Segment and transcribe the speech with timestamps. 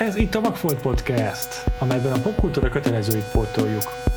[0.00, 4.09] Ez itt a Vagfolt Podcast, amelyben a popkultúra kötelezőit pótoljuk.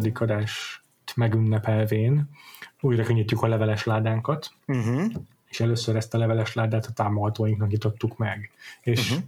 [0.00, 0.20] 200.
[0.20, 0.82] adást
[1.16, 2.28] megünnepelvén
[2.80, 5.12] újra könnyítjük a leveles ládánkat, Uh-huh.
[5.48, 8.50] és először ezt a leveles ládát a támogatóinknak nyitottuk meg.
[8.82, 9.20] És Mhm.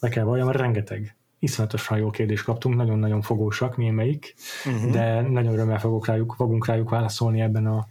[0.00, 4.34] le kell valljam, rengeteg iszonyatosan jó kérdést kaptunk, nagyon-nagyon fogósak, némelyik,
[4.66, 4.90] Uh-huh.
[4.90, 7.86] de nagyon örömmel fogok rájuk, fogunk rájuk válaszolni ebben a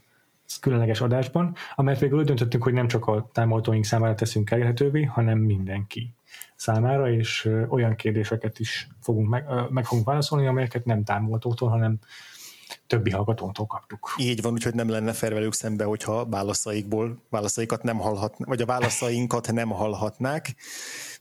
[0.62, 5.38] különleges adásban, amelyet végül úgy döntöttünk, hogy nem csak a támogatóink számára teszünk elérhetővé, hanem
[5.40, 6.14] mindenki
[6.56, 12.00] számára, és olyan kérdéseket is fogunk meg, meg fogunk válaszolni, amelyeket nem támogatótól, hanem
[12.88, 14.16] többi hallgatótól kaptuk.
[14.18, 18.66] Így van, úgyhogy nem lenne fair velük szembe, hogyha válaszaikból, válaszaikat nem hallhatnák, vagy a
[18.66, 20.56] válaszainkat nem hallhatnák,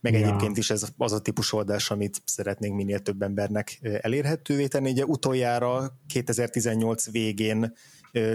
[0.01, 0.19] meg Ja.
[0.19, 4.91] egyébként is ez az a típus oldás, amit szeretnénk minél több embernek elérhetővé tenni.
[4.91, 7.75] Ugye utoljára 2018 végén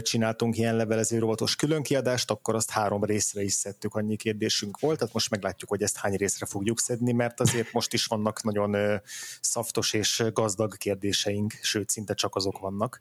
[0.01, 5.13] csináltunk ilyen levelező rovatos különkiadást, akkor azt három részre is szedtük, annyi kérdésünk volt, tehát
[5.13, 9.01] most meglátjuk, hogy ezt hány részre fogjuk szedni, mert azért most is vannak nagyon
[9.41, 12.99] szaftos és gazdag kérdéseink, sőt, szinte csak azok vannak.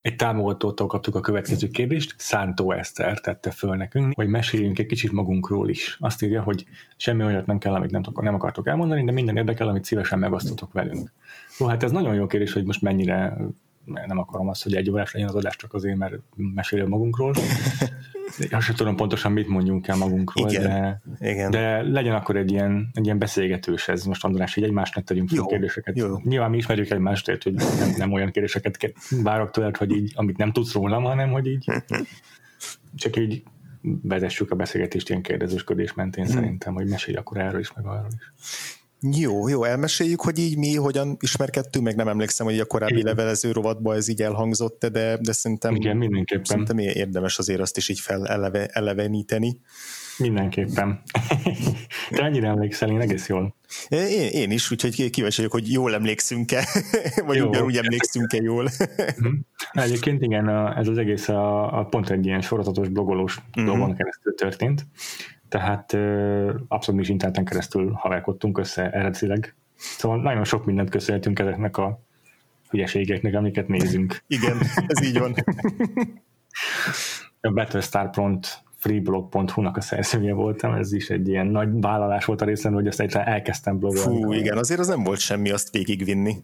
[0.00, 5.12] Egy támogatótól kaptuk a következő kérdést, Szántó Eszter tette föl nekünk, hogy meséljünk egy kicsit
[5.12, 5.96] magunkról is.
[6.00, 6.64] Azt írja, hogy
[6.96, 10.72] semmi olyat nem kell, amit nem, nem akartok elmondani, de minden érdekel, amit szívesen megosztotok
[10.72, 11.12] velünk.
[11.58, 13.36] Jó, hát ez nagyon jó kérdés, hogy most mennyire
[14.06, 17.34] nem akarom azt, hogy egy órás legyen az adás csak azért, mert mesélünk magunkról.
[18.50, 20.62] Azt sem tudom pontosan, mit mondjunk el magunkról, Igen.
[20.62, 21.00] de,
[21.30, 21.50] Igen.
[21.50, 24.04] de legyen akkor egy ilyen, egy ilyen beszélgetős ez.
[24.04, 25.96] Most András, hogy egymásnak tegyünk fel kérdéseket.
[25.96, 26.20] jó.
[26.22, 30.12] Nyilván mi ismerjük egymást, tehát, hogy nem, nem olyan kérdéseket ke- várok tőled, hogy így,
[30.16, 31.64] amit nem tudsz rólam, hanem hogy így
[32.94, 33.42] csak így
[34.02, 36.30] vezessük a beszélgetést ilyen kérdezősködés mentén Hm.
[36.30, 38.32] szerintem, hogy mesélj akkor erről is, meg arról is.
[39.00, 43.04] Jó, jó, elmeséljük, hogy így mi hogyan ismerkedtünk, meg nem emlékszem, hogy a korábbi Igen.
[43.06, 46.44] levelező rovatban ez így elhangzott, de, de szerintem, Igen, mindenképpen.
[46.44, 49.60] szerintem érdemes azért azt is így fel eleve, eleveníteni.
[50.18, 51.02] Mindenképpen.
[52.10, 53.54] Te ennyire emlékszel, én egész jól.
[53.88, 56.68] Én, én is, úgyhogy kíváncsi vagyok, hogy jól emlékszünk-e,
[57.26, 57.48] vagy Jó.
[57.48, 58.68] ugyanúgy emlékszünk-e jól.
[59.18, 59.32] Mhm.
[59.72, 63.66] Egyébként igen, ez az egész a, a pont egy ilyen sorozatos blogolós Mhm.
[63.66, 64.86] dolgon keresztül történt.
[65.48, 65.92] Tehát
[66.68, 69.54] abszolút mi is interneten keresztül haverkodtunk össze eredetileg.
[69.76, 72.00] Szóval nagyon sok mindent köszönhetünk ezeknek a
[72.70, 74.22] hülyeségeknek, amiket nézünk.
[74.26, 75.34] Igen, ez így van.
[77.40, 82.88] A battlestar.freeblog.hu-nak a szerzője voltam, ez is egy ilyen nagy vállalás volt a részemről, hogy
[82.88, 84.22] azt egyáltalán elkezdtem blogolni.
[84.22, 86.36] Fú, igen, azért az nem volt semmi azt végigvinni.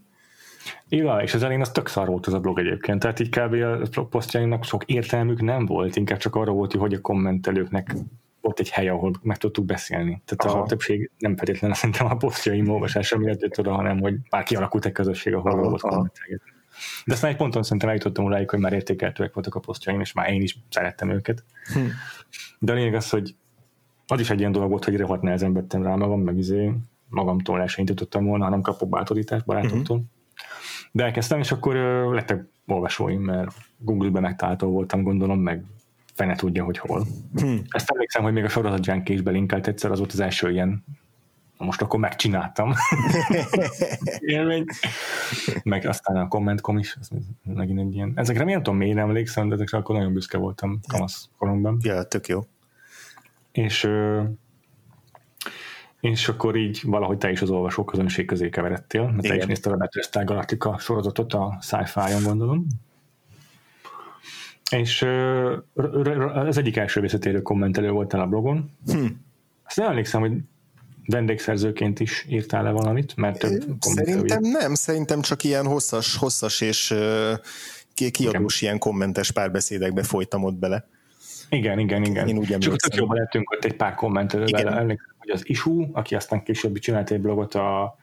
[0.88, 3.54] Igen, és az elején az tök szar volt az a blog egyébként, tehát így kb.
[3.96, 7.94] a posztjainknak sok értelmük nem volt, inkább csak arra volt, hogy a kommentelőknek
[8.44, 10.22] volt egy hely, ahol meg tudtuk beszélni.
[10.24, 10.64] Tehát Aha.
[10.64, 14.84] A többség nem feltétlenül szerintem a posztjaim olvasása miatt jött oda, hanem hogy már kialakult
[14.84, 16.52] egy közösség, ahol Aha, volt kommentelgetni.
[17.04, 20.32] De aztán egy ponton szerintem eljutottam odáig, hogy már értékeltőek voltak a posztjaim, és már
[20.32, 21.44] én is szerettem őket.
[21.72, 21.80] Hm.
[22.58, 23.34] De a lényeg az, hogy
[24.06, 26.72] az is egy ilyen dolog volt, hogy rohadt nehezen vettem rá magam, meg izé
[27.08, 30.02] magamtól el sem indítottam volna, hanem kapok bátorítást barátoktól.
[30.92, 35.64] De elkezdtem, és akkor ö, lettek olvasóim, mert Google-ben megtalálható voltam, gondolom, meg
[36.14, 37.06] fene tudja, hogy hol.
[37.34, 37.56] Hm.
[37.68, 40.84] Ezt emlékszem, hogy még a sorozat Junkie is belinkelt egyszer, az volt az első ilyen
[41.56, 42.72] most akkor megcsináltam.
[44.18, 44.64] Élmény.
[45.62, 47.08] Meg aztán a Commentcom is, ez
[47.42, 48.12] megint egy ilyen.
[48.14, 51.78] Ezekre nem tudom, miért emlékszem, de ezekre akkor nagyon büszke voltam kamasz koromban.
[51.82, 52.46] Ja, tök jó.
[53.52, 53.88] És,
[56.00, 59.38] és akkor így valahogy te is az olvasók közönség közé keveredtél, mert te Igen.
[59.38, 62.66] is nézted a Battlestar Galactica sorozatot a sci-fi-on, gondolom.
[64.76, 65.02] És
[66.34, 68.70] az egyik első visszatérő kommentelő voltál a blogon.
[68.86, 69.06] Hm.
[69.64, 70.32] Azt nem emlékszem, hogy
[71.06, 76.94] vendégszerzőként is írtál le valamit, mert több Szerintem nem, szerintem csak ilyen hosszas, hosszas és
[78.12, 80.86] kiadós ilyen kommentes párbeszédekbe folytam ott bele.
[81.48, 82.28] Igen, igen, igen.
[82.28, 84.78] Én úgy Csak tök jobban lettünk ott egy pár kommentelővel.
[84.78, 87.96] Emlékszem, hogy az Isu, aki aztán később csinált egy blogot a,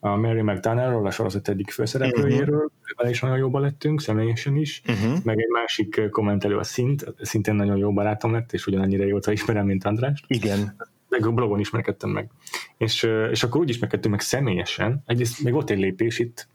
[0.00, 4.82] a Mary McDonnellról, a sorozat egyik főszereplőjéről, vele is nagyon jobban lettünk, személyesen is.
[4.86, 5.24] Uh-huh.
[5.24, 9.66] Meg egy másik kommentelő a Szint, szintén nagyon jó barátom lett, és ugyanannyira jóta ismerem,
[9.66, 10.24] mint Andrást.
[10.28, 10.76] Igen.
[11.08, 12.30] Meg a blogon ismerkedtem meg.
[12.76, 15.02] És, és akkor úgy ismerkedtünk meg személyesen.
[15.06, 16.48] Egyrészt még volt egy lépés itt,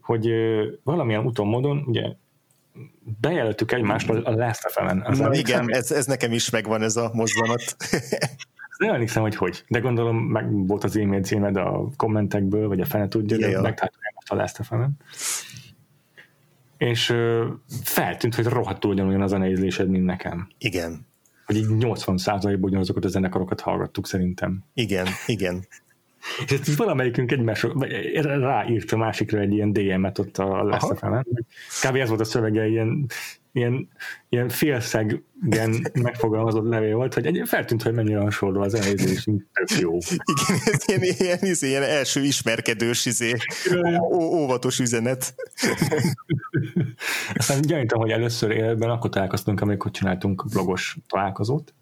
[0.00, 0.30] hogy
[0.82, 2.02] valamilyen úton, módon, ugye
[3.20, 5.32] bejelöltük egymást a Last emlékszem?
[5.32, 7.76] igen, ez, ez nekem is megvan ez a mozzanat.
[8.78, 12.84] Nem emlékszem, hogy hogy, de gondolom meg volt az e-mail címed a kommentekből, vagy a
[12.84, 14.60] fene tudja, de megtaláltam a Last
[16.76, 17.46] És ö,
[17.82, 20.48] feltűnt, hogy rohadtul ugyanolyan a zeneízlésed, mint nekem.
[20.58, 21.06] Igen.
[21.46, 24.64] Hogy így 80 százalékban ugyanazokat a zenekarokat hallgattuk szerintem.
[24.74, 25.66] Igen, igen.
[26.46, 27.66] És ezt valamelyikünk egymás
[28.22, 31.00] ráírt a másikra egy ilyen DM-et ott a Last of
[31.82, 31.96] Kb.
[31.96, 33.06] ez volt a szövege, ilyen
[33.54, 33.88] ilyen,
[34.28, 39.98] ilyen félszeggen megfogalmazott levél volt, hogy egy, feltűnt, hogy mennyire hasonló az elnézés, tök jó.
[40.24, 43.34] Igen, ez ilyen, ilyen, ilyen, ilyen első ismerkedős, izé,
[44.10, 45.34] ó, óvatos üzenet.
[47.34, 51.74] Aztán gyanítom, hogy először életben akkor találkoztunk, amikor csináltunk blogos találkozót,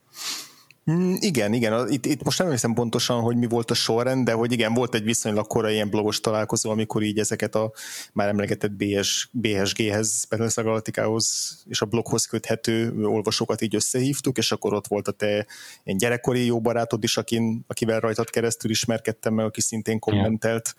[0.90, 1.90] Mm, igen, igen.
[1.90, 4.94] Itt, itt most nem hiszem pontosan, hogy mi volt a sorrend, de hogy igen, volt
[4.94, 7.72] egy viszonylag korai ilyen blogos találkozó, amikor így ezeket a
[8.12, 14.74] már emlegetett BS, BSG-hez, Battlestar Galactikához és a bloghoz köthető olvasókat így összehívtuk, és akkor
[14.74, 15.46] ott volt a te
[15.84, 20.74] ilyen gyerekkori jó barátod is, akin, akivel rajtad keresztül ismerkedtem meg, aki szintén kommentelt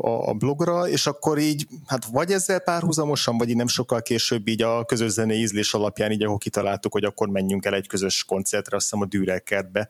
[0.00, 4.48] a, a blogra, és akkor így, hát vagy ezzel párhuzamosan, vagy így nem sokkal később
[4.48, 8.24] így a közös zenei ízlés alapján így, ahol kitaláltuk, hogy akkor menjünk el egy közös
[8.24, 9.88] koncert koncertre, azt hiszem a Dürerkertbe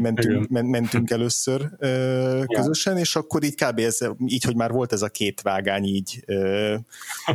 [0.00, 3.00] mentünk, mentünk először ö, közösen, ja.
[3.00, 3.78] és akkor így kb.
[3.78, 6.74] Ez, így, hogy már volt ez a két vágány így, ö,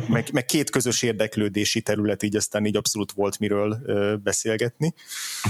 [0.07, 4.93] meg, meg két közös érdeklődési terület, így aztán így abszolút volt miről ö, beszélgetni.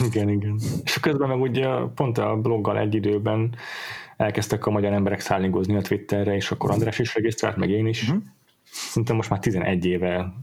[0.06, 0.60] Igen, igen.
[0.84, 3.56] És közben meg ugye pont a bloggal egy időben
[4.18, 8.02] elkezdtek a magyar emberek szállingozni a Twitterre, és akkor András is regisztrált, meg én is.
[8.02, 8.24] Uh-huh.
[8.72, 10.34] Szerintem most már 11 éve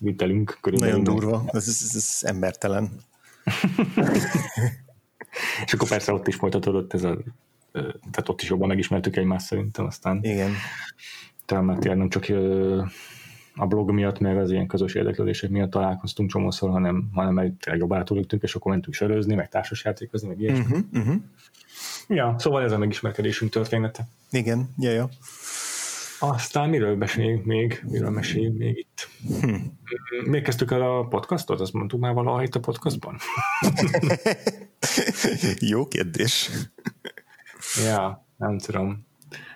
[0.00, 0.98] vitelünk körülbelül.
[0.98, 2.90] Nagyon durva, ez, ez, ez embertelen.
[5.64, 7.18] és akkor persze ott is folytatódott ez a
[8.10, 10.50] tehát ott is jobban megismertük egymást szerintem, aztán Igen.
[11.44, 12.26] talán már tényleg nem csak
[13.54, 17.80] a blog miatt, meg az ilyen közös érdeklődések miatt találkoztunk csomószor, hanem, hanem egy tényleg
[17.80, 20.64] jobb barátok és akkor mentünk sörözni, meg társasjátékozni, meg ilyesmi.
[20.64, 21.14] Uh-huh, uh-huh.
[22.08, 24.08] Ja, szóval ez a megismerkedésünk története.
[24.30, 25.08] Igen, ja, ja.
[26.24, 27.82] Aztán miről meséljünk még?
[27.88, 29.08] Miről meséljünk még itt?
[29.40, 29.54] Hm.
[30.30, 31.60] Még kezdtük el a podcastot?
[31.60, 33.16] Azt mondtuk már valaha itt a podcastban?
[35.72, 36.50] Jó kérdés.
[37.84, 39.06] ja, nem tudom.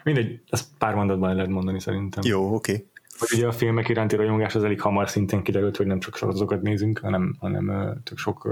[0.04, 2.22] Mindegy, ezt pár mondatban lehet mondani szerintem.
[2.26, 2.72] Jó, oké.
[2.72, 2.86] Okay.
[3.18, 6.62] Hogy ugye a filmek iránti rajongás az elég hamar szintén kiderült, hogy nem csak sorozatokat
[6.62, 8.48] nézünk, hanem, hanem tök sok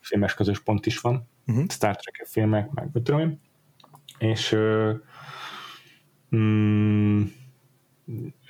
[0.00, 1.28] filmes közös pont is van.
[1.46, 1.64] Uh-huh.
[1.68, 3.40] Star Trek filmek, meg tudom én.
[4.18, 4.56] És
[6.36, 7.22] mm,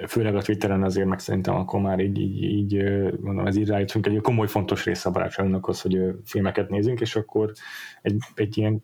[0.06, 2.82] főleg a Twitteren azért meg szerintem akkor már így, így, így
[3.20, 7.16] mondom, ez így rájöttünk, egy komoly fontos része a barátságunknak az, hogy filmeket nézünk, és
[7.16, 7.52] akkor
[8.02, 8.82] egy, egy ilyen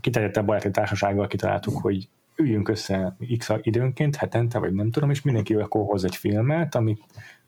[0.00, 5.54] kiterjedtebb baráti társasággal kitaláltuk, hogy üljünk össze x időnként, hetente, vagy nem tudom, és mindenki
[5.54, 7.00] akkor hoz egy filmet, amit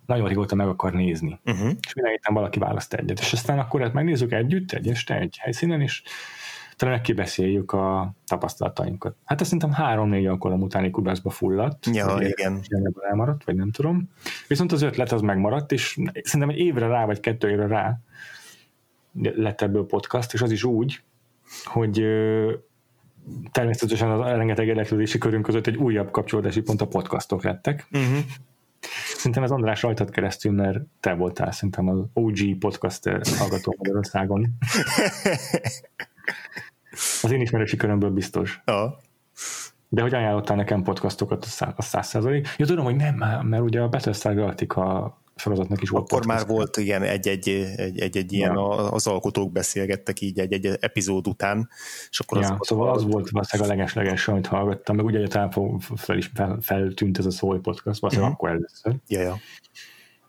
[0.06, 1.40] nagyon régóta meg akar nézni.
[1.44, 1.70] Uh-huh.
[1.86, 3.20] És minden héten valaki választ egyet.
[3.20, 6.02] És aztán akkor ezt megnézzük együtt, egy este, egy helyszínen, és
[6.76, 9.16] talán kibeszéljük a tapasztalatainkat.
[9.24, 11.86] Hát azt szerintem három-négy alkalom utáni kudászba fulladt.
[11.92, 12.60] Ja, igen.
[13.10, 14.10] Elmaradt, vagy nem tudom.
[14.48, 17.98] Viszont az ötlet az megmaradt, és szerintem egy évre rá, vagy kettő évre rá
[19.22, 21.02] lett ebből podcast, és az is úgy,
[21.64, 22.06] hogy
[23.52, 27.86] természetesen az rengeteg érdeklődési körünk között egy újabb kapcsolódási pont a podcastok lettek.
[27.92, 28.18] Uh-huh.
[29.16, 34.46] Szerintem ez András rajtad keresztül, mert te voltál szerintem az OG podcaster hallgató Magyarországon.
[37.22, 38.62] Az én ismerősi körömből biztos.
[38.66, 38.98] Ja.
[39.88, 41.46] De hogy ajánlottál nekem podcastokat,
[41.76, 42.48] a száz százalék.
[42.56, 46.04] Ja, tudom, hogy nem, mert ugye a Battlestar Galactica sorozatnak is volt.
[46.04, 46.46] Akkor podcast.
[46.46, 47.48] már volt ilyen egy-egy,
[47.96, 48.68] egy-egy ilyen, ja.
[48.68, 51.68] az alkotók beszélgettek így egy-egy epizód után,
[52.10, 55.18] és akkor ja, az, szóval az, az volt valószínűleg a leges-leges, amit hallgattam, meg ugye
[55.18, 58.48] egyáltalán fel is fel, feltűnt ez a Szói podcast, valószínűleg uh-huh.
[58.48, 58.94] akkor először.
[59.06, 59.36] Ja, ja.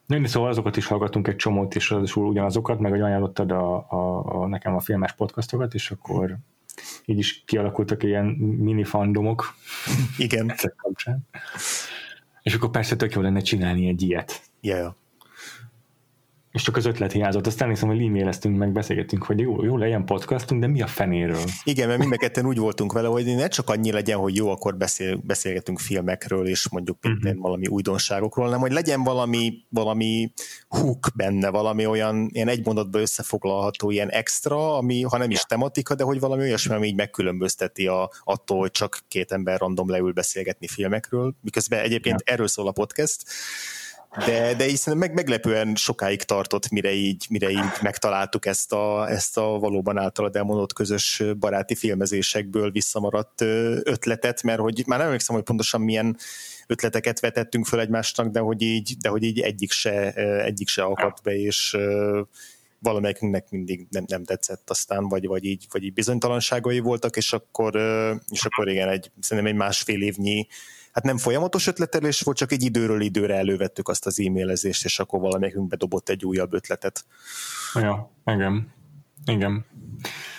[0.05, 4.25] Nem, szóval azokat is hallgatunk egy csomót, és az ugyanazokat, meg hogy ajánlottad a, a,
[4.25, 6.38] a, nekem a filmes podcastokat, és akkor
[7.05, 9.55] így is kialakultak ilyen mini fandomok.
[10.17, 10.53] Igen.
[12.41, 14.41] És akkor persze tök jó lenne csinálni egy ilyet.
[14.62, 14.94] Yeah
[16.55, 17.47] és csak az ötlet hiányzott.
[17.47, 21.43] Aztán hiszem, hogy e-maileztünk, meg beszélgettünk, hogy jó, jó legyen podcastunk, de mi a fenéről?
[21.63, 25.15] Igen, mert mind úgy voltunk vele, hogy ne csak annyi legyen, hogy jó, akkor beszél,
[25.24, 27.41] beszélgetünk filmekről, és mondjuk uh-huh.
[27.41, 30.33] valami újdonságokról, hanem hogy legyen valami, valami
[30.67, 35.95] hook benne, valami olyan ilyen egy mondatban összefoglalható ilyen extra, ami ha nem is tematika,
[35.95, 40.12] de hogy valami olyasmi, ami így megkülönbözteti a, attól, hogy csak két ember random leül
[40.12, 42.33] beszélgetni filmekről, miközben egyébként ja.
[42.33, 43.24] erről szól a podcast,
[44.25, 49.38] de, de így meg, meglepően sokáig tartott, mire így, mire így megtaláltuk ezt a, ezt
[49.38, 53.41] a valóban általad elmondott közös baráti filmezésekből visszamaradt
[53.84, 56.17] ötletet, mert hogy már nem emlékszem, hogy pontosan milyen
[56.67, 61.24] ötleteket vetettünk föl egymásnak, de hogy így, de hogy így egyik se, egyik se akadt
[61.24, 61.77] be, és
[62.79, 67.75] valamelyikünknek mindig nem, nem tetszett aztán, vagy, vagy, így, vagy így bizonytalanságai voltak, és akkor,
[68.29, 70.48] és akkor igen, egy, szerintem egy másfél évnyi
[70.95, 75.19] hát nem folyamatos ötletelés volt, csak egy időről időre elővettük azt az e-mailezést, és akkor
[75.19, 77.05] valamelyikünk bedobott egy újabb ötletet.
[77.73, 78.73] Ja, igen.
[79.25, 79.65] Igen.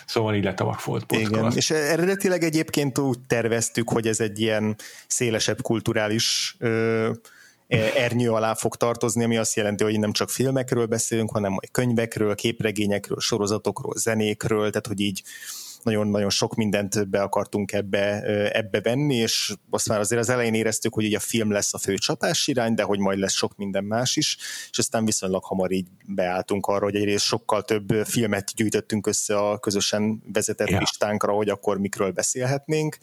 [0.07, 1.31] Szóval így lett a Vakfolt podcast.
[1.31, 7.11] Igen, és eredetileg egyébként úgy terveztük, hogy ez egy ilyen szélesebb kulturális ö,
[7.69, 12.35] e, ernyő alá fog tartozni, ami azt jelenti, hogy nem csak filmekről beszélünk, hanem könyvekről,
[12.35, 15.23] képregényekről, sorozatokról, zenékről, tehát hogy így
[15.87, 20.95] nagyon-nagyon sok mindent be akartunk ebbe, ebbe venni, és azt már azért az elején éreztük,
[20.95, 23.85] hogy így a film lesz a fő csapás irány, de hogy majd lesz sok minden
[23.85, 24.37] más is,
[24.71, 29.59] és aztán viszonylag hamar így beálltunk arra, hogy egyrészt sokkal több filmet gyűjtöttünk össze a
[29.59, 30.79] közösen vezetett ja.
[30.79, 32.99] listánkra, hogy akkor mikről beszélhetnénk,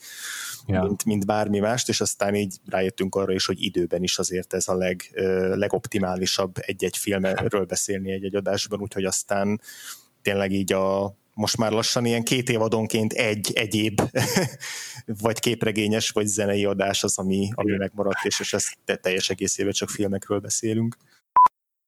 [0.65, 0.83] ja.
[0.83, 4.67] mint, mint bármi mást, és aztán így rájöttünk arra is, hogy időben is azért ez
[4.67, 5.09] a leg,
[5.53, 9.61] legoptimálisabb egy-egy filmről beszélni egy-egy adásban, úgyhogy aztán
[10.21, 14.01] tényleg így a most már lassan ilyen két évadonként egy egyéb,
[15.21, 19.89] vagy képregényes, vagy zenei adás az, ami, ami megmaradt, és, és ezt teljes egészében csak
[19.89, 20.97] filmekről beszélünk.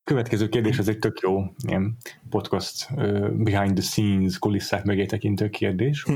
[0.03, 1.97] Következő kérdés, ez egy tök jó ilyen
[2.29, 6.03] podcast uh, behind the scenes, kulisszák mögé tekintő kérdés.
[6.03, 6.13] Hm.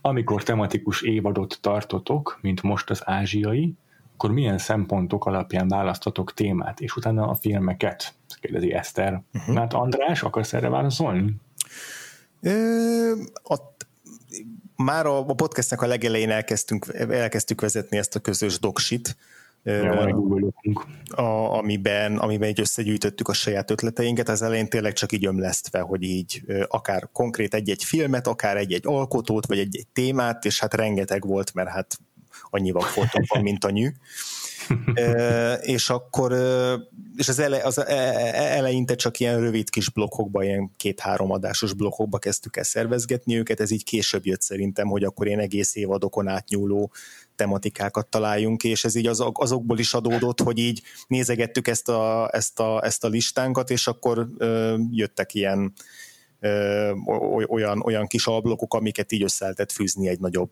[0.00, 3.74] Amikor tematikus évadot tartotok, mint most az ázsiai,
[4.14, 8.14] akkor milyen szempontok alapján választatok témát, és utána a filmeket?
[8.40, 9.22] Kérdezi Eszter.
[9.34, 9.56] Uh-huh.
[9.56, 11.34] Hát András, akarsz erre válaszolni?
[13.42, 13.56] A,
[14.76, 19.16] már a, a podcastnek a legelején elkezdtünk, elkezdtük vezetni ezt a közös doksit,
[19.64, 20.16] ja,
[21.10, 26.02] a, amiben, amiben így összegyűjtöttük a saját ötleteinket, az elején tényleg csak így ömlesztve, hogy
[26.02, 31.54] így akár konkrét egy-egy filmet, akár egy-egy alkotót, vagy egy-egy témát, és hát rengeteg volt,
[31.54, 31.98] mert hát
[32.50, 33.88] annyival voltunk van, mint a nyű.
[35.60, 36.32] És akkor
[37.16, 41.72] és az, ele, az e, e, eleinte csak ilyen rövid kis blokkokba, ilyen két-három adásos
[41.72, 46.28] blokkokba kezdtük el szervezgetni őket, ez így később jött szerintem, hogy akkor én egész évadokon
[46.28, 46.92] átnyúló
[47.36, 52.60] tematikákat találjunk, és ez így az, azokból is adódott, hogy így nézegettük ezt a, ezt
[52.60, 55.72] a, ezt a listánkat, és akkor ö, jöttek ilyen
[57.48, 60.50] olyan, olyan kis alblokok, amiket így össze lehetett fűzni egy nagyobb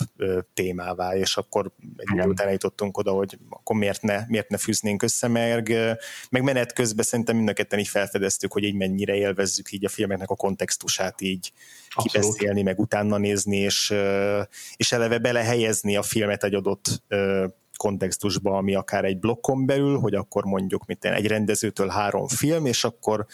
[0.55, 5.03] témává, és akkor egy idő után eljutottunk oda, hogy akkor miért ne, miért ne fűznénk
[5.03, 5.75] össze, meg,
[6.31, 9.89] meg menet közben szerintem mind a ketten így felfedeztük, hogy így mennyire élvezzük így a
[9.89, 11.53] filmeknek a kontextusát így
[11.89, 12.29] Abszolút.
[12.29, 13.95] kibeszélni, meg utána nézni, és,
[14.77, 17.03] és eleve belehelyezni a filmet egy adott
[17.77, 22.85] kontextusba, ami akár egy blokkon belül, hogy akkor mondjuk mint egy rendezőtől három film, és
[22.85, 23.27] akkor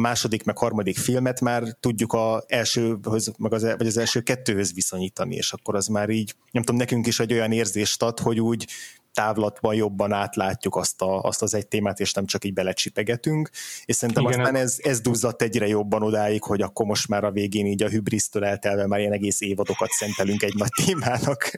[0.00, 4.74] a második meg harmadik filmet már tudjuk az elsőhöz, meg az, vagy az első kettőhöz
[4.74, 8.40] viszonyítani, és akkor az már így, nem tudom, nekünk is egy olyan érzést ad, hogy
[8.40, 8.66] úgy
[9.12, 13.50] távlatban jobban átlátjuk azt, a, azt az egy témát, és nem csak így belecsipegetünk,
[13.84, 14.40] és szerintem Igen.
[14.40, 17.88] aztán ez, ez duzzadt egyre jobban odáig, hogy akkor most már a végén így a
[17.88, 21.50] hübrisztől eltelve már ilyen egész évadokat szentelünk egy nagy témának.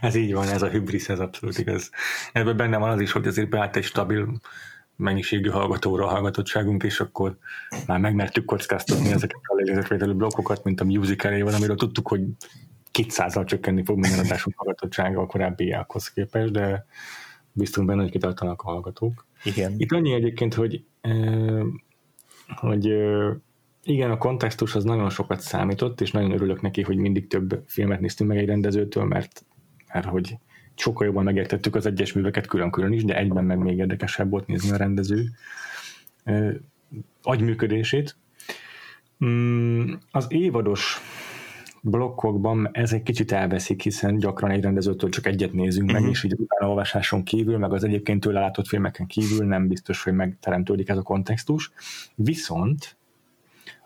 [0.00, 1.90] Ez így van, ez a hübrisz, ez abszolút igaz.
[2.32, 4.40] Ebben benne van az is, hogy azért beállt egy stabil
[5.02, 7.36] mennyiségű hallgatóra a hallgatottságunk, és akkor
[7.86, 12.22] már megmertük kockáztatni ezeket a lélegzetvételű blokkokat, mint a musical van, amiről tudtuk, hogy
[12.90, 16.86] 200 csökkenni fog minden adásunk hallgatottsága a korábbiakhoz képest, de
[17.52, 19.26] biztos benne, hogy kitartanak a hallgatók.
[19.44, 19.74] Igen.
[19.76, 20.84] Itt annyi egyébként, hogy,
[22.46, 22.84] hogy
[23.84, 28.00] igen, a kontextus az nagyon sokat számított, és nagyon örülök neki, hogy mindig több filmet
[28.00, 29.44] néztünk meg egy rendezőtől, mert,
[29.92, 30.36] mert hogy
[30.74, 34.70] sokkal jobban megértettük az egyes műveket külön-külön is, de egyben meg még érdekesebb volt nézni
[34.70, 35.30] a rendező
[37.22, 38.16] agyműködését.
[39.24, 41.00] Mm, az évados
[41.82, 45.92] blokkokban ez egy kicsit elveszik, hiszen gyakran egy rendezőtől csak egyet nézünk uh-huh.
[45.92, 46.10] meg, mhm.
[46.10, 50.12] és így utána olvasáson kívül, meg az egyébként tőle látott filmeken kívül nem biztos, hogy
[50.12, 51.72] megteremtődik ez a kontextus.
[52.14, 52.96] Viszont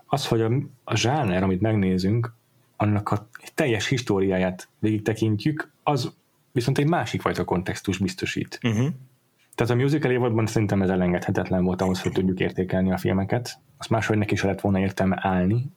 [0.06, 0.52] az, hogy a,
[0.84, 2.34] a zsáner, amit megnézünk,
[2.76, 6.12] annak a teljes históriáját végig tekintjük, az
[6.56, 8.58] viszont egy másik fajta kontextus biztosít.
[8.62, 8.86] Uh-huh.
[9.54, 13.58] Tehát a musical évadban szerintem ez elengedhetetlen volt ahhoz, hogy tudjuk értékelni a filmeket.
[13.78, 15.70] Azt máshogy neki is lett volna értelme állni.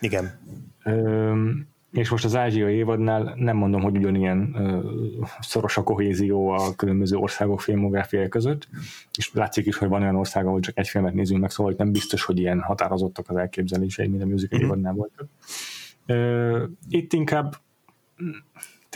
[0.00, 0.38] Igen.
[0.84, 1.50] Ö,
[1.92, 4.90] és most az ázsiai évadnál nem mondom, hogy ugyanilyen ö,
[5.40, 8.68] szoros a kohézió a különböző országok filmográfiai között,
[9.18, 11.92] és látszik is, hogy van olyan ország, ahol csak egy filmet nézünk meg, szóval nem
[11.92, 14.72] biztos, hogy ilyen határozottak az elképzelései, mint a musical uh-huh.
[14.72, 15.28] évadnál voltak.
[16.06, 17.56] Ö, itt inkább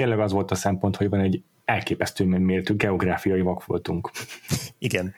[0.00, 4.10] tényleg az volt a szempont, hogy van egy elképesztő mértő geográfiai vak voltunk.
[4.78, 5.14] Igen.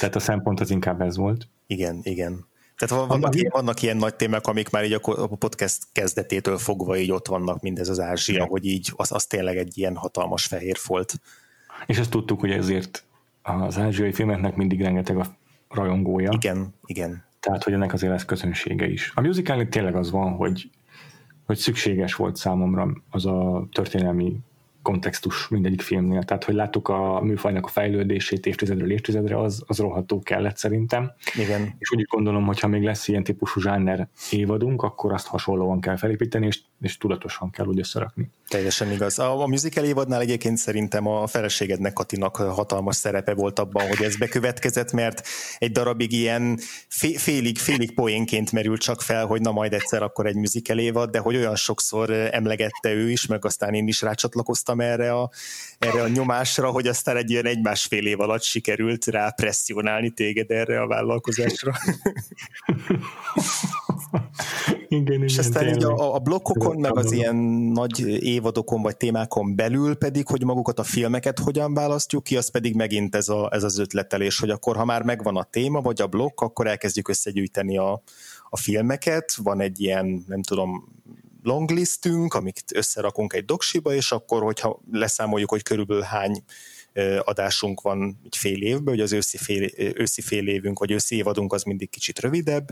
[0.00, 1.48] Tehát a szempont az inkább ez volt.
[1.66, 2.46] Igen, igen.
[2.76, 7.10] Tehát vannak, ilyen, vannak ilyen nagy témák, amik már így a podcast kezdetétől fogva így
[7.10, 8.46] ott vannak, mindez az Ázsia, Igen.
[8.46, 11.14] hogy így az, az tényleg egy ilyen hatalmas fehér folt.
[11.86, 13.04] És ezt tudtuk, hogy ezért
[13.42, 15.26] az ázsiai filmeknek mindig rengeteg a
[15.68, 16.30] rajongója.
[16.32, 17.24] Igen, igen.
[17.40, 19.12] Tehát, hogy ennek azért lesz közönsége is.
[19.14, 20.70] A musicalnél tényleg az van, hogy,
[21.48, 24.36] hogy szükséges volt számomra az a történelmi
[24.82, 26.22] kontextus mindegyik filmnél.
[26.22, 31.12] Tehát, hogy láttuk a műfajnak a fejlődését évtizedről évtizedre, az, az rohadtó kellett szerintem.
[31.34, 31.74] Igen.
[31.78, 35.96] És úgy gondolom, hogy ha még lesz ilyen típusú zsáner évadunk, akkor azt hasonlóan kell
[35.96, 38.30] felépíteni, és, és tudatosan kell úgy összerakni.
[38.48, 39.18] Teljesen igaz.
[39.18, 44.16] A, a musical évadnál egyébként szerintem a feleségednek Katinak hatalmas szerepe volt abban, hogy ez
[44.16, 45.26] bekövetkezett, mert
[45.58, 46.58] egy darabig ilyen
[47.16, 51.18] félig, félig poénként merült csak fel, hogy na majd egyszer akkor egy musical évad, de
[51.18, 55.30] hogy olyan sokszor emlegette ő is, meg aztán én is rácsatlakoztam erre a,
[55.78, 60.80] erre a nyomásra, hogy aztán egy ilyen egy-másfél év alatt sikerült rá presszionálni téged erre
[60.80, 61.72] a vállalkozásra.
[64.88, 66.18] igen, és igen, aztán így a, a
[66.76, 67.36] blokkokon, meg az ilyen
[67.72, 72.74] nagy évadokon vagy témákon belül pedig, hogy magukat a filmeket hogyan választjuk ki, az pedig
[72.74, 76.06] megint ez, a, ez az ötletelés, hogy akkor ha már megvan a téma vagy a
[76.06, 78.02] blokk, akkor elkezdjük összegyűjteni a,
[78.50, 80.96] a filmeket, van egy ilyen, nem tudom,
[81.42, 86.44] longlistünk, amit összerakunk egy doksiba, és akkor, hogyha leszámoljuk, hogy körülbelül hány
[87.24, 91.52] adásunk van egy fél évben, hogy az őszi fél, őszi fél évünk, vagy őszi évadunk
[91.52, 92.68] az mindig kicsit rövidebb,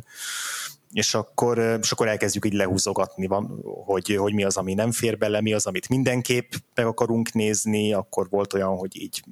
[0.96, 5.18] és akkor, és akkor elkezdjük így lehúzogatni, van, hogy, hogy mi az, ami nem fér
[5.18, 9.22] bele, mi az, amit mindenképp meg akarunk nézni, akkor volt olyan, hogy így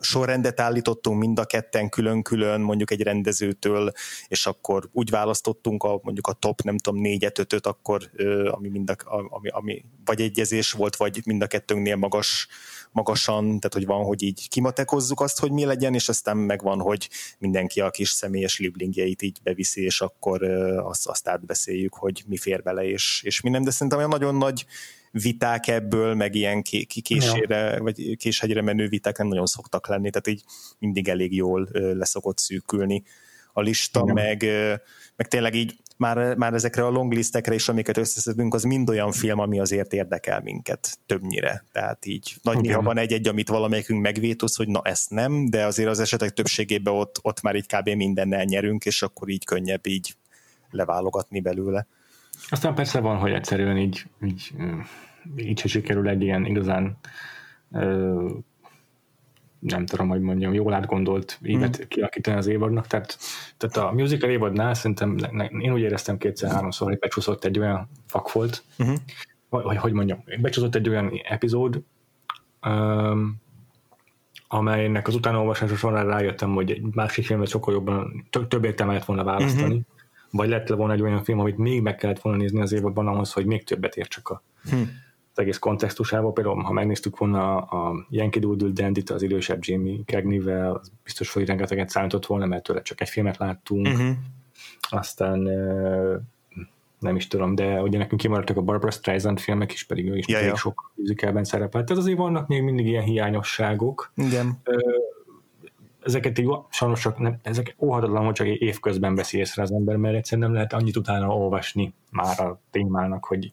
[0.00, 3.92] sorrendet állítottunk mind a ketten külön-külön, mondjuk egy rendezőtől,
[4.28, 8.10] és akkor úgy választottunk a, mondjuk a top, nem tudom, négyet, ötöt, akkor,
[8.50, 8.96] ami, mind a,
[9.28, 12.48] ami, ami vagy egyezés volt, vagy mind a kettőnknél magas,
[12.94, 17.10] magasan, tehát hogy van, hogy így kimatekozzuk azt, hogy mi legyen, és aztán megvan, hogy
[17.38, 20.42] mindenki a kis személyes liblingjeit így beviszi, és akkor
[20.78, 24.34] azt, azt átbeszéljük, hogy mi fér bele, és, és mi nem, de szerintem olyan nagyon
[24.34, 24.66] nagy
[25.10, 26.62] viták ebből, meg ilyen
[27.02, 27.82] késére, ja.
[27.82, 30.42] vagy késhegyre menő viták nem nagyon szoktak lenni, tehát így
[30.78, 33.02] mindig elég jól leszokott szűkülni
[33.52, 34.44] a lista, meg,
[35.16, 39.38] meg tényleg így már, már ezekre a longlistekre is, amiket összeszedünk, az mind olyan film,
[39.38, 41.64] ami azért érdekel minket többnyire.
[41.72, 45.88] Tehát így nagy néha van egy-egy, amit valamelyikünk megvétóz, hogy na ezt nem, de azért
[45.88, 47.88] az esetek többségében ott, ott már így kb.
[47.88, 50.14] mindennel nyerünk, és akkor így könnyebb így
[50.70, 51.86] leválogatni belőle.
[52.48, 54.52] Aztán persze van, hogy egyszerűen így, így,
[55.36, 56.98] így se sikerül egy ilyen igazán
[59.64, 61.88] nem tudom, hogy mondjam, jól átgondolt évet hmm.
[61.88, 63.18] kialakítani az évadnak, tehát,
[63.56, 65.16] tehát a musical évadnál szerintem
[65.58, 68.96] én úgy éreztem kétszer-háromszor, hogy becsúszott egy olyan fakfolt, uh-huh.
[69.48, 71.82] vagy hogy mondjam, becsúszott egy olyan epizód,
[72.66, 73.42] um,
[74.48, 79.24] amelynek az utánolvasása során rájöttem, hogy egy másik filmet sokkal jobban, több értelme lehet volna
[79.24, 79.82] választani, uh-huh.
[80.30, 83.32] vagy lett volna egy olyan film, amit még meg kellett volna nézni az évadban ahhoz,
[83.32, 85.02] hogy még többet értsek a, hmm
[85.34, 86.32] az egész kontextusával.
[86.32, 91.46] Például, ha megnéztük volna a Yankee Doodle Dandy-t az idősebb Jamie Cagney-vel, az biztos, hogy
[91.46, 93.86] rengeteget számított volna, mert tőle csak egy filmet láttunk.
[93.86, 94.16] Uh-huh.
[94.80, 95.38] Aztán
[96.98, 100.28] nem is tudom, de ugye nekünk kimaradtak a Barbara Streisand filmek is, pedig ő is
[100.28, 100.56] ja, ja.
[100.56, 101.86] sok musicalben szerepelt.
[101.86, 104.12] Tehát azért vannak még mindig ilyen hiányosságok.
[104.14, 104.60] Igen.
[106.02, 110.14] Ezeket így sajnos csak nem, ezek óhatatlan, hogy csak évközben veszi észre az ember, mert
[110.14, 113.52] egyszerűen nem lehet annyit utána olvasni már a témának, hogy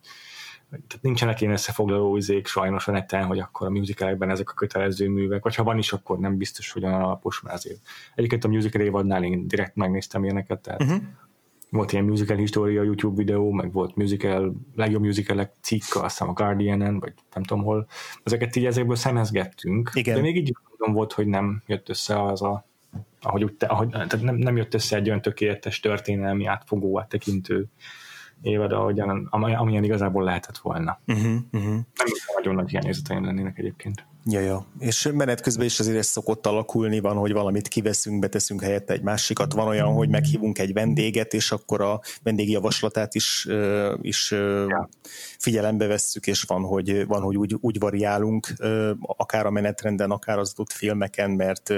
[0.72, 5.10] tehát nincsenek ilyen összefoglaló izék sajnos a neten, hogy akkor a musicalekben ezek a kötelező
[5.10, 7.80] művek, vagy ha van is, akkor nem biztos, hogy olyan alapos, mert azért.
[8.16, 11.02] Egyébként a musical évadnál én direkt megnéztem ilyeneket, tehát uh-huh.
[11.70, 16.34] volt ilyen musical história YouTube videó, meg volt musical, legjobb musicalek cikk, azt hiszem a
[16.34, 17.88] Guardian-en, vagy nem tudom hol.
[18.24, 20.16] Ezeket így ezekből szemezgettünk, Igen.
[20.16, 22.70] de még így volt, hogy nem jött össze az a
[23.22, 27.68] ahogy, ahogy tehát nem, nem jött össze egy olyan tökéletes történelmi átfogó, áttekintő
[28.42, 31.00] évad, ahogyan, amilyen igazából lehetett volna.
[31.08, 31.72] Uh-huh, uh-huh.
[31.72, 34.06] Nem nagyon nagy hiányérzeteim lennének egyébként.
[34.26, 34.66] Ja, ja.
[34.80, 39.02] És menet közben is azért ez szokott alakulni, van, hogy valamit kiveszünk, beteszünk helyette egy
[39.02, 43.48] másikat, van olyan, hogy meghívunk egy vendéget, és akkor a vendégi javaslatát is,
[44.02, 44.90] is ja.
[45.38, 48.54] figyelembe vesszük, és van, hogy, van, hogy úgy, úgy variálunk,
[49.02, 51.70] akár a menetrenden, akár az adott filmeken, mert,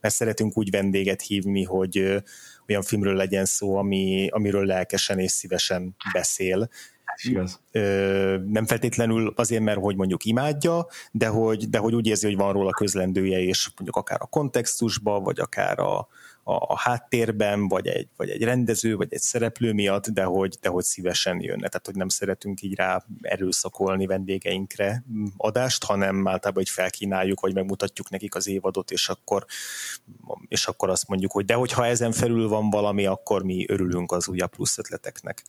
[0.00, 2.22] mert szeretünk úgy vendéget hívni, hogy,
[2.68, 6.68] olyan filmről legyen szó, ami, amiről lelkesen és szívesen beszél.
[7.22, 7.60] Igaz.
[7.72, 12.36] Ö, nem feltétlenül azért, mert hogy mondjuk imádja, de hogy, de hogy úgy érzi, hogy
[12.36, 16.08] van róla közlendője, és mondjuk akár a kontextusban, vagy akár a,
[16.50, 20.84] a háttérben, vagy egy, vagy egy rendező, vagy egy szereplő miatt, de hogy, de hogy
[20.84, 21.68] szívesen jönne.
[21.68, 25.04] Tehát, hogy nem szeretünk így rá erőszakolni vendégeinkre
[25.36, 29.44] adást, hanem általában egy felkínáljuk, vagy megmutatjuk nekik az évadot, és akkor,
[30.48, 34.28] és akkor azt mondjuk, hogy de hogyha ezen felül van valami, akkor mi örülünk az
[34.28, 35.44] újabb plusz ötleteknek.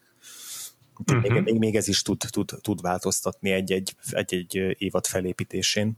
[1.08, 1.32] Uh-huh.
[1.32, 5.98] Még, még, még ez is tud, tud, tud változtatni egy-egy, egy-egy évad felépítésén.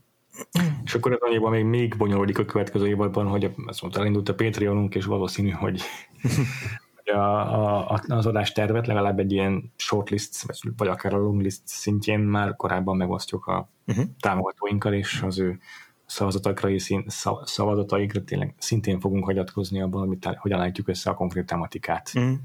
[0.84, 4.36] És akkor ez annyiban még, még bonyolódik a következő évadban, hogy azt mondta, elindult a
[4.36, 5.82] Patreonunk, és valószínű, hogy,
[6.96, 10.46] hogy a, a, az adás tervet legalább egy ilyen shortlist,
[10.78, 14.06] vagy akár a longlist szintjén már korábban megosztjuk a uh-huh.
[14.20, 15.60] támogatóinkkal, és az ő
[16.06, 16.96] szavazatokra és
[17.44, 22.12] szavazataikra tényleg szintén fogunk hagyatkozni abban, amit, hogyan állítjuk össze a konkrét tematikát.
[22.16, 22.38] Uh-huh.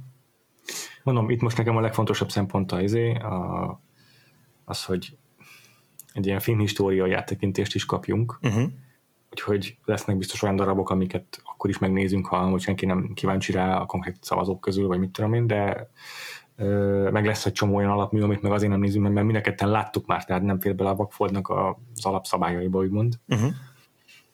[1.02, 3.80] Mondom, itt most nekem a legfontosabb szempont az, izé, a,
[4.64, 5.16] az, hogy
[6.12, 8.62] egy ilyen filmhistóriai áttekintést is kapjunk, uh-huh.
[9.30, 13.80] úgyhogy lesznek biztos olyan darabok, amiket akkor is megnézünk, ha hogy senki nem kíváncsi rá
[13.80, 15.90] a konkrét szavazók közül, vagy mit tudom én, de
[16.56, 20.06] ö, meg lesz egy csomó olyan alapmű, amit meg azért nem nézünk, mert mindenketten láttuk
[20.06, 23.14] már, tehát nem fér bele a Vakfoldnak az alapszabályaiba, úgymond.
[23.28, 23.52] Uh-huh.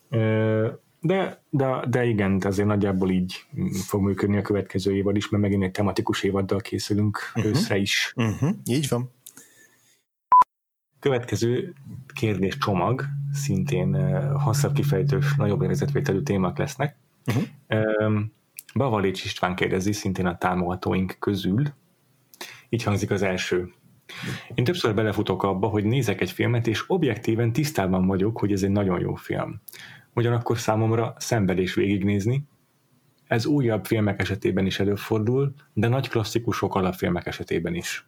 [0.09, 0.69] Ö,
[1.03, 5.63] de, de, de igen, ezért nagyjából így fog működni a következő évad is, mert megint
[5.63, 7.53] egy tematikus évaddal készülünk uh-huh.
[7.53, 8.13] őszre is.
[8.17, 8.51] Uh-huh.
[8.65, 9.11] Így van.
[10.99, 11.75] Következő
[12.15, 16.97] kérdés csomag, szintén hosszabb kifejtős, nagyobb érezetvételű témák lesznek.
[17.27, 17.45] Uh-huh.
[18.07, 18.33] Um,
[18.75, 21.63] Bavalics István kérdezi, szintén a támogatóink közül.
[22.69, 23.73] Így hangzik az első.
[24.55, 28.71] Én többször belefutok abba, hogy nézek egy filmet, és objektíven tisztában vagyok, hogy ez egy
[28.71, 29.61] nagyon jó film.
[30.15, 32.45] Ugyanakkor számomra szenvedés végignézni.
[33.27, 38.05] Ez újabb filmek esetében is előfordul, de nagy klasszikusok alapfilmek esetében is.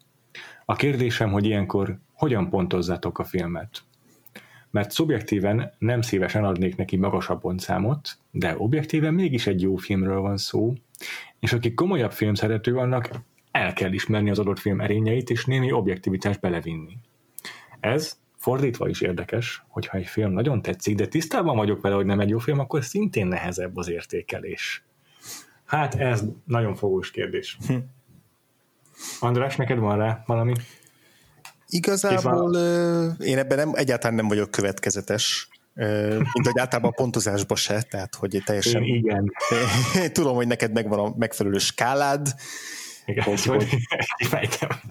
[0.64, 3.82] A kérdésem, hogy ilyenkor hogyan pontozzátok a filmet?
[4.70, 10.36] Mert szubjektíven nem szívesen adnék neki magasabb pontszámot, de objektíven mégis egy jó filmről van
[10.36, 10.72] szó,
[11.40, 13.10] és aki komolyabb filmszerető vannak,
[13.50, 16.98] el kell ismerni az adott film erényeit, és némi objektivitást belevinni.
[17.80, 22.20] Ez fordítva is érdekes, hogyha egy film nagyon tetszik, de tisztában vagyok vele, hogy nem
[22.20, 24.84] egy jó film, akkor szintén nehezebb az értékelés.
[25.64, 27.58] Hát ez nagyon fogós kérdés.
[27.66, 27.74] Hm.
[29.20, 30.52] András, neked van rá valami?
[31.68, 32.56] Igazából
[33.18, 35.48] én ebben nem, egyáltalán nem vagyok következetes,
[36.32, 38.82] mint hogy általában a pontozásba se, tehát hogy teljesen...
[38.82, 39.32] Én igen.
[40.12, 42.34] Tudom, hogy neked megvan a megfelelő skálád,
[43.06, 43.66] igen, hogy, hogy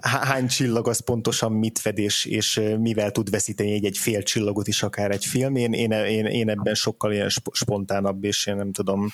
[0.00, 4.68] hány csillag az pontosan mit fed, és, és mivel tud veszíteni egy, egy fél csillagot
[4.68, 5.56] is akár egy film.
[5.56, 9.08] Én, én, én, én ebben sokkal ilyen spontánabb, és én nem tudom,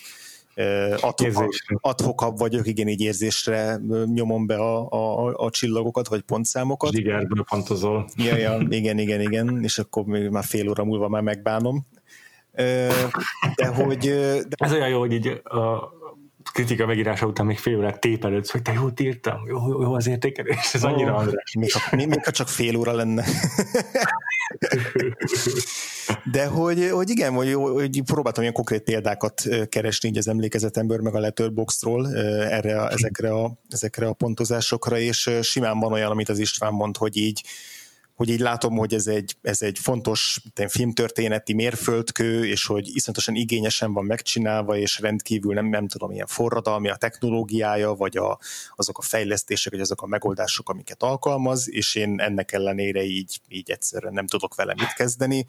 [1.81, 6.93] adhokabb vagyok, igen, így érzésre nyomom be a, a, a csillagokat, vagy pontszámokat.
[6.93, 8.09] Zsigerből pontozol.
[8.17, 11.87] Ja, ja, igen, igen, igen, és akkor még már fél óra múlva már megbánom.
[13.55, 13.99] De hogy...
[13.99, 14.57] De...
[14.57, 15.59] Ez olyan jó, hogy így a,
[16.53, 20.75] kritika megírása után még fél órát tépelődsz, hogy te jót írtam, jó, jó az értékelés,
[20.75, 21.55] ez annyira oh, András.
[21.59, 23.25] Még, ha, még, még ha csak fél óra lenne.
[26.33, 31.15] De hogy, hogy igen, hogy, hogy próbáltam ilyen konkrét példákat keresni így az emlékezetemből, meg
[31.15, 36.73] a Letterboxdról erre, ezekre, a, ezekre a pontozásokra, és simán van olyan, amit az István
[36.73, 37.43] mond, hogy így
[38.21, 43.93] hogy így látom, hogy ez egy, ez egy fontos filmtörténeti mérföldkő, és hogy iszonyatosan igényesen
[43.93, 48.39] van megcsinálva, és rendkívül nem, nem tudom, ilyen forradalmi a technológiája, vagy a,
[48.77, 53.71] azok a fejlesztések, vagy azok a megoldások, amiket alkalmaz, és én ennek ellenére így, így
[53.71, 55.47] egyszerűen nem tudok vele mit kezdeni,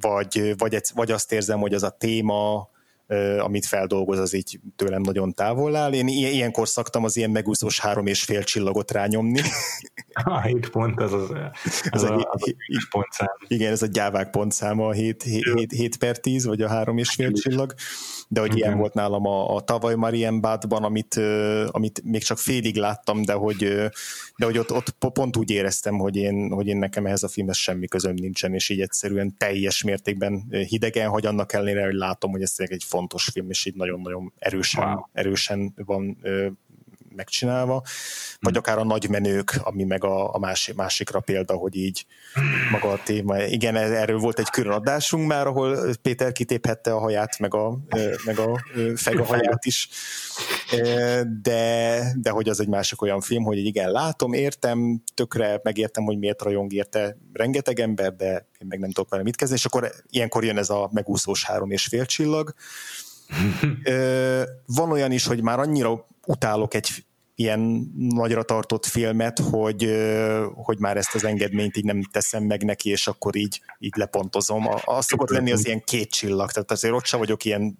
[0.00, 2.68] vagy, vagy, vagy azt érzem, hogy az a téma,
[3.38, 5.92] amit feldolgoz, az így tőlem nagyon távol áll.
[5.92, 9.40] Én ilyenkor szaktam az ilyen megúszós három és fél csillagot rányomni.
[10.12, 13.28] A hét pont az az, az, az a, a, a pontszám.
[13.46, 17.10] Igen, ez a gyávák pontszáma, a 7, 7, 7 per 10, vagy a három és
[17.10, 17.74] fél csillag.
[18.32, 21.20] De hogy ilyen volt nálam a, a tavaly Marienbadban, amit,
[21.66, 23.58] amit még csak félig láttam, de hogy,
[24.36, 27.56] de hogy ott, ott pont úgy éreztem, hogy én, hogy én nekem ehhez a filmhez
[27.56, 32.42] semmi közöm nincsen, és így egyszerűen teljes mértékben hidegen, hogy annak ellenére, hogy látom, hogy
[32.42, 35.02] ez egy font fontos film, és így nagyon-nagyon erősen, wow.
[35.12, 36.18] erősen van
[37.14, 37.82] megcsinálva,
[38.40, 42.06] vagy akár a nagy menők, ami meg a, a másik, másikra példa, hogy így
[42.70, 43.42] maga a téma.
[43.42, 47.78] Igen, erről volt egy külön adásunk már, ahol Péter kitéphette a haját, meg a,
[48.24, 48.60] meg a
[48.96, 49.88] feg a haját is,
[51.42, 56.18] de, de hogy az egy másik olyan film, hogy igen, látom, értem, tökre megértem, hogy
[56.18, 59.92] miért rajong érte rengeteg ember, de én meg nem tudok vele mit kezdeni, és akkor
[60.10, 62.54] ilyenkor jön ez a megúszós három és fél csillag,
[64.76, 67.04] van olyan is, hogy már annyira utálok egy
[67.34, 69.90] ilyen nagyra tartott filmet, hogy,
[70.54, 74.68] hogy már ezt az engedményt így nem teszem meg neki, és akkor így, így lepontozom.
[74.84, 77.78] Az szokott lenni az ilyen két csillag, tehát azért ott sem vagyok ilyen,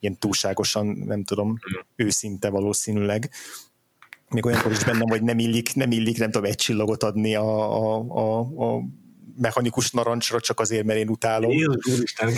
[0.00, 1.58] ilyen túlságosan, nem tudom,
[1.96, 3.30] őszinte valószínűleg.
[4.28, 7.76] Még olyankor is bennem, hogy nem illik, nem illik, nem tudom, egy csillagot adni a,
[7.76, 8.82] a, a, a
[9.36, 11.50] mechanikus narancsra csak azért, mert én utálom.
[11.94, 12.32] Úristen,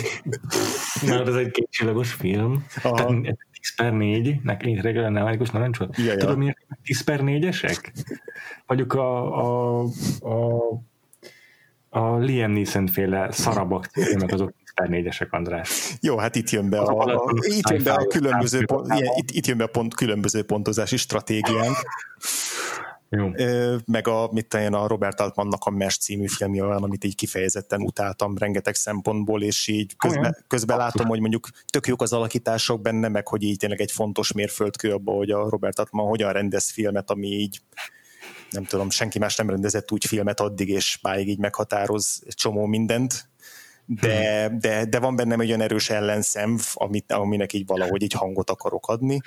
[1.07, 2.65] mert ez egy kétcsillagos film.
[2.83, 2.95] Aha.
[2.95, 5.97] Tehát 10 per 4, nekem reggel lenne mechanikus narancsot.
[5.97, 6.17] Ja, ja.
[6.17, 7.91] Tudod, miért 10 per 4-esek?
[8.65, 9.81] Vagyok a, a,
[10.19, 10.59] a
[11.93, 15.95] a Liam Neeson féle szarabak filmek azok per négyesek, András.
[16.01, 19.13] Jó, hát itt jön be a, a, a itt jön be a különböző pont, ilyen,
[19.15, 21.75] itt, itt jön be a pont, különböző pontozási stratégiánk.
[23.13, 23.29] Jó.
[23.85, 28.37] Meg a, mit a Robert Altmannak a Mesh című filmje olyan, amit így kifejezetten utáltam
[28.37, 33.27] rengeteg szempontból, és így közben, közben látom, hogy mondjuk tök jók az alakítások benne, meg
[33.27, 37.27] hogy így tényleg egy fontos mérföldkő abban, hogy a Robert Altman hogyan rendez filmet, ami
[37.27, 37.61] így
[38.49, 42.65] nem tudom, senki más nem rendezett úgy filmet addig, és máig így meghatároz egy csomó
[42.65, 43.29] mindent,
[43.99, 44.59] de, hmm.
[44.59, 48.87] de, de van bennem egy olyan erős ellenszem, amit, aminek így valahogy így hangot akarok
[48.87, 49.19] adni.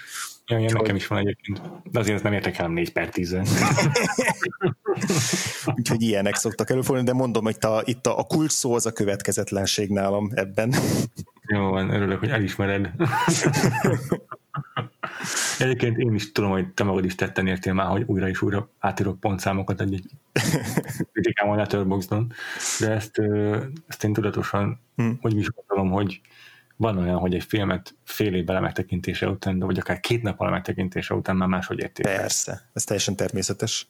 [0.46, 3.32] Ja, ja, nekem is van egyébként, de azért nem értek el 4 per 10
[5.76, 8.92] Úgyhogy ilyenek szoktak előfordulni, de mondom, hogy a, itt a, a kulcs szó az a
[8.92, 10.74] következetlenség nálam ebben.
[11.46, 12.90] Jó van, örülök, hogy elismered.
[15.58, 18.68] Egyébként én is tudom, hogy te magad is tetten értél már, hogy újra és újra
[18.78, 20.02] átírok pontszámokat egy
[21.12, 22.32] kritikám a Letterboxdon,
[22.80, 23.20] de ezt,
[23.86, 25.18] ezt én tudatosan hmm.
[25.20, 26.20] hogy is gondolom, hogy
[26.76, 31.36] van olyan, hogy egy filmet fél évvel megtekintése után, vagy akár két nap megtekintése után
[31.36, 32.16] már máshogy értékel.
[32.16, 33.88] Persze, ez teljesen természetes.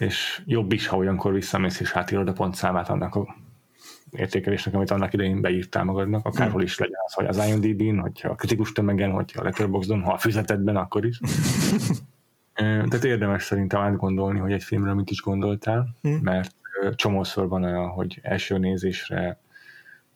[0.00, 3.36] És jobb is, ha olyankor visszamész és átírod a pontszámát annak a
[4.10, 8.34] értékelésnek, amit annak idején beírtál magadnak, akárhol is legyen az, hogy az IMDb-n, hogyha a
[8.34, 11.20] kritikus tömegen, hogyha a Letterboxdon, ha a füzetedben, akkor is.
[12.54, 16.18] Tehát érdemes szerintem átgondolni, hogy egy filmről mit is gondoltál, hmm.
[16.22, 16.54] mert
[16.94, 19.40] csomószor van olyan, hogy első nézésre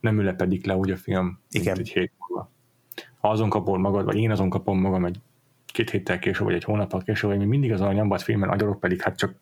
[0.01, 1.75] nem ülepedik le úgy a film, Igen.
[1.77, 2.51] mint egy hét múlva.
[3.21, 5.21] Ha azon kapod magad, vagy én azon kapom magam egy
[5.67, 8.81] két héttel később, vagy egy hónappal később, vagy még mindig az a nyombat filmen agyarok
[8.81, 9.35] pedig hát csak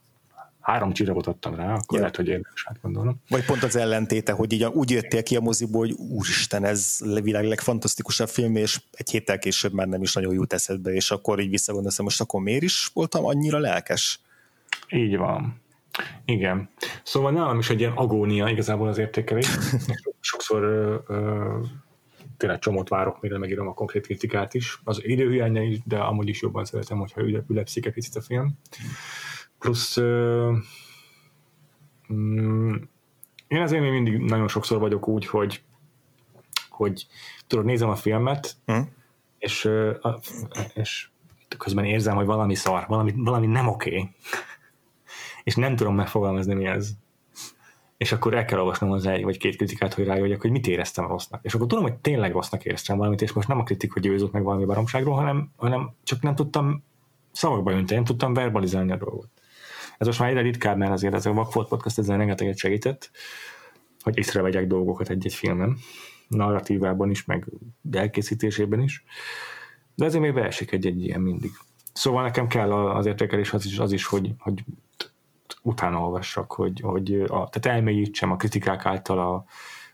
[0.63, 1.99] három csillagot adtam rá, akkor ja.
[1.99, 3.21] lehet, hogy érdemes átgondolnom.
[3.29, 7.21] Vagy pont az ellentéte, hogy így úgy jöttél ki a moziból, hogy úristen, ez a
[7.21, 11.41] világ legfantasztikusabb film, és egy héttel később már nem is nagyon jut eszedbe, és akkor
[11.41, 14.21] így visszagondolsz, most akkor miért is voltam annyira lelkes?
[14.89, 15.61] Így van.
[16.25, 16.69] Igen.
[17.03, 19.49] Szóval nálam is egy ilyen agónia igazából az értékelés.
[20.21, 21.59] Sokszor ö, ö,
[22.37, 24.81] tényleg csomót várok, mire megírom a konkrét kritikát is.
[24.85, 28.59] Az időhiánya is, de amúgy is jobban szeretem, hogyha ülepszik egy picit a film.
[29.63, 30.57] Plusz uh,
[32.13, 32.75] mm,
[33.49, 35.63] én azért még mindig nagyon sokszor vagyok úgy, hogy
[36.69, 37.07] hogy
[37.47, 38.81] tudod, nézem a filmet, mm.
[39.39, 39.97] és, uh,
[40.75, 41.09] és
[41.59, 44.11] közben érzem, hogy valami szar, valami, valami nem oké, okay.
[45.43, 46.91] és nem tudom megfogalmazni, mi ez.
[47.97, 51.07] És akkor el kell olvasnom az egy vagy két kritikát, hogy rájöjjek, hogy mit éreztem
[51.07, 51.45] rossznak.
[51.45, 54.33] És akkor tudom, hogy tényleg rossznak éreztem valamit, és most nem a kritik, hogy győzött
[54.33, 56.85] meg valami baromságról, hanem, hanem csak nem tudtam
[57.33, 59.29] szavakba önteni, nem tudtam verbalizálni a dolgot.
[60.03, 63.11] Ez most már egyre ritkább, mert azért ez a Vagfolt Podcast ezzel rengeteget segített,
[64.01, 65.77] hogy észrevegyek dolgokat egy-egy filmen,
[66.29, 67.47] narratívában is, meg
[67.93, 69.05] elkészítésében is,
[69.95, 71.51] de ezért még beesik egy-egy ilyen mindig.
[71.93, 74.65] Szóval nekem kell az értékelés az is, az is hogy, hogy
[75.63, 79.45] utána olvassak, hogy, hogy a, tehát elmélyítsem a kritikák által a,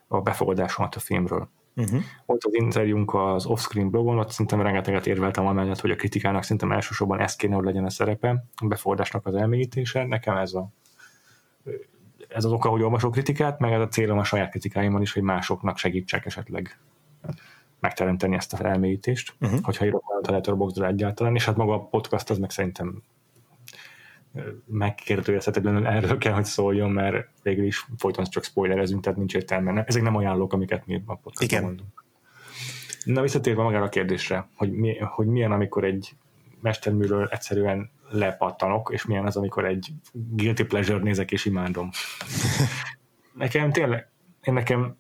[0.07, 1.49] a befogadásomat a filmről.
[1.79, 2.03] Uh-huh.
[2.27, 6.73] Volt az interjúnk az Offscreen blogon, ott szerintem rengeteget érveltem amellett, hogy a kritikának szerintem
[6.73, 10.05] elsősorban ez kéne, hogy legyen a szerepe, a befogadásnak az elmélyítése.
[10.05, 10.69] Nekem ez a
[12.29, 15.23] ez az oka, hogy olvasok kritikát, meg ez a célom a saját kritikáimmal is, hogy
[15.23, 16.79] másoknak segítsek esetleg
[17.81, 19.61] megteremteni ezt a elmélyítést, uh-huh.
[19.61, 23.03] hogyha írok a Letterboxdra egyáltalán, és hát maga a podcast az meg szerintem
[24.67, 29.85] megkérdőjelezhetetlenül erről kell, hogy szóljon, mert végül is folyton csak spoilerezünk, tehát nincs értelme.
[29.87, 32.05] Ezek nem ajánlók, amiket mi a podcastban mondunk.
[33.05, 36.17] Na visszatérve magára a kérdésre, hogy, mi, hogy milyen, amikor egy
[36.61, 41.91] mesterműről egyszerűen lepattanok, és milyen az, amikor egy guilty pleasure nézek és imádom.
[43.35, 44.11] nekem tényleg,
[44.43, 44.97] én nekem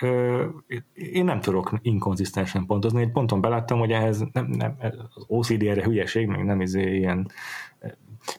[0.00, 0.44] ö,
[0.94, 4.76] én nem tudok inkonzisztensen pontozni, egy ponton beláttam, hogy ehhez nem, nem,
[5.14, 7.30] az OCD erre hülyeség, meg nem izé ilyen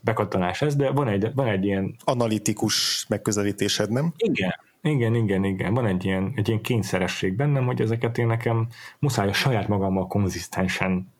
[0.01, 1.95] bekattanás ez, de van egy, van egy ilyen...
[2.03, 4.13] Analitikus megközelítésed, nem?
[4.17, 5.73] Igen, igen, igen, igen.
[5.73, 8.67] Van egy ilyen, egy ilyen kényszeresség bennem, hogy ezeket én nekem
[8.99, 11.13] muszáj a saját magammal konzisztensen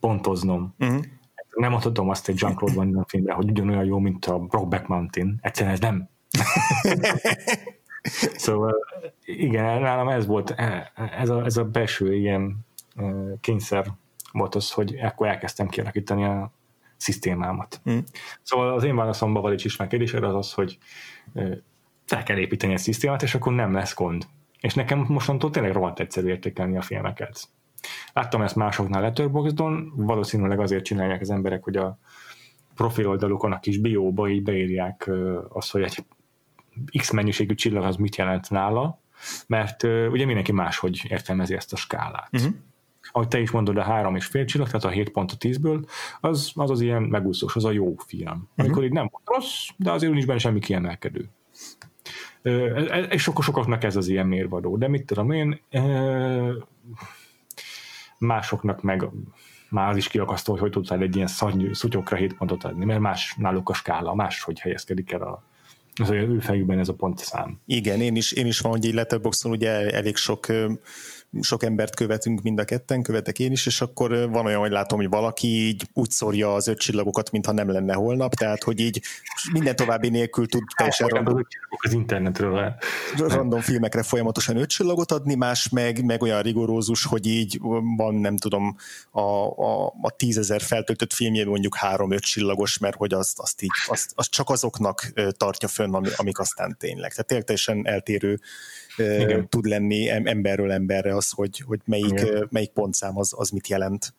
[0.00, 0.74] pontoznom.
[0.78, 1.04] Uh-huh.
[1.54, 5.38] Nem adhatom azt egy Jean-Claude Van Damme filmre, hogy ugyanolyan jó, mint a Brokeback Mountain.
[5.40, 6.08] Egyszerűen ez nem.
[8.36, 8.74] szóval
[9.24, 13.04] igen, nálam ez volt, e, ez a, ez a belső ilyen e,
[13.40, 13.86] kényszer
[14.32, 16.52] volt az, hogy akkor elkezdtem kialakítani a
[16.96, 17.80] szisztémámat.
[17.90, 17.98] Mm.
[18.42, 20.78] Szóval az én válaszomban van egy ismert kérdésed az az, hogy
[22.04, 24.26] fel kell építeni egy szisztémát, és akkor nem lesz gond.
[24.60, 27.48] És nekem mostantól tényleg rohadt egyszerű értékelni a filmeket.
[28.12, 31.98] Láttam ezt másoknál Letterboxdon, valószínűleg azért csinálják az emberek, hogy a
[32.74, 35.10] profil oldalukon a kis bióba így beírják
[35.48, 36.04] azt, hogy egy
[36.98, 39.00] X mennyiségű csillag az mit jelent nála,
[39.46, 42.28] mert ugye mindenki máshogy értelmezi ezt a skálát.
[42.32, 42.54] Uh-huh
[43.16, 45.86] ahogy te is mondod, a három és fél csillag, tehát a 7 pont a 10-ből,
[46.20, 48.28] az, az az ilyen megúszós, az a jó film.
[48.30, 48.48] Uh-huh.
[48.56, 51.28] Amikor így nem rossz, de azért nincs benne semmi kiemelkedő.
[53.08, 55.60] és sok sokaknak ez az ilyen mérvadó, de mit tudom én,
[58.18, 59.08] másoknak meg
[59.70, 63.00] már az is kiakasztó, hogy hogy tudtál egy ilyen szarnyú szutyokra 7 pontot adni, mert
[63.00, 65.42] más náluk a skála, máshogy helyezkedik el a,
[66.02, 67.60] az ő fejükben ez a pontszám.
[67.66, 70.46] Igen, én is, én is van, hogy így Letterboxon ugye elég sok
[71.40, 74.98] sok embert követünk mind a ketten, követek én is, és akkor van olyan, hogy látom,
[74.98, 79.02] hogy valaki így úgy szórja az öt csillagokat, mintha nem lenne holnap, tehát hogy így
[79.52, 82.74] minden további nélkül tud teljesen random, az internetről
[83.16, 87.58] random filmekre folyamatosan öt csillagot adni, más meg, meg olyan rigorózus, hogy így
[87.96, 88.76] van, nem tudom,
[89.10, 94.12] a, a, a tízezer feltöltött filmjében mondjuk három-öt csillagos, mert hogy azt, azt így, azt,
[94.14, 97.10] azt csak azoknak tartja fönn, amik aztán tényleg.
[97.10, 98.40] Tehát tényleg teljesen eltérő
[98.96, 99.48] igen.
[99.48, 104.14] tud lenni emberről emberre az, hogy, hogy melyik, melyik pontszám az, az mit jelent.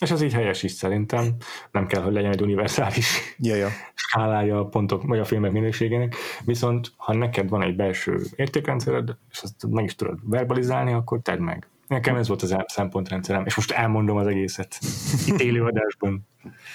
[0.00, 1.34] És az így helyes is szerintem.
[1.70, 3.06] Nem kell, hogy legyen egy univerzális
[3.38, 3.68] ja, ja.
[3.94, 6.14] skálája a pontok, vagy a filmek minőségének.
[6.44, 11.40] Viszont, ha neked van egy belső értékrendszered, és azt meg is tudod verbalizálni, akkor tedd
[11.40, 11.68] meg.
[11.86, 14.78] Nekem ez volt az szempontrendszerem, és most elmondom az egészet
[15.26, 16.26] itt élő adásban.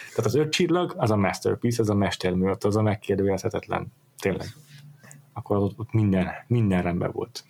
[0.10, 3.94] Tehát az öt csillag, az a masterpiece, az a mestermű, az a megkérdőjelezhetetlen.
[4.20, 4.48] Tényleg
[5.46, 7.44] akkor ott, ott minden, minden rendben volt.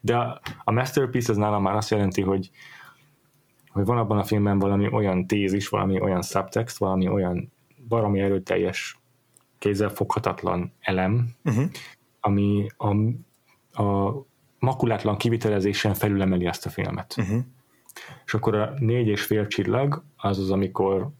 [0.00, 2.50] De a, a masterpiece az nálam már azt jelenti, hogy,
[3.68, 7.52] hogy van abban a filmben valami olyan tézis, valami olyan subtext, valami olyan
[7.88, 8.98] valami erőteljes,
[9.58, 11.64] kézzelfoghatatlan elem, uh-huh.
[12.20, 12.88] ami a,
[13.82, 14.14] a
[14.58, 17.14] makulátlan kivitelezésen felülemeli ezt a filmet.
[17.18, 17.40] Uh-huh.
[18.24, 21.10] És akkor a négy és fél csillag az az, amikor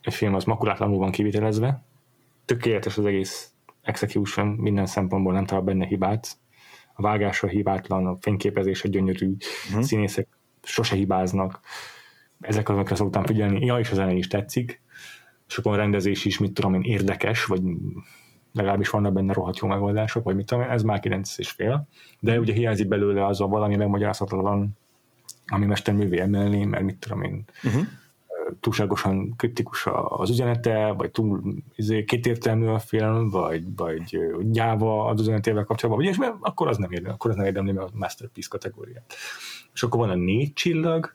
[0.00, 1.84] egy film az makulátlanul van kivitelezve,
[2.44, 3.55] tökéletes az egész
[3.86, 6.38] execution minden szempontból nem talál benne hibát,
[6.94, 9.36] a vágása hibátlan, a fényképezése gyönyörű,
[9.68, 9.82] uh-huh.
[9.82, 10.28] színészek
[10.62, 11.60] sose hibáznak,
[12.40, 14.82] ezek azokra szoktam figyelni, ja, és a zene is tetszik,
[15.48, 17.62] és akkor a rendezés is, mit tudom én, érdekes, vagy
[18.52, 21.88] legalábbis vannak benne rohadt jó megoldások, vagy mit tudom én, ez már 9 és fél,
[22.20, 24.78] de ugye hiányzik belőle az a valami megmagyarázhatatlan,
[25.46, 27.86] ami mesterművé emelni, mert mit tudom én, uh-huh
[28.60, 31.42] túlságosan kritikus az üzenete, vagy túl
[31.74, 34.18] izé, kétértelmű a film, vagy, vagy
[34.50, 37.88] gyáva az üzenetével kapcsolatban, vagy ilyesmi, akkor az nem érdemli, akkor az nem érdemli a
[37.92, 39.14] Masterpiece kategóriát.
[39.72, 41.14] És akkor van a négy csillag,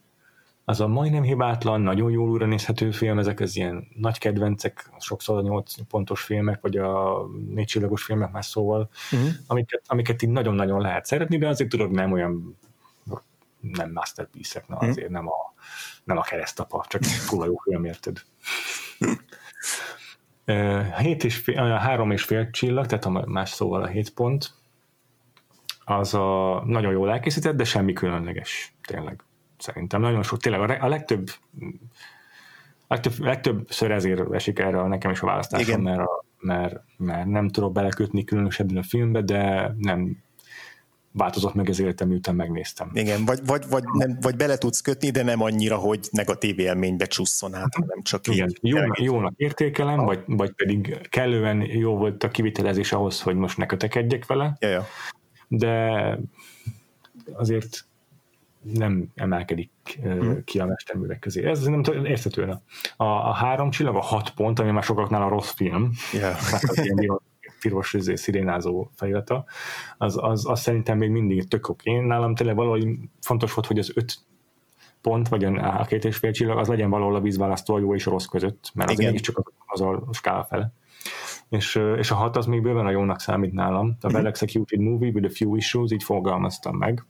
[0.65, 5.37] az a majdnem hibátlan, nagyon jól újra nézhető film, ezek az ilyen nagy kedvencek, sokszor
[5.37, 9.29] a nyolc pontos filmek, vagy a négy csillagos filmek más szóval, uh-huh.
[9.47, 12.57] amiket, amiket így nagyon-nagyon lehet szeretni, de azért tudod, nem olyan
[13.61, 14.89] nem masterpiece-ek, na, mhm.
[14.89, 15.53] azért nem a
[16.03, 18.21] nem a keresztapa, csak kurva jó film, érted?
[20.97, 24.53] Hét és fél, három és fél csillag, tehát a más szóval a hét pont,
[25.83, 29.23] az a nagyon jól elkészített, de semmi különleges, tényleg.
[29.57, 31.29] Szerintem nagyon sok, tényleg a, legtöbb
[32.87, 37.71] legtöbb, legtöbbször ezért esik erre nekem is a választásom, mert, a, mert, mert nem tudok
[37.71, 40.23] belekötni különösebben a filmbe, de nem
[41.11, 42.91] változott meg az életem, miután megnéztem.
[42.93, 47.05] Igen, vagy, vagy, vagy, nem, vagy bele tudsz kötni, de nem annyira, hogy negatív élménybe
[47.05, 48.59] csusszon át, hanem csak Igen, így.
[48.61, 50.05] Jónak, jónak értékelem, ah.
[50.05, 54.69] vagy, vagy pedig kellően jó volt a kivitelezés ahhoz, hogy most ne kötekedjek vele, ja,
[54.69, 54.85] ja.
[55.47, 56.17] de
[57.33, 57.85] azért
[58.61, 59.71] nem emelkedik
[60.01, 60.43] hmm.
[60.43, 61.45] ki a mesterművek közé.
[61.45, 62.43] Ez nem érthető.
[62.97, 66.35] A, a három csillag, a hat pont, ami már sokaknál a rossz film, yeah.
[67.61, 69.45] piros izé, szirénázó felirata,
[69.97, 71.99] az, az, az, szerintem még mindig tök oké.
[71.99, 72.87] Nálam tényleg valahogy
[73.21, 74.15] fontos volt, hogy az öt
[75.01, 78.07] pont, vagy a két és fél csillag, az legyen valahol a vízválasztó a jó és
[78.07, 80.73] a rossz között, mert az mégiscsak az a skála fele.
[81.49, 83.97] És, és a hat az még bőven a jónak számít nálam.
[84.01, 87.05] A well executed movie with a few issues, így fogalmaztam meg.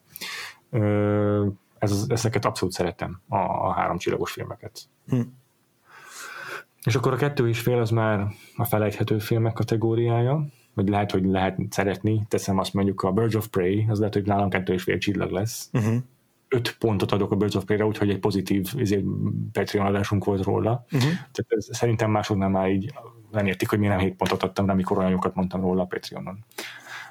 [1.78, 4.82] Ez, ezeket abszolút szeretem, a, a három csillagos filmeket.
[5.08, 5.22] Hm.
[6.86, 11.26] És akkor a kettő is fél az már a felejthető filmek kategóriája, vagy lehet, hogy
[11.26, 14.84] lehet szeretni, teszem azt mondjuk a Birds of Prey, az lehet, hogy nálam kettő és
[14.84, 15.70] fél csillag lesz.
[15.74, 15.96] Uh-huh.
[16.48, 19.04] Öt pontot adok a Birds of Prey-re, úgyhogy egy pozitív ezért
[19.52, 20.86] Patreon adásunk volt róla.
[20.86, 21.10] Uh-huh.
[21.10, 22.94] Tehát ez, szerintem másoknál már így
[23.32, 25.86] nem értik, hogy miért nem hét pontot adtam rá, amikor olyan jókat mondtam róla a
[25.86, 26.46] Patreonon.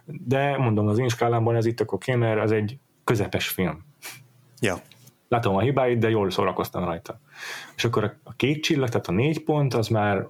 [0.05, 3.85] De mondom, az én skálámban ez itt akkor mert az egy közepes film.
[4.61, 4.81] Ja
[5.31, 7.21] látom a hibáit, de jól szórakoztam rajta.
[7.77, 10.29] És akkor a két csillag, tehát a négy pont, az már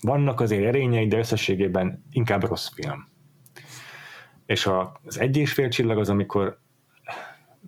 [0.00, 3.08] vannak azért erényei, de összességében inkább rossz film.
[4.46, 4.68] És
[5.02, 6.58] az egy és fél csillag az, amikor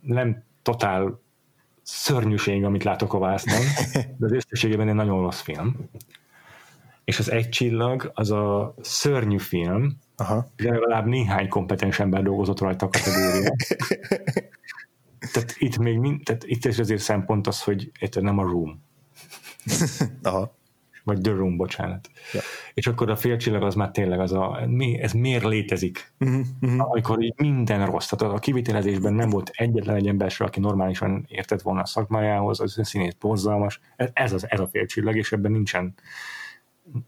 [0.03, 1.21] nem totál
[1.83, 3.61] szörnyűség, amit látok a vásznon,
[4.19, 5.91] de az összességében egy nagyon rossz film.
[7.05, 10.53] És az egy csillag az a szörnyű film, Aha.
[10.57, 13.67] legalább néhány kompetens ember dolgozott rajta a kategóriát.
[15.33, 18.83] tehát itt még mind, tehát itt is azért szempont az, hogy itt nem a room.
[20.23, 20.57] Aha.
[21.05, 22.11] vagy The Room, bocsánat.
[22.33, 22.41] Ja.
[22.75, 26.13] És akkor a félcsillag az már tényleg az a, mi, ez miért létezik?
[26.19, 26.91] Uh-huh, uh-huh.
[26.91, 31.63] Amikor így minden rossz, tehát a kivitelezésben nem volt egyetlen egy ember aki normálisan értett
[31.63, 33.81] volna a szakmájához, az színét borzalmas.
[33.97, 35.95] Ez, az, ez a félcsillag, és ebben nincsen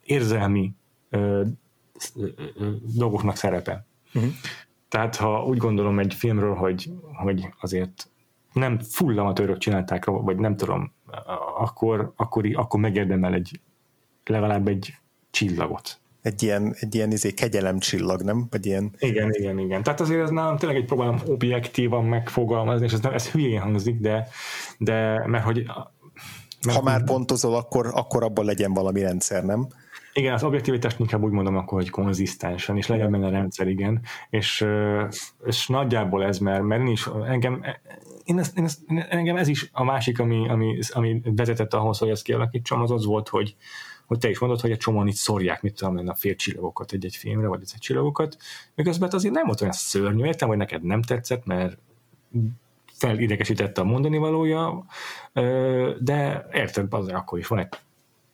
[0.03, 0.73] érzelmi
[1.11, 1.43] ö,
[2.17, 2.27] ö,
[2.59, 3.87] ö, dolgoknak szerepe.
[4.15, 4.33] Uh-huh.
[4.89, 8.10] Tehát ha úgy gondolom egy filmről, hogy, hogy azért
[8.53, 10.93] nem full amatőrök csinálták, vagy nem tudom,
[11.59, 13.61] akkor, akkor, akkor megérdemel egy
[14.25, 14.95] legalább egy
[15.31, 16.01] csillagot.
[16.23, 18.47] Egy ilyen, egy ilyen izé, kegyelem csillag, nem?
[18.51, 18.91] Vagy ilyen...
[18.99, 19.83] Igen, igen, igen.
[19.83, 24.01] Tehát azért ez nálam tényleg egy próbálom objektívan megfogalmazni, és ez, nem, ez hülyén hangzik,
[24.01, 24.29] de,
[24.79, 25.67] de mert hogy
[26.67, 29.67] mert ha már pontozol, akkor, akkor abban legyen valami rendszer, nem?
[30.13, 34.01] Igen, az objektivitást inkább úgy mondom akkor, hogy konzisztensen, és legyen benne rendszer, igen.
[34.31, 34.67] És,
[35.45, 37.65] és nagyjából ez, mert, mert is, engem,
[38.31, 42.09] én ezt, én ezt, engem ez is a másik, ami, ami, ami vezetett ahhoz, hogy
[42.09, 43.57] ezt kialakítsam, az az volt, hogy,
[44.07, 47.17] hogy te is mondod, hogy egy csomóan itt szórják, mit tudom a fél csillagokat egy-egy
[47.17, 48.37] filmre, vagy egy csillagokat,
[48.75, 51.79] miközben hát azért nem volt olyan szörnyű, értem, hogy neked nem tetszett, mert
[52.93, 54.85] felidegesítette a mondani valója,
[55.99, 57.69] de érted, azért akkor is van egy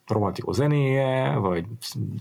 [0.07, 1.65] rohadt jó zenéje, vagy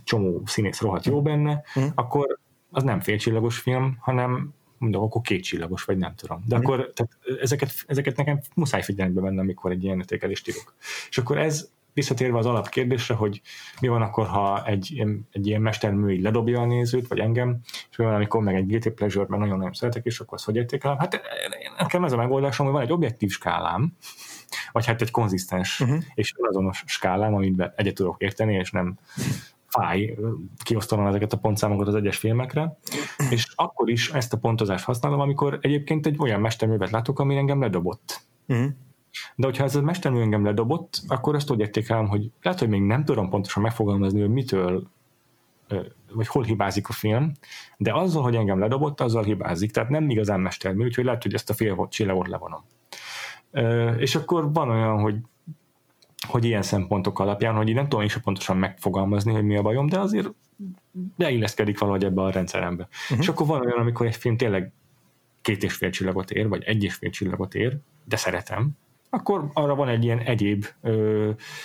[0.05, 1.87] csomó színész rohadt jó benne, mm.
[1.95, 2.39] akkor
[2.70, 6.43] az nem félcsillagos film, hanem mondom, akkor kétcsillagos, vagy nem tudom.
[6.47, 6.61] De mm.
[6.61, 10.74] akkor tehát ezeket, ezeket nekem muszáj figyelembe venni, amikor egy ilyen értékelést írok.
[11.09, 13.41] És akkor ez visszatérve az alapkérdésre, hogy
[13.81, 17.59] mi van akkor, ha egy, egy ilyen mestermű így ledobja a nézőt, vagy engem,
[17.91, 20.57] és mi van, amikor meg egy guilty pleasure mert nagyon-nagyon szeretek, és akkor azt hogy
[20.57, 20.99] értékelem?
[20.99, 21.20] Hát
[21.79, 23.93] nekem ez a megoldásom, hogy van egy objektív skálám,
[24.72, 26.03] vagy hát egy konzisztens uh-huh.
[26.14, 28.99] és azonos skálám, amit egyet tudok érteni, és nem
[29.79, 30.16] fáj
[30.62, 32.79] kiosztanom ezeket a pontszámokat az egyes filmekre,
[33.31, 37.61] és akkor is ezt a pontozást használom, amikor egyébként egy olyan mesterművet látok, ami engem
[37.61, 38.20] ledobott.
[38.49, 38.66] Uh-huh.
[39.35, 42.83] De hogyha ez a mestermű engem ledobott, akkor azt úgy értékelem, hogy lehet, hogy még
[42.83, 44.87] nem tudom pontosan megfogalmazni, hogy mitől
[46.12, 47.33] vagy hol hibázik a film,
[47.77, 51.51] de azzal, hogy engem ledobott, azzal hibázik, tehát nem igazán mestermű, úgyhogy lehet, hogy ezt
[51.51, 52.64] a fél csillagot levonom.
[53.99, 55.16] És akkor van olyan, hogy
[56.27, 59.87] hogy ilyen szempontok alapján, hogy én nem tudom is pontosan megfogalmazni, hogy mi a bajom,
[59.87, 60.29] de azért
[61.16, 62.89] beilleszkedik valahogy ebbe a rendszerembe.
[63.03, 63.18] Uh-huh.
[63.18, 64.72] És akkor van olyan, amikor egy film tényleg
[65.43, 68.70] két és fél csillagot ér, vagy egy és fél csillagot ér, de szeretem,
[69.11, 70.66] akkor arra van egy ilyen egyéb,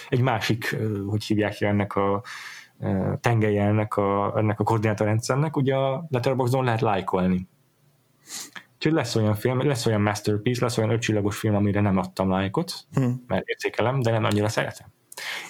[0.09, 2.24] egy másik, hogy hívják ennek a
[3.20, 7.47] tengelye ennek a, ennek a koordinátorrendszernek, ugye a Letterboxdon lehet lájkolni.
[8.82, 12.73] Úgyhogy lesz olyan film, lesz olyan masterpiece, lesz olyan ötcsillagos film, amire nem adtam lájkot,
[12.93, 13.23] hmm.
[13.27, 14.88] mert értékelem, de nem annyira szeretem.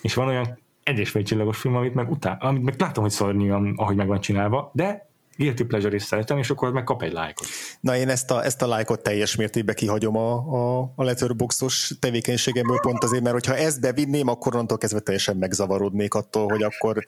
[0.01, 3.11] És van olyan egy és fél csillagos film, amit meg után, amit meg látom, hogy
[3.11, 7.11] szörnyű, ahogy meg van csinálva, de guilty pleasure is szeretem, és akkor meg kap egy
[7.11, 7.47] lájkot.
[7.79, 12.79] Na én ezt a, ezt a lájkot teljes mértékben kihagyom a, a, a letterboxos tevékenységemből
[12.79, 17.05] pont azért, mert hogyha ezt bevinném, akkor onnantól kezdve teljesen megzavarodnék attól, hogy akkor,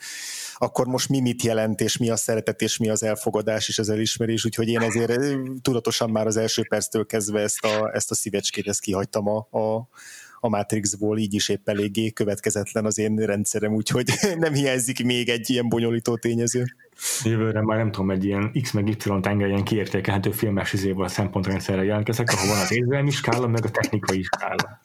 [0.57, 3.89] akkor most mi mit jelent, és mi a szeretet, és mi az elfogadás, és az
[3.89, 5.19] elismerés, úgyhogy én ezért
[5.61, 9.87] tudatosan már az első perctől kezdve ezt a, ezt a szívecskét ezt kihagytam a, a,
[10.43, 15.49] a Matrixból, így is épp eléggé következetlen az én rendszerem, úgyhogy nem hiányzik még egy
[15.49, 16.65] ilyen bonyolító tényező.
[17.23, 21.83] Jövőre már nem tudom, egy ilyen X meg Y tengelyen kiértékelhető filmes izével a szempontrendszerre
[21.83, 24.81] jelentkezek, ahol van az érzelmi skála, meg a technikai skála.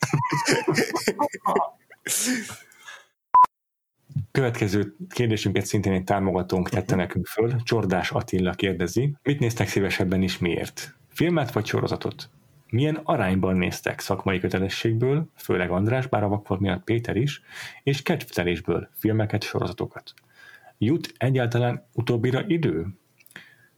[4.31, 7.55] Következő kérdésünket szintén egy támogatónk tette nekünk föl.
[7.63, 10.95] Csordás Attila kérdezi, mit néztek szívesebben is miért?
[11.09, 12.29] Filmet vagy sorozatot?
[12.69, 17.41] Milyen arányban néztek szakmai kötelességből, főleg András, bár a vakfolt miatt Péter is,
[17.83, 20.13] és kedvtelésből filmeket, sorozatokat?
[20.77, 22.87] Jut egyáltalán utóbbira idő?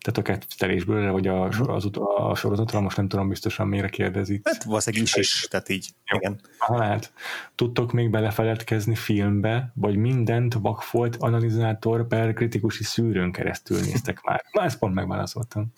[0.02, 4.42] Tehát a kettelésből, vagy a, sor, az, a sorozatra, most nem tudom biztosan mire kérdezi.
[4.44, 6.18] Hát valószínűleg is is, tehát így, Jó.
[6.18, 6.42] igen.
[6.58, 7.14] Hát,
[7.56, 14.44] tudtok még belefeledkezni filmbe, vagy mindent vakfolt analizátor per kritikusi szűrőn keresztül néztek már?
[14.52, 15.72] Na, ezt pont megválaszoltam.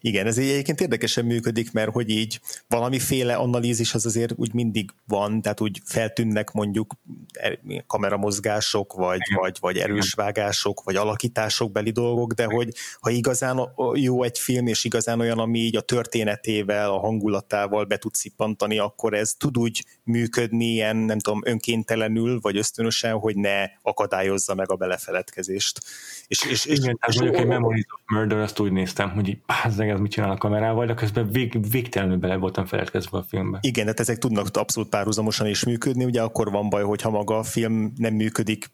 [0.00, 5.42] Igen, ez egyébként érdekesen működik, mert hogy így valamiféle analízis az azért úgy mindig van,
[5.42, 6.94] tehát úgy feltűnnek mondjuk
[7.32, 12.63] er, kameramozgások, vagy, vagy, vagy erősvágások, vagy alakítások beli dolgok, de hogy
[13.00, 17.96] ha igazán jó egy film, és igazán olyan, ami így a történetével, a hangulatával be
[17.96, 23.64] tud szippantani, akkor ez tud úgy működni ilyen, nem tudom, önkéntelenül, vagy ösztönösen, hogy ne
[23.82, 25.80] akadályozza meg a belefeledkezést.
[26.26, 29.88] És, és, és, Igen, és, mondjuk egy Memories of Murder, azt úgy néztem, hogy bázzeg,
[29.88, 33.58] ez mit csinál a kamerával, de közben vég, végtelenül bele voltam feledkezve a filmbe.
[33.60, 37.42] Igen, tehát ezek tudnak abszolút párhuzamosan is működni, ugye akkor van baj, hogyha maga a
[37.42, 38.70] film nem működik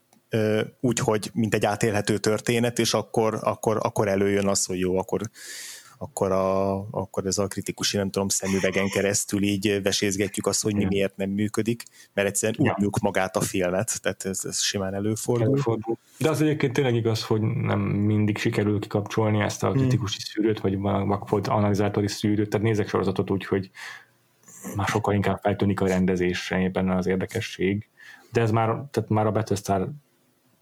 [0.81, 5.21] úgy, hogy mint egy átélhető történet, és akkor, akkor, akkor előjön az, hogy jó, akkor
[6.03, 10.85] akkor, a, akkor ez a kritikus, nem tudom, szemüvegen keresztül így vesézgetjük azt, hogy mi
[10.85, 12.87] miért nem működik, mert egyszerűen ja.
[12.87, 15.47] úgy magát a filmet, tehát ez, ez simán előfordul.
[15.47, 15.97] előfordul.
[16.19, 20.33] De az egyébként tényleg igaz, hogy nem mindig sikerül kikapcsolni ezt a kritikusi hmm.
[20.33, 23.71] szűrőt, vagy vakfolt analizátori szűrőt, tehát nézek sorozatot úgy, hogy
[24.77, 27.89] már sokkal inkább feltűnik a rendezésre benne az érdekesség.
[28.33, 29.93] De ez már, tehát már a Bethesda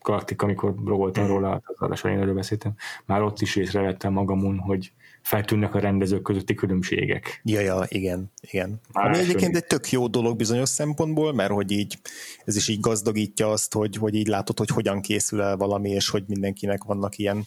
[0.09, 4.93] galaktika, amikor blogoltam róla, az adás erről beszéltem, már ott is észrevettem magamon, hogy
[5.23, 7.41] feltűnnek a rendezők közötti különbségek.
[7.45, 8.81] Ja, ja, igen, igen.
[8.93, 11.99] Már Ami egyébként egy tök jó dolog bizonyos szempontból, mert hogy így
[12.45, 16.09] ez is így gazdagítja azt, hogy, hogy így látod, hogy hogyan készül el valami, és
[16.09, 17.45] hogy mindenkinek vannak ilyen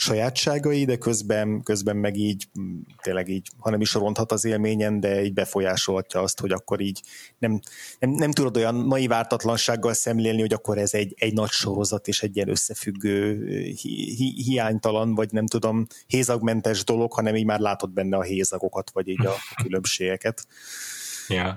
[0.00, 2.48] sajátságai, de közben, közben meg így
[3.02, 7.02] tényleg így, ha nem is ronthat az élményen, de így befolyásolhatja azt, hogy akkor így
[7.38, 7.60] nem,
[7.98, 12.22] nem, nem tudod olyan naiv ártatlansággal szemlélni, hogy akkor ez egy, egy nagy sorozat és
[12.22, 17.90] egy ilyen összefüggő, hi, hi, hiánytalan, vagy nem tudom, hézagmentes dolog, hanem így már látod
[17.90, 20.46] benne a hézagokat, vagy így a különbségeket.
[21.28, 21.54] Yeah.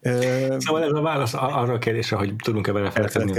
[0.00, 3.32] Ö, szóval ez a válasz arra a kérdésre, hogy tudunk-e vele felfedni,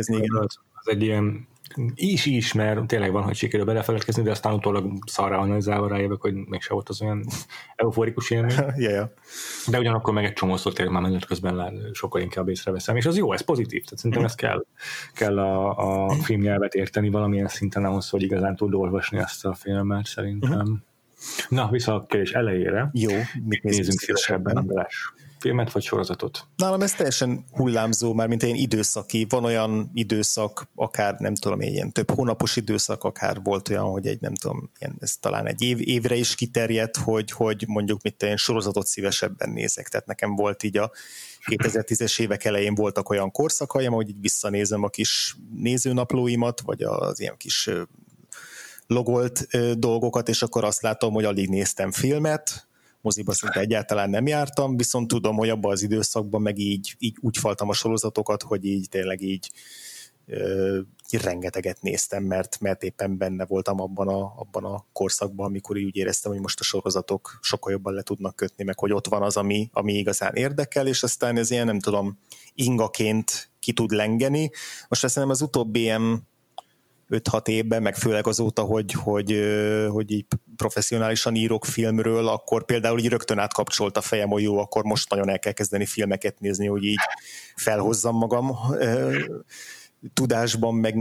[0.83, 1.49] az, egy ilyen
[1.95, 6.35] is is, mert tényleg van, hogy sikerül belefeledkezni, de aztán utólag szarra analizálva rájövök, hogy
[6.59, 7.25] se volt az olyan
[7.75, 8.55] euforikus élmény.
[8.57, 9.09] yeah, yeah.
[9.67, 13.17] De ugyanakkor meg egy csomószor tényleg már menet közben lát, sokkal inkább észreveszem, és az
[13.17, 14.65] jó, ez pozitív, tehát szerintem ezt kell,
[15.13, 20.05] kell a, a filmnyelvet érteni valamilyen szinten ahhoz, hogy igazán tud olvasni azt a filmet
[20.05, 20.59] szerintem.
[20.59, 20.77] Uh-huh.
[21.49, 22.89] Na, vissza a kérdés elejére.
[22.93, 23.11] Jó,
[23.45, 25.13] mit nézünk szívesebben, András?
[25.41, 26.47] Filmet vagy sorozatot?
[26.55, 29.25] Nálam ez teljesen hullámzó, már mint ilyen időszaki.
[29.29, 34.21] Van olyan időszak, akár nem tudom, ilyen több hónapos időszak, akár volt olyan, hogy egy
[34.21, 38.37] nem tudom, ilyen, ez talán egy év, évre is kiterjedt, hogy, hogy mondjuk mit én
[38.37, 39.89] sorozatot szívesebben nézek.
[39.89, 40.91] Tehát nekem volt így a
[41.45, 47.37] 2010-es évek elején voltak olyan korszakaim, hogy így visszanézem a kis nézőnaplóimat, vagy az ilyen
[47.37, 47.69] kis
[48.87, 52.67] logolt dolgokat, és akkor azt látom, hogy alig néztem filmet,
[53.01, 57.37] moziba szinte egyáltalán nem jártam, viszont tudom, hogy abban az időszakban meg így, így úgy
[57.37, 59.51] faltam a sorozatokat, hogy így tényleg így
[60.25, 60.79] ö,
[61.11, 66.31] rengeteget néztem, mert, mert éppen benne voltam abban a, abban a korszakban, amikor úgy éreztem,
[66.31, 69.69] hogy most a sorozatok sokkal jobban le tudnak kötni, meg hogy ott van az, ami,
[69.73, 72.17] ami igazán érdekel, és aztán ez ilyen, nem tudom,
[72.53, 74.51] ingaként ki tud lengeni.
[74.87, 76.29] Most azt az utóbbi ilyen
[77.11, 79.39] 5-6 évben, meg főleg azóta, hogy, hogy,
[79.89, 84.83] hogy így professzionálisan írok filmről, akkor például így rögtön átkapcsolt a fejem, hogy jó, akkor
[84.83, 86.99] most nagyon el kell kezdeni filmeket nézni, hogy így
[87.55, 88.57] felhozzam magam
[90.13, 90.95] tudásban, meg,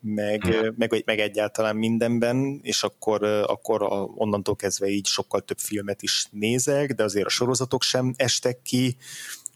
[0.00, 0.74] meg, hmm.
[0.76, 6.26] meg, meg egyáltalán mindenben, és akkor, akkor a, onnantól kezdve így sokkal több filmet is
[6.30, 8.96] nézek, de azért a sorozatok sem estek ki,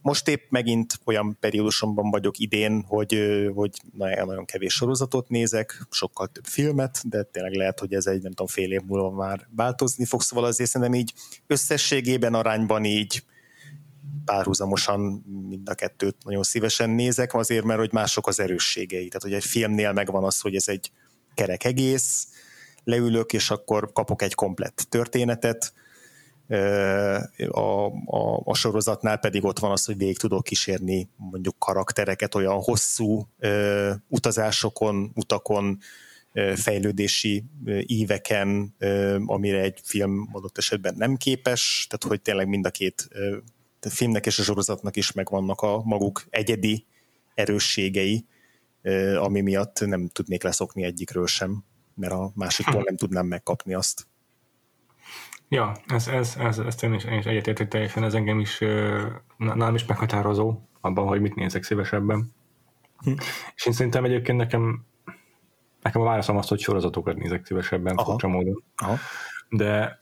[0.09, 3.19] most épp megint olyan periódusomban vagyok idén, hogy,
[3.55, 8.31] hogy nagyon kevés sorozatot nézek, sokkal több filmet, de tényleg lehet, hogy ez egy nem
[8.31, 11.13] tudom, fél év múlva már változni fog, szóval azért szerintem így
[11.47, 13.25] összességében arányban így
[14.25, 15.01] párhuzamosan
[15.49, 19.09] mind a kettőt nagyon szívesen nézek, azért, mert hogy mások az erősségei.
[19.09, 20.91] Tehát, hogy egy filmnél megvan az, hogy ez egy
[21.35, 22.29] kerek egész,
[22.85, 25.73] leülök, és akkor kapok egy komplett történetet,
[27.49, 32.63] a, a, a sorozatnál pedig ott van az, hogy végig tudok kísérni mondjuk karaktereket olyan
[32.63, 35.79] hosszú ö, utazásokon, utakon,
[36.33, 42.49] ö, fejlődési ö, íveken, ö, amire egy film adott esetben nem képes, tehát hogy tényleg
[42.49, 43.37] mind a két ö,
[43.81, 46.87] a filmnek és a sorozatnak is megvannak a maguk egyedi
[47.35, 48.27] erősségei,
[48.83, 54.07] ö, ami miatt nem tudnék leszokni egyikről sem, mert a másiktól nem tudnám megkapni azt.
[55.49, 58.59] Ja, ez, ez, ez, ez én is, én is egyetértek teljesen, ez engem is,
[59.37, 62.33] nálam is meghatározó abban, hogy mit nézek szívesebben.
[62.99, 63.13] Hm.
[63.55, 64.85] És én szerintem egyébként nekem,
[65.83, 68.11] nekem a válaszom az, hogy sorozatokat nézek szívesebben, Aha.
[68.11, 68.65] furcsa módon.
[68.77, 68.97] Aha.
[69.49, 69.99] De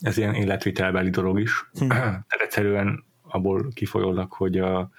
[0.00, 1.70] ez ilyen életvitelbeli dolog is.
[1.78, 1.88] Hm.
[1.88, 4.90] Tehát egyszerűen abból kifolyólag, hogy a,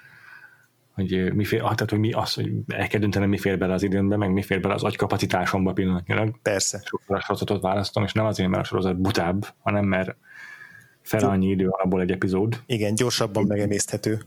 [0.94, 3.74] hogy mi fél, ah, tehát, hogy mi az, hogy el kell döntenem, mi fér bele
[3.74, 6.42] az időmbe, meg mi fér bele az agykapacitásomba pillanatnyilag.
[6.42, 6.82] Persze.
[6.86, 10.16] Sokkal sorozatot választom, és nem azért, mert a sorozat butább, hanem mert
[11.02, 12.62] fel annyi idő abból egy epizód.
[12.66, 14.22] Igen, gyorsabban megemészthető.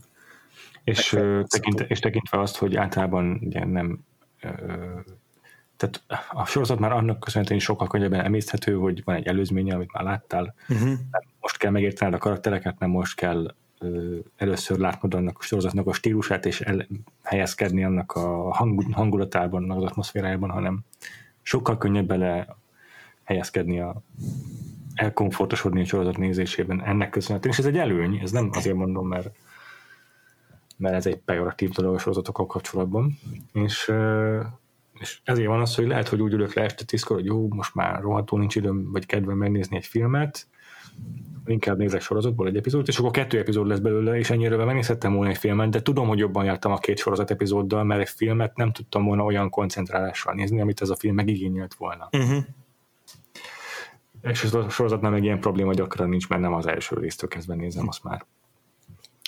[0.84, 4.04] És, tekint, és tekintve azt, hogy általában ugye nem
[5.76, 10.04] tehát a sorozat már annak köszönhetően sokkal könnyebben emészthető, hogy van egy előzménye, amit már
[10.04, 10.54] láttál.
[10.68, 10.92] Uh-huh.
[11.40, 13.54] Most kell megértened a karaktereket, nem most kell
[14.36, 16.86] először látnod annak a sorozatnak a stílusát, és el,
[17.22, 20.80] helyezkedni annak a hang, hangulatában, az atmoszférájában, hanem
[21.42, 22.56] sokkal könnyebb bele
[23.22, 24.02] helyezkedni a
[24.94, 29.30] elkomfortosodni a sorozat nézésében ennek köszönhetően, és ez egy előny, ez nem azért mondom, mert
[30.76, 33.18] mert ez egy pejoratív dolog a sorozatokkal kapcsolatban,
[33.52, 33.92] és
[35.00, 37.74] És ezért van az, hogy lehet, hogy úgy ülök le este tízkor, hogy jó, most
[37.74, 40.46] már rohadtul nincs időm, vagy kedvem megnézni egy filmet,
[41.46, 45.30] inkább nézek sorozatból egy epizódot, és akkor kettő epizód lesz belőle, és ennyire megnézhettem volna
[45.30, 48.72] egy filmet, de tudom, hogy jobban jártam a két sorozat epizóddal, mert egy filmet nem
[48.72, 52.08] tudtam volna olyan koncentrálással nézni, amit ez a film megigényelt volna.
[52.12, 52.44] Uh-huh.
[54.22, 57.88] És a sorozatnál még ilyen probléma gyakran nincs, mert nem az első résztől kezdve nézem
[57.88, 58.24] azt már.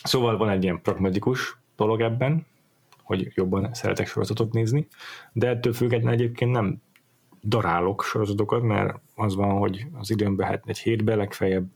[0.02, 2.46] Szóval van egy ilyen pragmatikus dolog ebben,
[3.02, 4.86] hogy jobban szeretek sorozatot nézni,
[5.32, 6.82] de ettől függetlenül egyébként nem
[7.43, 11.66] darálok sorozatokat, mert az van, hogy az időmbe hát egy hétbe legfeljebb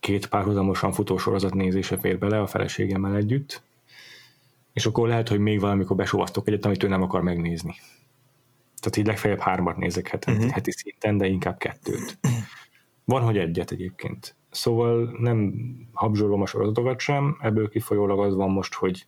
[0.00, 3.62] két párhuzamosan futó sorozat nézése fér bele a feleségemmel együtt,
[4.72, 7.74] és akkor lehet, hogy még valamikor besovasztok egyet, amit ő nem akar megnézni.
[8.80, 10.50] Tehát így legfeljebb hármat nézek heti, uh-huh.
[10.50, 12.18] heti szinten, de inkább kettőt.
[13.04, 14.34] Van, hogy egyet egyébként.
[14.50, 15.54] Szóval nem
[15.92, 19.06] habzsolom a sorozatokat sem, ebből kifolyólag az van most, hogy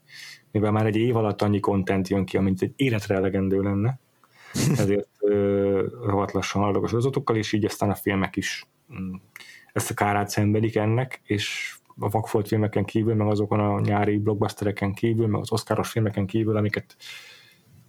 [0.50, 3.98] mivel már egy év alatt annyi kontent jön ki, amint egy életre elegendő lenne,
[4.78, 5.08] ezért
[6.04, 9.14] rohadt lassan haladok a sorozatokkal, és így aztán a filmek is mm,
[9.72, 14.94] ezt a kárát szenvedik ennek, és a vakfolt filmeken kívül, meg azokon a nyári blockbustereken
[14.94, 16.96] kívül, meg az oszkáros filmeken kívül, amiket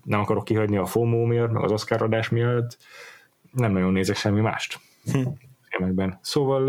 [0.04, 2.78] nem akarok kihagyni a FOMO miatt, meg az Oscar adás miatt,
[3.52, 4.80] nem nagyon nézek semmi mást
[5.12, 5.28] hm.
[5.62, 6.20] filmekben.
[6.22, 6.64] Szóval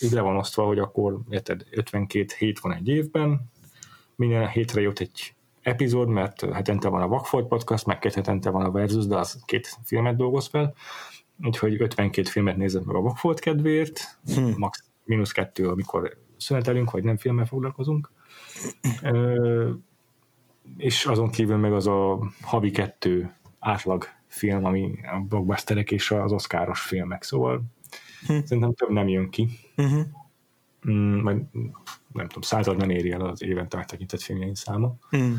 [0.00, 3.50] így le van osztva, hogy akkor érted, 52 hét van egy évben,
[4.16, 5.34] minden hétre jött egy
[5.64, 9.42] epizód, mert hetente van a Vakfolt podcast, meg két hetente van a Versus, de az
[9.44, 10.74] két filmet dolgoz fel,
[11.44, 14.52] úgyhogy 52 filmet nézett meg a Vakfolt kedvéért, hm.
[14.56, 14.84] max.
[15.04, 18.10] mínusz kettő, amikor szünetelünk, vagy nem filmmel foglalkozunk.
[19.02, 19.70] Ö,
[20.76, 26.32] és azon kívül meg az a havi kettő átlag film, ami a blockbusterek és az
[26.32, 27.62] oszkáros filmek, szóval
[28.26, 28.38] hm.
[28.44, 29.48] szerintem több nem jön ki.
[29.76, 30.02] Uh-huh.
[30.90, 31.42] Mm, majd
[32.14, 34.94] nem tudom, század nem éri el az évente megtekintett filmjeink száma.
[35.16, 35.34] Mm.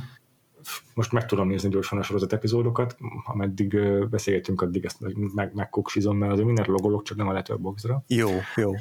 [0.94, 4.98] Most meg tudom nézni gyorsan a sorozat epizódokat, ameddig beszélgetünk, addig ezt
[5.34, 8.04] meg, megkoksizom, mert azért minden logolok, csak nem a Letterboxdra.
[8.08, 8.72] Jó, jó.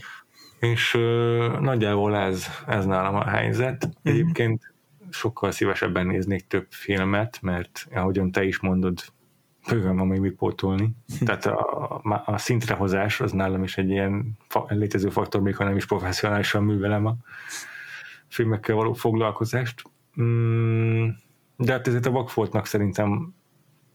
[0.59, 3.87] És uh, nagyjából ez, ez nálam a helyzet.
[3.87, 3.91] Mm.
[4.03, 4.73] Egyébként
[5.11, 9.01] sokkal szívesebben néznék több filmet, mert ahogyan te is mondod,
[9.69, 10.91] bőven van még mit pótolni.
[11.25, 14.39] Tehát a, a szintrehozás az nálam is egy ilyen
[14.69, 17.17] létező faktor, még ha nem is professzionálisan művelem a
[18.35, 19.83] filmekkel való foglalkozást.
[20.21, 21.09] Mm,
[21.57, 23.35] de hát ezért a Vakfoltnak szerintem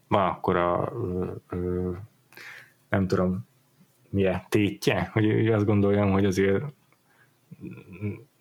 [0.07, 1.91] van akkor a ö, ö,
[2.89, 3.47] nem tudom
[4.09, 6.63] milyen tétje, hogy azt gondoljam, hogy azért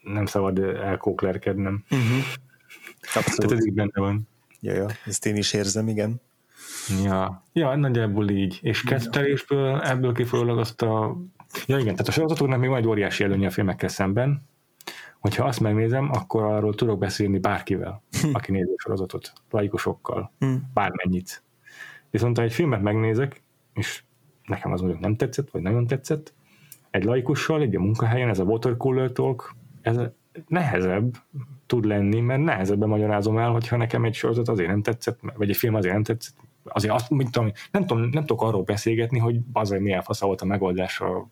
[0.02, 1.84] nem szabad elkóklerkednem.
[1.90, 2.24] Uh-huh.
[3.14, 3.36] Abszolút.
[3.36, 4.28] Tehát ez így benne van.
[4.60, 6.20] Ja, ja, ezt én is érzem, igen.
[7.04, 8.58] Ja, ja nagyjából így.
[8.62, 11.16] És kettelésből ebből kifolyólag azt a...
[11.66, 14.42] Ja igen, tehát a sorozatoknak még egy óriási előnye a filmekkel szemben,
[15.18, 18.34] hogyha azt megnézem, akkor arról tudok beszélni bárkivel, hm.
[18.34, 20.54] aki nézi a sorozatot, laikusokkal, hm.
[20.74, 21.42] bármennyit.
[22.10, 23.42] Viszont ha egy filmet megnézek,
[23.74, 24.02] és
[24.44, 26.34] nekem az mondjuk nem tetszett, vagy nagyon tetszett,
[26.90, 30.00] egy laikussal, egy a munkahelyen, ez a watercooler talk, ez
[30.46, 31.16] nehezebb
[31.66, 35.56] tud lenni, mert nehezebben magyarázom el, hogyha nekem egy sorozat azért nem tetszett, vagy egy
[35.56, 39.38] film azért nem tetszett, azért azt, mint tudom, nem, tudom, nem tudok arról beszélgetni, hogy
[39.52, 41.28] azért milyen fasz volt a megoldás a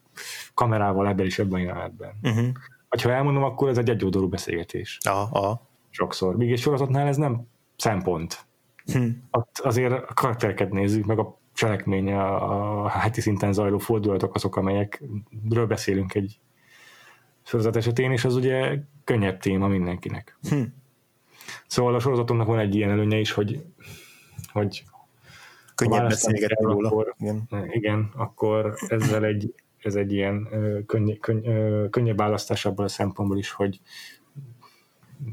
[0.54, 2.12] kamerával ebben is ebben a jelenetben.
[2.22, 2.46] Uh-huh.
[2.96, 4.98] Vagy ha elmondom, akkor ez egy egyoldalú beszélgetés.
[5.00, 5.68] Aha, aha.
[5.90, 6.36] Sokszor.
[6.36, 8.46] Míg egy sorozatnál ez nem szempont.
[8.92, 9.08] Hm.
[9.30, 14.56] Ott azért a karaktereket nézzük, meg a cselekmény, a, a heti szinten zajló fordulatok azok,
[14.56, 16.38] amelyekről beszélünk egy
[17.42, 20.38] sorozat esetén, és az ugye könnyebb téma mindenkinek.
[20.48, 20.62] Hm.
[21.66, 23.64] Szóval a sorozatunknak van egy ilyen előnye is, hogy,
[24.52, 24.84] hogy
[25.74, 26.88] könnyebb beszélgetni róla.
[26.88, 27.48] Akkor, igen.
[27.70, 29.54] igen, akkor ezzel egy,
[29.86, 30.48] ez egy ilyen
[30.86, 31.42] könny, könny,
[31.90, 33.80] könnyebb választás abból a szempontból is, hogy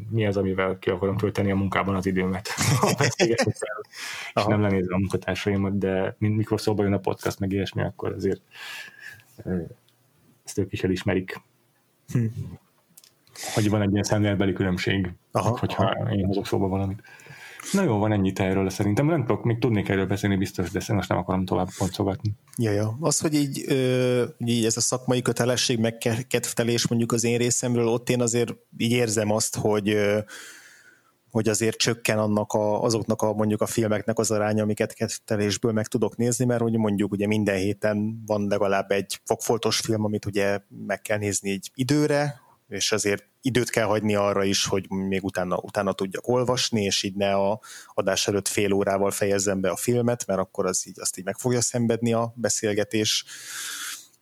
[0.10, 2.50] mi az, amivel ki akarom tölteni a munkában az időmet.
[4.34, 8.42] és nem lenézem a munkatársaimat, de mikor szóba jön a podcast, meg ilyesmi, akkor azért
[10.44, 11.42] ezt ők is elismerik.
[12.08, 12.26] Hm.
[13.54, 16.14] Hogy van egy ilyen szemléletbeli különbség, aha, hogyha aha.
[16.14, 17.02] én hozok szóba valamit.
[17.72, 19.06] Na jó, van ennyit erről szerintem.
[19.06, 22.34] Nem tudok, még tudnék erről beszélni biztos, de most nem akarom tovább pontogatni.
[22.58, 22.98] Ja, ja.
[23.00, 25.98] Az, hogy így, ö, így ez a szakmai kötelesség, meg
[26.28, 30.20] kedvtelés mondjuk az én részemről, ott én azért így érzem azt, hogy ö,
[31.34, 35.88] hogy azért csökken annak a, azoknak a mondjuk a filmeknek az aránya, amiket kettelésből meg
[35.88, 40.60] tudok nézni, mert hogy mondjuk ugye minden héten van legalább egy fogfoltos film, amit ugye
[40.86, 45.58] meg kell nézni így időre, és azért időt kell hagyni arra is, hogy még utána,
[45.62, 47.60] utána tudjak olvasni, és így ne a
[47.94, 51.38] adás előtt fél órával fejezzem be a filmet, mert akkor az így, azt így meg
[51.38, 53.26] fogja szenvedni a beszélgetés.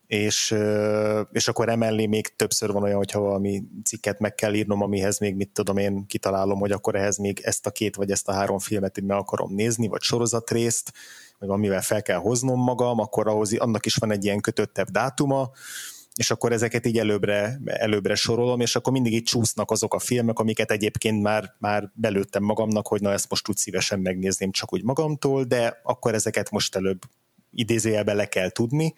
[0.08, 0.56] és,
[1.32, 5.36] és akkor emellé még többször van olyan, hogyha valami cikket meg kell írnom, amihez még
[5.36, 8.60] mit tudom én kitalálom, hogy akkor ehhez még ezt a két vagy ezt a három
[8.60, 10.92] filmet meg akarom nézni, vagy sorozatrészt,
[11.40, 15.52] meg amivel fel kell hoznom magam, akkor ahhoz annak is van egy ilyen kötöttebb dátuma,
[16.16, 20.40] és akkor ezeket így előbbre, előbbre sorolom, és akkor mindig így csúsznak azok a filmek,
[20.40, 24.84] amiket egyébként már, már belőttem magamnak, hogy na ezt most úgy szívesen megnézném csak úgy
[24.84, 27.02] magamtól, de akkor ezeket most előbb
[27.52, 28.94] idézőjelben le kell tudni,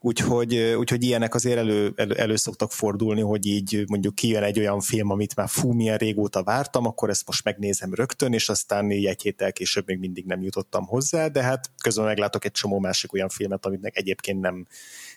[0.00, 4.80] Úgyhogy, úgyhogy ilyenek azért elő, elő, elő szoktak fordulni, hogy így mondjuk kijön egy olyan
[4.80, 9.22] film, amit már fú, milyen régóta vártam, akkor ezt most megnézem rögtön, és aztán egy
[9.22, 13.28] héttel később még mindig nem jutottam hozzá, de hát közben meglátok egy csomó másik olyan
[13.28, 14.66] filmet, amit egyébként nem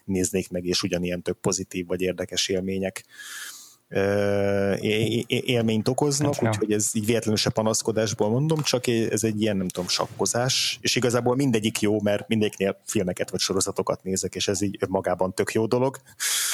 [0.10, 3.06] néznék meg, és ugyanilyen tök pozitív vagy érdekes élmények
[5.28, 9.68] élményt okoznak, hát, úgyhogy ez így véletlenül se panaszkodásból mondom, csak ez egy ilyen, nem
[9.68, 14.78] tudom, sakkozás, és igazából mindegyik jó, mert mindegyiknél filmeket vagy sorozatokat nézek, és ez így
[14.90, 15.98] magában tök jó dolog.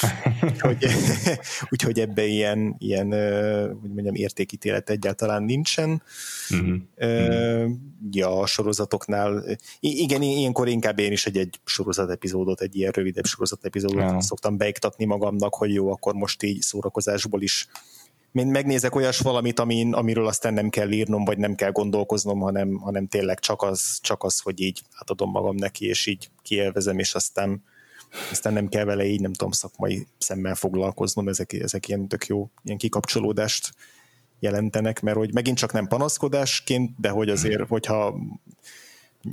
[0.50, 0.86] úgyhogy,
[1.70, 3.10] úgyhogy ebbe ilyen, ilyen
[3.80, 6.02] hogy mondjam, értékítélet egyáltalán nincsen.
[6.54, 7.72] Mm-hmm.
[8.10, 9.44] Ja, a sorozatoknál,
[9.80, 14.20] igen, ilyenkor inkább én is egy, egy sorozat epizódot, egy ilyen rövidebb sorozat epizódot ja.
[14.20, 17.68] szoktam beiktatni magamnak, hogy jó, akkor most így szórakozás írásból is.
[18.32, 22.74] Mint megnézek olyas valamit, amin, amiről aztán nem kell írnom, vagy nem kell gondolkoznom, hanem,
[22.76, 27.14] hanem tényleg csak az, csak az, hogy így átadom magam neki, és így kielvezem, és
[27.14, 27.62] aztán,
[28.30, 32.50] aztán nem kell vele így, nem tudom, szakmai szemmel foglalkoznom, ezek, ezek ilyen tök jó
[32.64, 33.70] ilyen kikapcsolódást
[34.40, 38.85] jelentenek, mert hogy megint csak nem panaszkodásként, de hogy azért, hogyha mondjuk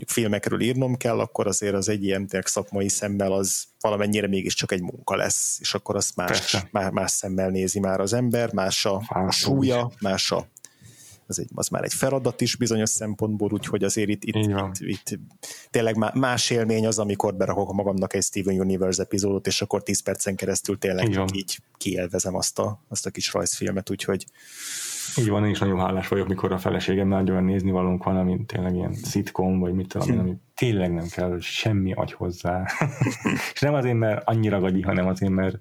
[0.06, 5.16] filmekről írnom kell, akkor azért az egy ilyen szakmai szemmel az valamennyire mégiscsak egy munka
[5.16, 9.32] lesz, és akkor azt más, más, más szemmel nézi már az ember, más a, a
[9.32, 10.48] súlya, más a
[11.28, 15.20] az, egy, az már egy feladat is bizonyos szempontból, úgyhogy azért itt, itt, itt, itt
[15.70, 20.36] tényleg más élmény az, amikor berakok magamnak egy Steven Universe epizódot, és akkor 10 percen
[20.36, 24.26] keresztül tényleg így, így kielvezem azt a, azt a kis rajzfilmet, úgyhogy
[25.18, 28.18] így van, én is nagyon hálás vagyok, mikor a feleségemmel egy olyan nézni valónk van,
[28.18, 32.66] ami tényleg ilyen szitkom, vagy mit tudom, ami tényleg nem kell semmi agy hozzá.
[33.54, 35.60] és nem azért, mert annyira gagyi, hanem azért, mert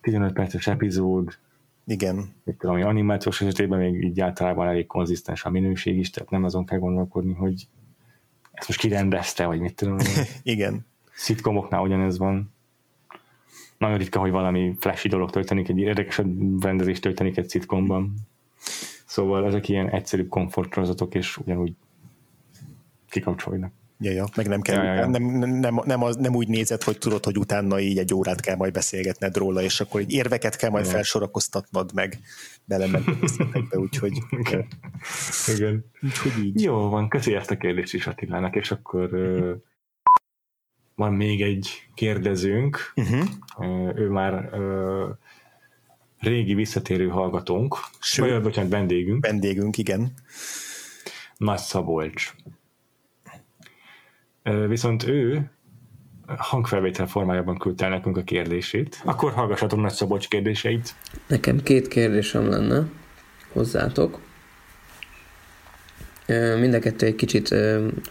[0.00, 1.38] 15 perces epizód,
[1.86, 2.34] igen.
[2.44, 6.66] Mit tudom, animációs esetében még így általában elég konzisztens a minőség is, tehát nem azon
[6.66, 7.68] kell gondolkodni, hogy
[8.52, 9.96] ezt most kirendezte, vagy mit tudom.
[10.42, 10.86] Igen.
[11.12, 12.52] Szitkomoknál ugyanez van
[13.78, 18.14] nagyon ritka, hogy valami flashy dolog történik, egy érdekesebb rendezést történik egy szitkomban.
[19.18, 21.72] Szóval ezek ilyen egyszerűbb komfortrozatok, és ugyanúgy
[23.08, 23.72] kikapcsolnak.
[24.00, 25.06] Ja, ja, meg nem kell, ja, ja, ja.
[25.06, 28.56] Nem, nem, nem, az, nem úgy nézed, hogy tudod, hogy utána így egy órát kell
[28.56, 30.90] majd beszélgetned róla, és akkor így érveket kell majd ja.
[30.90, 32.18] felsorakoztatnod, meg
[32.64, 33.18] belemenni
[33.70, 34.12] be, úgyhogy...
[34.46, 34.66] Igen.
[35.56, 35.84] Igen.
[36.02, 36.62] Úgyhogy így.
[36.62, 39.10] Jó van, köszi ezt a kérdést is Attilának, és akkor
[40.94, 43.98] van még egy kérdezőnk, uh-huh.
[43.98, 45.08] ő már uh,
[46.20, 49.24] régi visszatérő hallgatónk, Sőt, vagy bocsánat, vendégünk.
[49.26, 50.12] Vendégünk, igen.
[51.36, 52.34] Nagy Szabolcs.
[54.68, 55.50] Viszont ő
[56.36, 59.00] hangfelvétel formájában küldte el nekünk a kérdését.
[59.04, 60.94] Akkor hallgassatok Nagy Szabolcs kérdéseit.
[61.26, 62.88] Nekem két kérdésem lenne
[63.52, 64.20] hozzátok.
[66.60, 67.54] Mind a kettő egy kicsit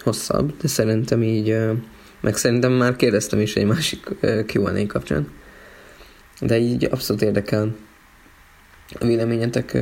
[0.04, 1.58] hosszabb, de szerintem így
[2.20, 5.32] meg szerintem már kérdeztem is egy másik Q&A kapcsán.
[6.40, 7.76] De így abszolút érdekel
[9.00, 9.78] a véleményetek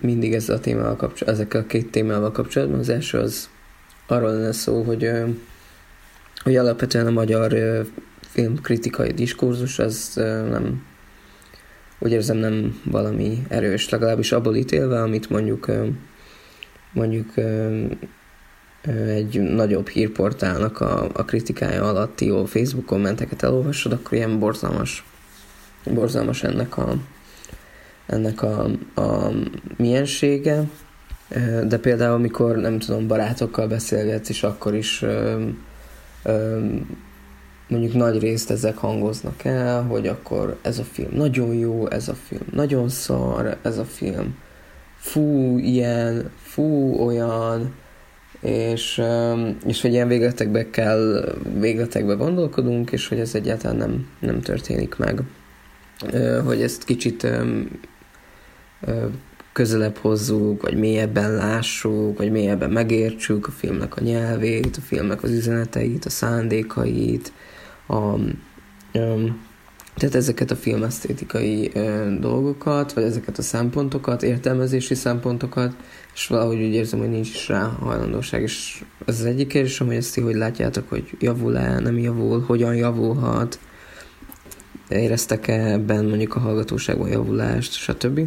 [0.00, 2.78] mindig ezzel a témával kapcsolatban, ezekkel a két témával kapcsolatban.
[2.78, 3.48] Az első az
[4.06, 5.10] arról lenne szó, hogy,
[6.42, 7.56] hogy alapvetően a magyar
[8.20, 10.12] filmkritikai diskurzus az
[10.50, 10.84] nem
[11.98, 15.70] úgy érzem nem valami erős, legalábbis abból ítélve, amit mondjuk
[16.92, 17.32] mondjuk
[19.06, 25.04] egy nagyobb hírportálnak a, a kritikája alatt jó Facebook kommenteket elolvasod, akkor ilyen borzalmas,
[25.84, 26.96] borzalmas ennek a,
[28.06, 29.30] ennek a, a
[29.76, 30.64] miensége,
[31.66, 35.04] de például amikor nem tudom, barátokkal beszélgetsz, és akkor is
[37.68, 42.14] mondjuk nagy részt ezek hangoznak el, hogy akkor ez a film nagyon jó, ez a
[42.14, 44.34] film nagyon szar, ez a film
[44.96, 47.74] fú, ilyen, fú, olyan,
[48.40, 49.02] és,
[49.66, 55.22] és hogy ilyen végletekbe kell, végletekbe gondolkodunk, és hogy ez egyáltalán nem, nem történik meg.
[56.44, 57.26] Hogy ezt kicsit
[59.52, 65.30] közelebb hozzuk, vagy mélyebben lássuk, vagy mélyebben megértsük a filmnek a nyelvét, a filmnek az
[65.30, 67.32] üzeneteit, a szándékait,
[67.88, 68.14] a,
[69.94, 71.72] tehát ezeket a filmesztétikai
[72.20, 75.74] dolgokat, vagy ezeket a szempontokat, értelmezési szempontokat,
[76.14, 79.96] és valahogy úgy érzem, hogy nincs is rá hajlandóság, és ez az egyik kérdésem, hogy
[79.96, 83.58] ezt hogy látjátok, hogy javul-e, nem javul, hogyan javulhat,
[84.88, 88.20] éreztek-e ebben mondjuk a hallgatóságban javulást, stb.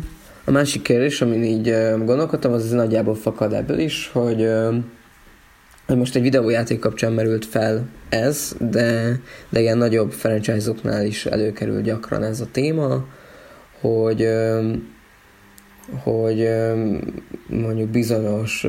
[0.50, 1.76] A másik kérdés, amin így
[2.06, 4.50] gondolkodtam, az, az nagyjából fakad ebből is, hogy,
[5.88, 9.20] hogy most egy videójáték kapcsán merült fel ez, de,
[9.50, 13.06] de ilyen nagyobb franchise-oknál is előkerül gyakran ez a téma,
[13.82, 14.28] hogy
[16.04, 16.50] hogy
[17.47, 18.68] mondjuk bizonyos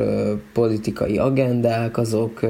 [0.53, 2.41] politikai agendák azok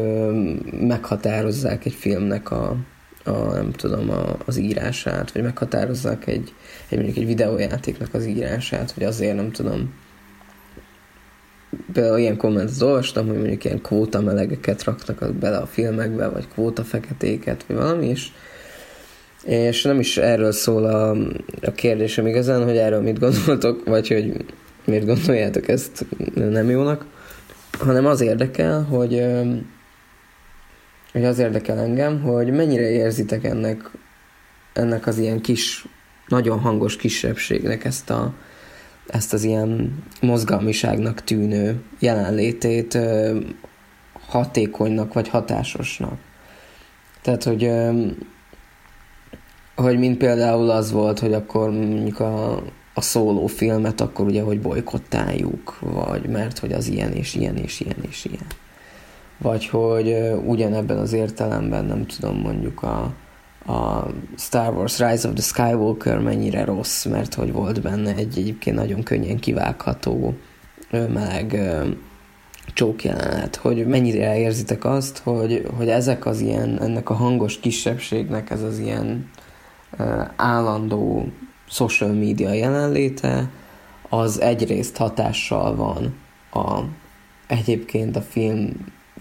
[0.81, 2.77] meghatározzák egy filmnek a,
[3.25, 6.53] a nem tudom, a, az írását, vagy meghatározzák egy,
[6.89, 9.95] egy mondjuk egy videójátéknak az írását, vagy azért nem tudom.
[11.93, 16.85] Például ilyen kommentet olvastam, hogy mondjuk ilyen kvóta melegeket raknak bele a filmekbe, vagy kvóta
[16.85, 18.33] feketéket, vagy valami, is.
[19.45, 21.11] és nem is erről szól a,
[21.63, 24.45] a kérdésem igazán, hogy erről mit gondoltok, vagy hogy
[24.85, 27.07] miért gondoljátok ezt nem jónak,
[27.79, 29.25] hanem az érdekel, hogy,
[31.13, 33.91] hogy az érdekel engem, hogy mennyire érzitek ennek,
[34.73, 35.87] ennek az ilyen kis,
[36.27, 38.35] nagyon hangos kisebbségnek ezt a,
[39.07, 42.99] ezt az ilyen mozgalmiságnak tűnő jelenlétét
[44.29, 46.19] hatékonynak vagy hatásosnak.
[47.23, 47.71] Tehát, hogy
[49.81, 52.63] hogy mint például az volt, hogy akkor mondjuk a,
[52.95, 57.81] a szóló filmet, akkor ugye, hogy bolykottáljuk, vagy mert hogy az ilyen és ilyen és
[57.81, 58.47] ilyen és ilyen.
[59.43, 60.17] Vagy hogy
[60.47, 63.15] ugyanebben az értelemben, nem tudom, mondjuk a,
[63.73, 68.77] a Star Wars Rise of the Skywalker mennyire rossz, mert hogy volt benne egy egyébként
[68.77, 70.35] nagyon könnyen kivágható
[70.91, 71.61] meleg
[72.75, 78.51] csók jelenet, hogy mennyire érzitek azt, hogy, hogy ezek az ilyen, ennek a hangos kisebbségnek
[78.51, 79.31] ez az ilyen
[80.37, 81.29] állandó
[81.69, 83.51] social media jelenléte,
[84.09, 86.15] az egyrészt hatással van
[86.53, 86.81] a,
[87.47, 88.21] egyébként a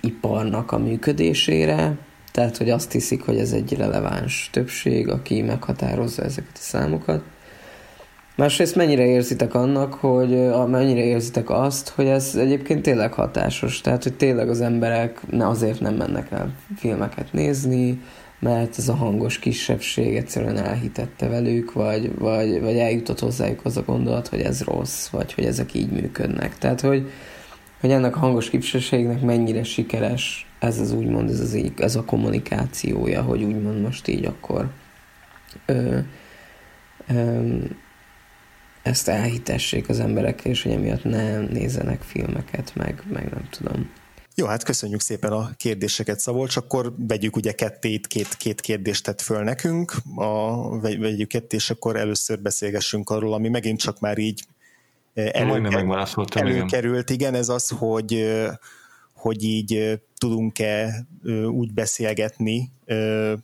[0.01, 1.97] filmiparnak a működésére,
[2.31, 7.21] tehát, hogy azt hiszik, hogy ez egy releváns többség, aki meghatározza ezeket a számokat.
[8.35, 14.13] Másrészt mennyire érzitek annak, hogy mennyire érzitek azt, hogy ez egyébként tényleg hatásos, tehát, hogy
[14.13, 18.01] tényleg az emberek ne azért nem mennek el filmeket nézni,
[18.39, 23.83] mert ez a hangos kisebbség egyszerűen elhitette velük, vagy, vagy, vagy eljutott hozzájuk az a
[23.83, 26.57] gondolat, hogy ez rossz, vagy hogy ezek így működnek.
[26.57, 27.09] Tehát, hogy,
[27.79, 33.21] hogy ennek a hangos kisebbségnek mennyire sikeres ez az úgymond, ez, az, ez a kommunikációja,
[33.21, 34.71] hogy úgymond most így akkor
[35.65, 35.99] ö,
[37.07, 37.55] ö,
[38.81, 43.89] ezt elhitessék az emberek, és hogy emiatt ne nézzenek filmeket, meg, meg nem tudom.
[44.35, 46.57] Jó, hát köszönjük szépen a kérdéseket, Szabolcs.
[46.57, 51.95] Akkor vegyük ugye kettét, két, két kérdést tett föl nekünk, a, vegyük ketté, és akkor
[51.95, 54.43] először beszélgessünk arról, ami megint csak már így
[55.13, 58.37] előkerült, előkerült igen, ez az, hogy
[59.13, 61.05] hogy így tudunk-e
[61.51, 62.71] úgy beszélgetni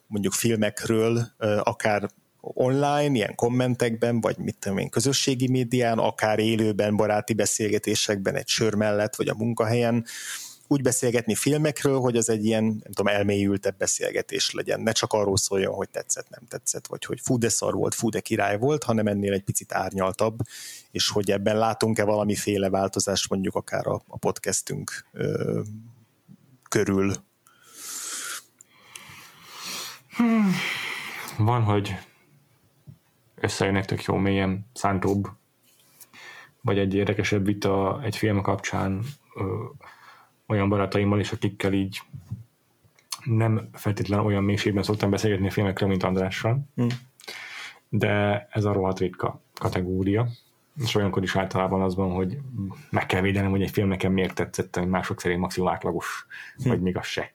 [0.07, 1.27] mondjuk filmekről,
[1.63, 2.09] akár
[2.41, 8.73] online, ilyen kommentekben, vagy mit tudom én, közösségi médián, akár élőben, baráti beszélgetésekben, egy sör
[8.73, 10.05] mellett, vagy a munkahelyen,
[10.67, 14.81] úgy beszélgetni filmekről, hogy az egy ilyen, nem tudom, elmélyültebb beszélgetés legyen.
[14.81, 18.09] Ne csak arról szóljon, hogy tetszett, nem tetszett, vagy hogy fú de szar volt, fú
[18.09, 20.39] de király volt, hanem ennél egy picit árnyaltabb,
[20.95, 25.61] és hogy ebben látunk-e valamiféle változást mondjuk akár a, a podcastünk ö,
[26.69, 27.13] körül.
[30.15, 30.51] Hmm.
[31.37, 31.95] Van, hogy
[33.35, 35.27] összejönnek tök jó mélyen, szántóbb,
[36.61, 39.03] vagy egy érdekesebb vita egy film kapcsán,
[40.47, 42.01] olyan barátaimmal is, akikkel így
[43.23, 46.87] nem feltétlenül olyan mélységben szoktam beszélgetni a filmekről, mint Andrással, hmm.
[47.89, 50.27] de ez a rohadt ritka kategória,
[50.83, 52.37] és olyankor is általában az van, hogy
[52.89, 56.25] meg kell védenem, hogy egy film nekem miért tetszett, hogy mások szerint maximum átlagos,
[56.57, 56.71] hmm.
[56.71, 57.33] vagy még az se.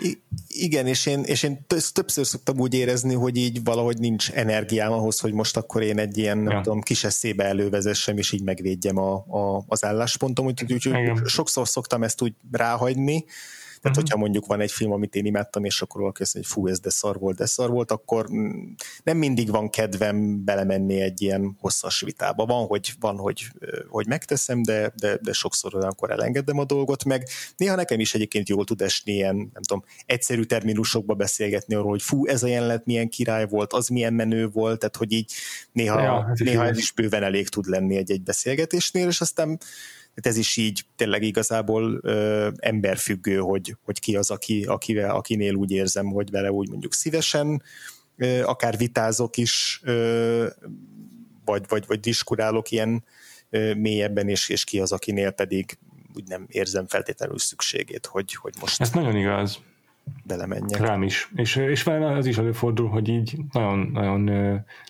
[0.00, 4.92] I- igen, és én, és én többször szoktam úgy érezni, hogy így valahogy nincs energiám
[4.92, 6.48] ahhoz, hogy most akkor én egy ilyen, ja.
[6.48, 11.26] nem tudom, kis eszébe elővezessem, és így megvédjem a, a, az álláspontom, úgyhogy úgy, úgy,
[11.26, 13.24] sokszor szoktam ezt úgy ráhagyni,
[13.80, 14.02] tehát, uh-huh.
[14.02, 16.70] hogyha mondjuk van egy film, amit én imádtam, és akkor valaki azt mondja, hogy fú,
[16.70, 18.28] ez de szar volt, de szar volt, akkor
[19.02, 22.46] nem mindig van kedvem belemenni egy ilyen hosszas vitába.
[22.46, 23.46] Van, hogy, van, hogy,
[23.88, 28.48] hogy megteszem, de, de, de sokszor olyankor elengedem a dolgot, meg néha nekem is egyébként
[28.48, 32.86] jól tud esni ilyen, nem tudom, egyszerű terminusokba beszélgetni arról, hogy fú, ez a jelenet
[32.86, 35.32] milyen király volt, az milyen menő volt, tehát hogy így
[35.72, 39.58] néha, ja, néha ez is bőven elég tud lenni egy-egy beszélgetésnél, és aztán
[40.26, 45.70] ez is így tényleg igazából ö, emberfüggő, hogy, hogy ki az, aki, akivel, akinél úgy
[45.70, 47.62] érzem, hogy vele úgy mondjuk szívesen,
[48.16, 50.46] ö, akár vitázok is, ö,
[51.44, 53.04] vagy, vagy, vagy diskurálok ilyen
[53.50, 55.78] ö, mélyebben, és, és ki az, akinél pedig
[56.14, 58.80] úgy nem érzem feltétlenül szükségét, hogy, hogy most...
[58.80, 59.62] Ez nagyon igaz.
[60.24, 60.80] belemenjek.
[60.80, 61.30] Rám is.
[61.34, 64.30] És, és velem az is előfordul, hogy így nagyon, nagyon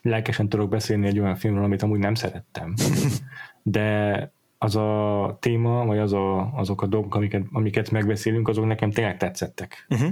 [0.03, 2.74] lelkesen tudok beszélni egy olyan filmről, amit amúgy nem szerettem.
[3.62, 8.91] De az a téma, vagy az a, azok a dolgok, amiket, amiket megbeszélünk, azok nekem
[8.91, 9.87] tényleg tetszettek.
[9.89, 10.11] Uh-huh.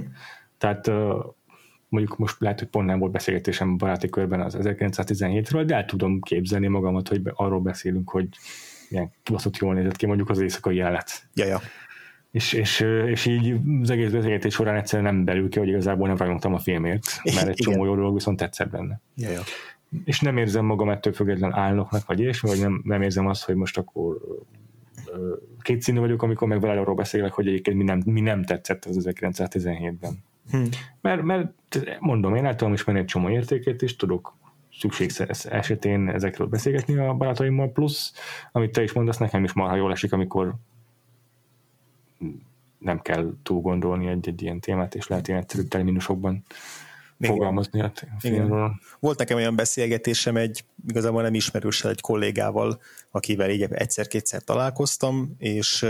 [0.57, 0.91] Tehát
[1.89, 5.85] mondjuk most lehet, hogy pont nem volt beszélgetésem a baráti körben az 1917-ről, de el
[5.85, 8.27] tudom képzelni magamat, hogy arról beszélünk, hogy
[8.89, 11.27] milyen kibaszott jól nézett ki mondjuk az éjszakai jelet.
[11.33, 11.61] Ja, ja.
[12.31, 16.17] És, és, és így az egész beszélgetés során egyszerűen nem belül ki, hogy igazából nem
[16.17, 19.01] rajongtam a filmért, mert egy csomó jó dolog viszont tetszett benne.
[19.15, 19.41] Ja, ja.
[20.05, 23.55] És nem érzem magam ettől független állnoknak, vagy ilyesmi, vagy nem, nem érzem azt, hogy
[23.55, 24.17] most akkor
[25.59, 29.09] kétszínű vagyok, amikor meg vele arról beszélek, hogy egyébként mi nem, mi nem tetszett az
[29.09, 30.23] 1917-ben.
[30.51, 30.63] Hm.
[31.01, 31.51] Mert, mert
[31.99, 34.35] mondom, én tudom ismerni egy csomó értékét, és tudok
[34.79, 35.11] szükség
[35.43, 38.13] esetén ezekről beszélgetni a barátaimmal, plusz,
[38.51, 40.55] amit te is mondasz, nekem is marha jól esik, amikor
[42.77, 46.43] nem kell túl gondolni egy-egy ilyen témát, és lehet ilyen egyszerű terminusokban
[47.19, 47.35] igen.
[47.35, 48.71] fogalmazni a filmről.
[48.99, 55.85] Volt nekem olyan beszélgetésem egy igazából nem ismerőssel, egy kollégával, akivel így egyszer-kétszer találkoztam, és,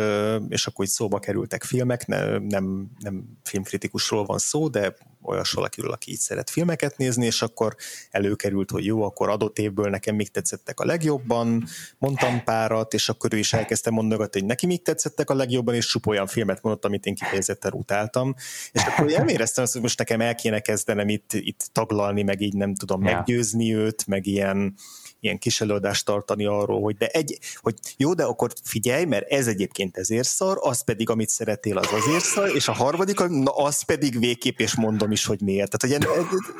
[0.49, 4.95] és akkor így szóba kerültek filmek, ne, nem, nem filmkritikusról van szó, de
[5.27, 7.75] olyas valakiről, aki így szeret filmeket nézni, és akkor
[8.11, 11.65] előkerült, hogy jó, akkor adott évből nekem még tetszettek a legjobban,
[11.97, 15.85] mondtam párat, és akkor ő is elkezdte mondogatni, hogy neki még tetszettek a legjobban, és
[15.87, 18.35] csupa olyan filmet mondott, amit én kifejezetten utáltam.
[18.71, 22.41] És akkor nem éreztem azt, hogy most nekem el kéne kezdenem itt, itt taglalni, meg
[22.41, 23.15] így nem tudom yeah.
[23.15, 24.75] meggyőzni őt, meg ilyen,
[25.19, 29.47] ilyen kis előadást tartani arról, hogy de egy, hogy jó, de akkor figyelj, mert ez
[29.47, 33.81] egyébként ezért szar, az pedig, amit szeretél, az azért szar, és a harmadik, na az
[33.81, 35.77] pedig végképp, és mondom is, hogy miért.
[35.77, 36.07] Tehát, hogy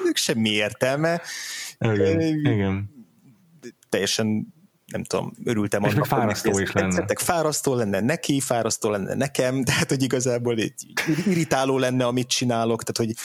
[0.01, 1.21] ennek semmi értelme.
[1.79, 2.95] Igen, igen.
[3.89, 4.55] Teljesen
[4.87, 7.05] nem tudom, örültem és annak, fárasztó hogy is lenne.
[7.15, 10.73] Fárasztó lenne neki, fárasztó lenne nekem, de hát, hogy igazából így
[11.25, 13.23] irritáló lenne, amit csinálok, tehát, hogy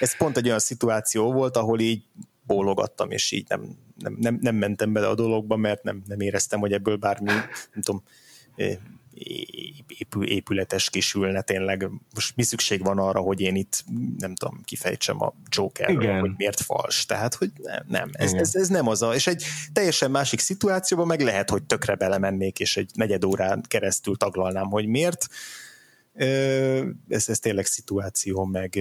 [0.00, 2.02] ez pont egy olyan szituáció volt, ahol így
[2.46, 6.60] bólogattam, és így nem, nem, nem, nem mentem bele a dologba, mert nem, nem éreztem,
[6.60, 7.30] hogy ebből bármi,
[7.72, 8.02] nem tudom,
[10.20, 11.90] épületes kisülne tényleg.
[12.14, 13.84] Most mi szükség van arra, hogy én itt
[14.18, 17.06] nem tudom, kifejtsem a Joker, hogy miért fals.
[17.06, 21.06] Tehát, hogy nem, nem ez, ez, ez, nem az a, és egy teljesen másik szituációban
[21.06, 25.28] meg lehet, hogy tökre belemennék, és egy negyed órán keresztül taglalnám, hogy miért,
[27.08, 28.74] ez, ez tényleg szituáció, meg,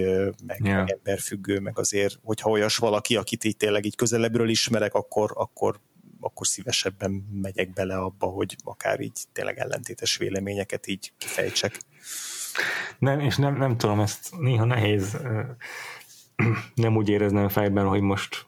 [0.45, 0.77] meg, yeah.
[0.77, 5.79] meg emberfüggő, meg azért, hogyha olyas valaki, akit így tényleg így közelebbről ismerek, akkor, akkor,
[6.19, 7.11] akkor szívesebben
[7.41, 11.79] megyek bele abba, hogy akár így tényleg ellentétes véleményeket így kifejtsek.
[12.99, 15.17] Nem, és nem, nem tudom, ezt néha nehéz
[16.75, 18.45] nem úgy éreznem fejben, hogy most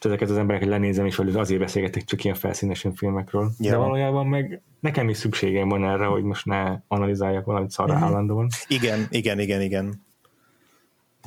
[0.00, 3.50] most ezeket az embereket lenézem, és hogy azért beszélgetek csak ilyen felszínesen filmekről.
[3.58, 3.70] Ja.
[3.70, 8.02] De valójában meg nekem is szükségem van erre, hogy most ne analizáljak valamit szarra mm-hmm.
[8.02, 8.48] állandóan.
[8.68, 10.02] Igen, igen, igen, igen.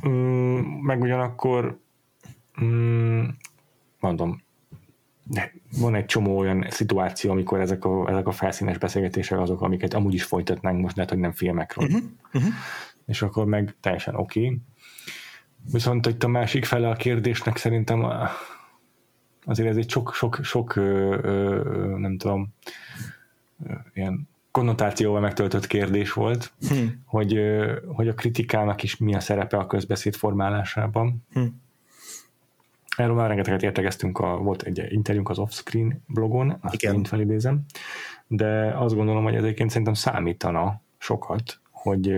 [0.07, 1.79] Mm, meg ugyanakkor
[2.63, 3.23] mm,
[3.99, 4.43] mondom,
[5.79, 10.13] van egy csomó olyan szituáció, amikor ezek a, ezek a felszínes beszélgetések azok, amiket amúgy
[10.13, 11.85] is folytatnánk most, lehet, hogy nem filmekről.
[11.85, 12.01] Uh-huh.
[12.33, 12.51] Uh-huh.
[13.05, 14.45] És akkor meg teljesen oké.
[14.45, 14.57] Okay.
[15.71, 18.05] Viszont itt a másik fele a kérdésnek szerintem
[19.45, 20.75] azért ez egy sok, sok, sok
[21.97, 22.53] nem tudom,
[23.93, 26.85] ilyen konnotációval megtöltött kérdés volt, hm.
[27.05, 27.39] hogy,
[27.87, 31.25] hogy a kritikának is mi a szerepe a közbeszéd formálásában.
[31.31, 31.41] Hm.
[32.97, 36.93] Erről már rengeteget értegeztünk, a, volt egy interjúnk az Offscreen blogon, azt Igen.
[36.93, 37.65] mind felidézem,
[38.27, 42.13] de azt gondolom, hogy egyébként szerintem számítana sokat, hogy,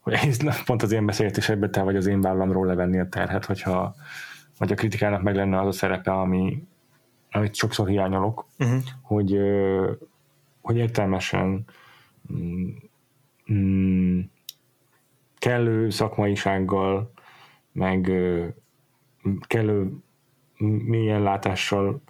[0.00, 0.18] hogy
[0.64, 3.94] pont az én beszélgetésekben te vagy az én vállamról levenni a terhet, hogyha
[4.58, 6.66] vagy a kritikának meg lenne az a szerepe, ami,
[7.30, 8.82] amit sokszor hiányolok, uh-huh.
[9.02, 9.38] hogy,
[10.60, 11.64] hogy értelmesen
[12.32, 12.68] mm,
[13.52, 14.20] mm,
[15.38, 17.12] kellő szakmaisággal,
[17.72, 18.12] meg
[19.40, 19.90] kellő
[20.84, 22.02] mélyen látással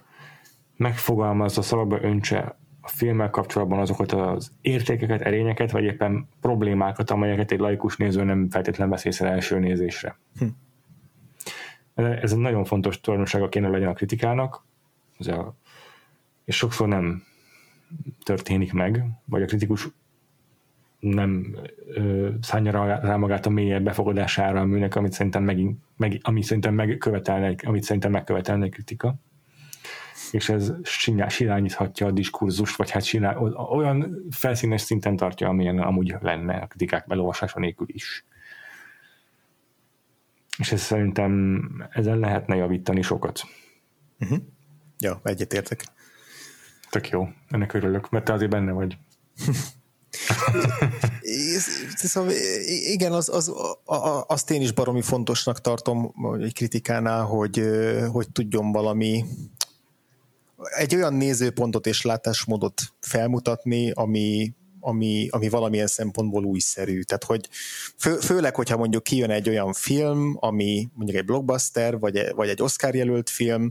[0.75, 7.59] megfogalmazza, szavakba öntse a filmmel kapcsolatban azokat az értékeket, erényeket, vagy éppen problémákat, amelyeket egy
[7.59, 10.17] laikus néző nem feltétlenül vesz észre első nézésre.
[10.39, 10.45] Hm.
[11.95, 14.65] Ez egy nagyon fontos tulajdonsága kéne legyen a kritikának,
[15.19, 15.55] ez a,
[16.43, 17.23] és sokszor nem
[18.23, 19.87] történik meg, vagy a kritikus
[20.99, 21.55] nem
[21.87, 26.73] ö, szánja rá magát a mélyebb befogadására a műnek, amit szerintem, megint, meg, ami szerintem
[26.73, 29.15] megkövetelne, amit szerintem megkövetelne egy kritika.
[30.31, 30.73] És ez
[31.27, 33.37] sirányíthatja a diskurzust, vagy hát sinál,
[33.71, 38.25] olyan felszínes szinten tartja, amilyen amúgy lenne a kritikák belolvasása nélkül is
[40.57, 43.41] és ez szerintem ezen lehetne javítani sokat.
[44.19, 44.39] Uh-huh.
[44.97, 45.83] Ja, egyetértek.
[46.89, 48.97] Tök jó, ennek örülök, mert te azért benne vagy.
[51.95, 52.31] szóval
[52.67, 53.53] igen, az, az,
[54.27, 57.63] azt én is baromi fontosnak tartom egy kritikánál, hogy,
[58.11, 59.25] hogy tudjon valami
[60.77, 64.53] egy olyan nézőpontot és látásmódot felmutatni, ami,
[64.85, 67.01] ami, ami valamilyen szempontból újszerű.
[67.01, 67.49] Tehát, hogy
[67.97, 72.61] fő, főleg, hogyha mondjuk kijön egy olyan film, ami mondjuk egy blockbuster, vagy, vagy egy
[72.61, 73.69] Oscar jelölt film,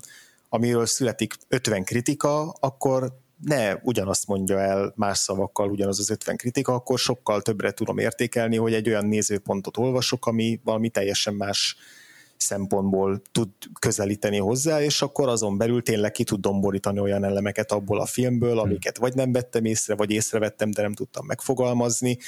[0.48, 3.12] amiről születik 50 kritika, akkor
[3.44, 8.56] ne ugyanazt mondja el más szavakkal ugyanaz az 50 kritika, akkor sokkal többre tudom értékelni,
[8.56, 11.76] hogy egy olyan nézőpontot olvasok, ami valami teljesen más
[12.44, 18.00] szempontból tud közelíteni hozzá, és akkor azon belül tényleg ki tud domborítani olyan elemeket abból
[18.00, 22.18] a filmből, amiket vagy nem vettem észre, vagy észrevettem, de nem tudtam megfogalmazni,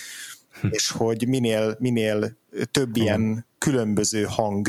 [0.60, 0.66] hm.
[0.70, 2.36] és hogy minél, minél
[2.70, 4.68] több ilyen különböző hang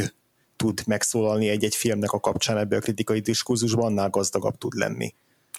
[0.55, 5.13] tud megszólalni egy-egy filmnek a kapcsán ebbe a kritikai diskurzusban, annál gazdagabb tud lenni.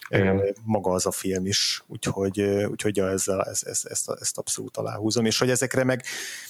[0.09, 0.55] Igen.
[0.65, 2.41] maga az a film is, úgyhogy,
[2.71, 6.05] úgyhogy ezzel, ezt, ezt, ezt, ezt abszolút aláhúzom, és hogy ezekre meg,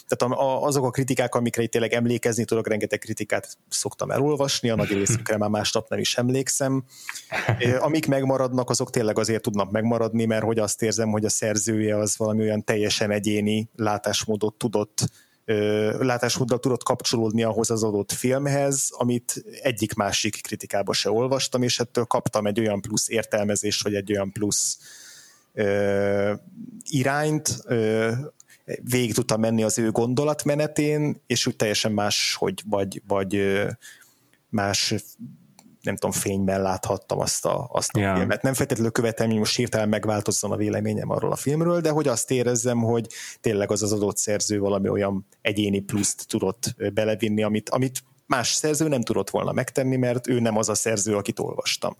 [0.07, 4.93] tehát azok a kritikák, amikre itt tényleg emlékezni tudok, rengeteg kritikát szoktam elolvasni, a nagy
[4.93, 6.85] részükre már másnap nem is emlékszem,
[7.79, 12.17] amik megmaradnak, azok tényleg azért tudnak megmaradni, mert hogy azt érzem, hogy a szerzője az
[12.17, 15.11] valami olyan teljesen egyéni látásmódot tudott
[15.99, 22.05] látásmóddal tudott kapcsolódni ahhoz az adott filmhez, amit egyik másik kritikába se olvastam, és ettől
[22.05, 24.79] kaptam egy olyan plusz értelmezést, vagy egy olyan plusz
[25.55, 26.35] ö,
[26.83, 28.13] irányt, ö,
[28.83, 33.61] végig tudtam menni az ő gondolatmenetén, és úgy teljesen más, hogy vagy, vagy
[34.49, 34.95] más
[35.81, 38.17] nem tudom, fényben láthattam azt a, azt a yeah.
[38.17, 38.43] filmet.
[38.43, 42.31] Nem feltétlenül követem, hogy most hirtelen megváltozzon a véleményem arról a filmről, de hogy azt
[42.31, 43.07] érezzem, hogy
[43.41, 48.89] tényleg az az adott szerző valami olyan egyéni pluszt tudott belevinni, amit, amit más szerző
[48.89, 51.97] nem tudott volna megtenni, mert ő nem az a szerző, akit olvastam.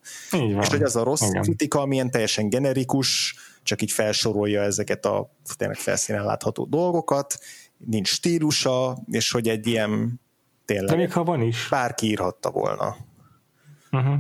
[0.61, 1.43] És hogy az a rossz Igen.
[1.43, 7.39] kritika, amilyen teljesen generikus, csak így felsorolja ezeket a tényleg felszínen látható dolgokat,
[7.77, 10.21] nincs stílusa, és hogy egy ilyen
[10.65, 10.91] tényleg...
[10.91, 11.69] De még ha van is.
[11.71, 12.97] Bárki írhatta volna.
[13.93, 14.19] Uh-huh.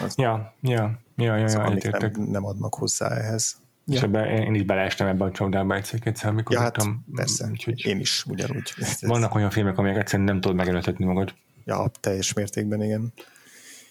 [0.00, 3.60] Az, ja, ja, ja, ja, ja nem, nem adnak hozzá ehhez.
[3.86, 3.94] Ja.
[3.94, 6.76] És ebbe, én is beleestem ebbe a csapdába egyszer, amikor ja, hát,
[7.14, 8.72] persze, úgyhogy én is ugyanúgy.
[9.00, 11.34] Vannak olyan filmek, amelyek egyszerűen nem tudod megelőtetni magad.
[11.64, 13.12] Ja, teljes mértékben, igen.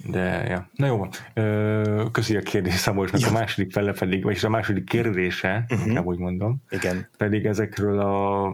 [0.05, 0.69] De, ja.
[0.75, 1.07] Na jó,
[2.11, 3.27] köszi a kérdés Szabolcsnak, ja.
[3.27, 5.87] a második fele pedig, vagyis a második kérdése, uh-huh.
[5.87, 7.09] nem úgy mondom, igen.
[7.17, 8.45] pedig ezekről a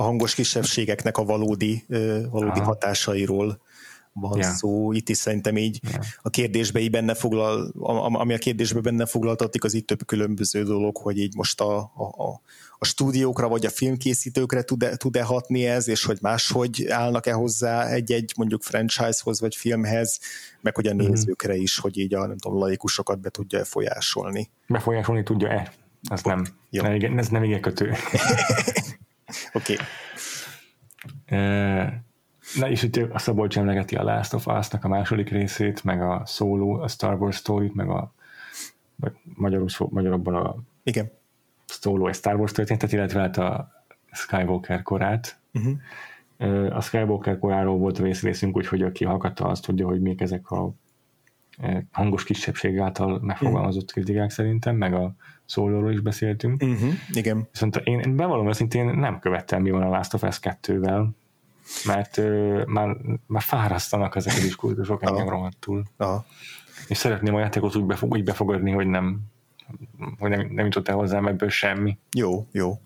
[0.00, 1.84] a hangos kisebbségeknek a valódi,
[2.30, 2.64] valódi Aha.
[2.64, 3.60] hatásairól
[4.12, 4.54] van yeah.
[4.54, 4.92] szó.
[4.92, 6.04] Itt is szerintem így yeah.
[6.22, 7.72] a kérdésbe így benne foglal,
[8.12, 12.40] ami a kérdésbe benne foglaltatik, az itt több különböző dolog, hogy így most a, a,
[12.78, 18.32] a stúdiókra vagy a filmkészítőkre tud-e, tud-e hatni ez, és hogy máshogy állnak-e hozzá egy-egy
[18.36, 20.20] mondjuk franchisehoz vagy filmhez,
[20.60, 21.06] meg hogy a mhm.
[21.06, 24.50] nézőkre is, hogy így a nem tudom, laikusokat be tudja folyásolni.
[24.66, 25.72] Befolyásolni tudja-e?
[26.08, 26.84] Ez nem, Jó.
[26.84, 27.92] ez nem igen kötő.
[29.52, 29.76] Oké.
[31.26, 31.88] okay.
[32.58, 36.22] Na és itt a Szabolcs emlegeti a Last of Us-nak a második részét, meg a
[36.26, 38.12] Solo, a Star Wars story meg a
[38.96, 41.10] vagy magyarul, magyarabban a Igen.
[41.66, 43.70] Solo egy Star Wars történetet, illetve hát a
[44.12, 45.38] Skywalker korát.
[45.52, 46.76] Uh-huh.
[46.76, 50.72] A Skywalker koráról volt a részünk, úgyhogy aki hallgatta, azt tudja, hogy még ezek a
[51.92, 54.04] hangos kisebbség által megfogalmazott uh-huh.
[54.04, 56.62] kritikák szerintem, meg a szólóról is beszéltünk.
[56.62, 56.92] Uh-huh.
[57.12, 57.48] Igen.
[57.52, 61.06] Viszont én, én bevallom őszintén nem követtem, mi van a Last of Us 2-vel,
[61.84, 62.96] mert uh, már,
[63.26, 65.82] már fárasztanak ezek a diskurzusok engem rohadtul.
[65.96, 66.24] Aha.
[66.88, 69.20] És szeretném a játékot úgy, befog, úgy befogadni, hogy nem
[70.18, 71.98] hogy nem, nem jutott el hozzám ebből semmi.
[72.16, 72.80] Jó, jó.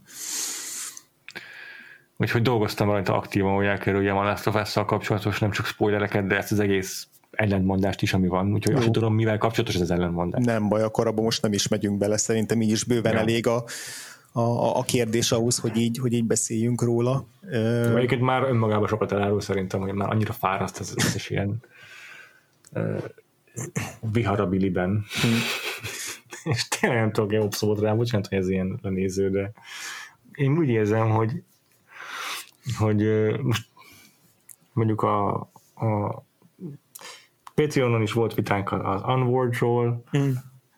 [2.16, 6.37] Úgyhogy dolgoztam rajta aktívan, hogy elkerüljem a Last of Us-szal kapcsolatos, nem csak spoilereket, de
[6.37, 8.53] ezt az egész ellentmondást is, ami van.
[8.53, 8.78] Úgyhogy Jó.
[8.78, 10.45] azt tudom, mivel kapcsolatos ez az ellentmondás.
[10.45, 13.18] Nem baj, akkor abban most nem is megyünk bele, szerintem így is bőven ja.
[13.18, 13.64] elég a,
[14.37, 17.27] a, a kérdés ahhoz, hogy így, hogy így beszéljünk róla.
[17.51, 21.62] Egyébként már önmagában sokat elárul szerintem, hogy már annyira fáraszt ez is ilyen
[22.73, 23.02] uh,
[24.12, 24.89] viharabiliben.
[24.90, 25.39] Hmm.
[26.52, 29.52] És tényleg nem tudok jobb szót rá, bocsánat, hogy ez ilyen lenéző, de
[30.35, 31.43] én úgy érzem, hogy
[32.78, 33.02] hogy
[33.43, 33.69] most
[34.73, 35.35] mondjuk a,
[35.74, 36.23] a
[37.55, 40.31] Patreonon is volt vitánk az Unward-ról, mm.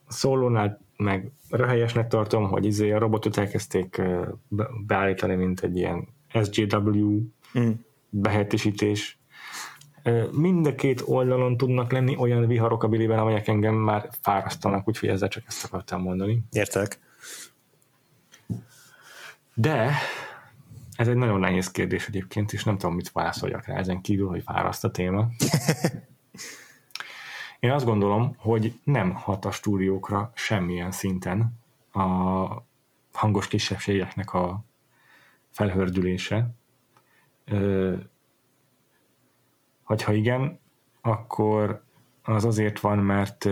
[0.07, 1.32] a Solonál meg
[1.66, 4.02] helyesnek tartom, hogy izé a robotot elkezdték
[4.86, 6.09] beállítani, mint egy ilyen
[6.43, 7.20] SJW
[7.59, 7.70] mm.
[8.10, 9.18] behetésítés.
[10.31, 15.09] Mind a két oldalon tudnak lenni olyan viharok a biliben, amelyek engem már fárasztanak, úgyhogy
[15.09, 16.43] ezzel csak ezt akartam mondani.
[16.51, 17.01] Értek.
[19.55, 19.93] De
[20.97, 24.43] ez egy nagyon nehéz kérdés egyébként, és nem tudom, mit válaszoljak rá ezen kívül, hogy
[24.43, 25.28] fáraszt a téma.
[27.66, 31.59] Én azt gondolom, hogy nem hat a stúdiókra semmilyen szinten
[31.93, 32.02] a
[33.12, 34.64] hangos kisebbségeknek a
[35.51, 36.51] felhördülése.
[39.82, 40.59] Hogyha igen,
[41.01, 41.82] akkor
[42.22, 43.48] az azért van, mert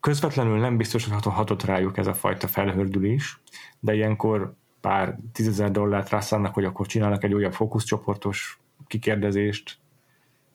[0.00, 3.40] közvetlenül nem biztos, hogy hatott rájuk ez a fajta felhördülés,
[3.80, 9.80] de ilyenkor pár tízezer dollárt rászánnak, hogy akkor csinálnak egy újabb fókuszcsoportos kikérdezést,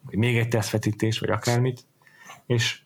[0.07, 1.85] vagy még egy tesztvetítés, vagy akármit,
[2.45, 2.81] és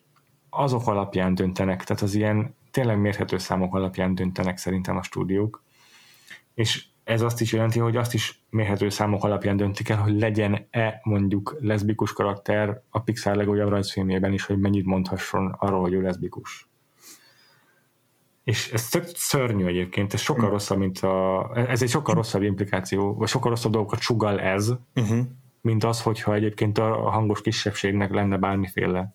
[0.50, 5.62] azok alapján döntenek, tehát az ilyen tényleg mérhető számok alapján döntenek szerintem a stúdiók,
[6.54, 11.00] és ez azt is jelenti, hogy azt is mérhető számok alapján döntik el, hogy legyen-e
[11.02, 16.68] mondjuk leszbikus karakter a Pixar legújabb rajzfilmjében is, hogy mennyit mondhasson arról, hogy ő leszbikus.
[18.44, 23.14] És ez tök szörnyű egyébként, ez sokkal rosszabb, mint a, ez egy sokkal rosszabb implikáció,
[23.14, 25.26] vagy sokkal rosszabb dolgokat sugal ez, uh-huh.
[25.62, 29.14] Mint az, hogyha egyébként a hangos kisebbségnek lenne bármiféle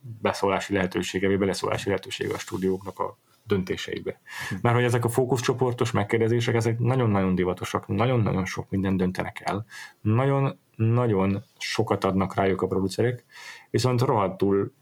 [0.00, 4.20] beszólási lehetősége, vagy beleszólási lehetősége a stúdióknak a döntéseibe.
[4.48, 4.54] Hm.
[4.62, 9.64] Mert hogy ezek a fókuszcsoportos megkérdezések, ezek nagyon-nagyon divatosak, nagyon-nagyon sok minden döntenek el,
[10.00, 13.24] nagyon-nagyon sokat adnak rájuk a producerek,
[13.70, 14.72] viszont rohadtul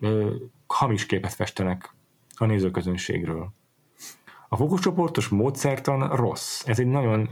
[0.00, 0.34] ö,
[0.66, 1.94] hamis képet festenek
[2.34, 3.52] a nézőközönségről.
[4.48, 6.66] A fókuszcsoportos módszertan rossz.
[6.66, 7.28] Ez egy nagyon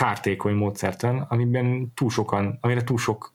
[0.00, 3.34] kártékony módszertan, amiben túl sokan, amire túl sok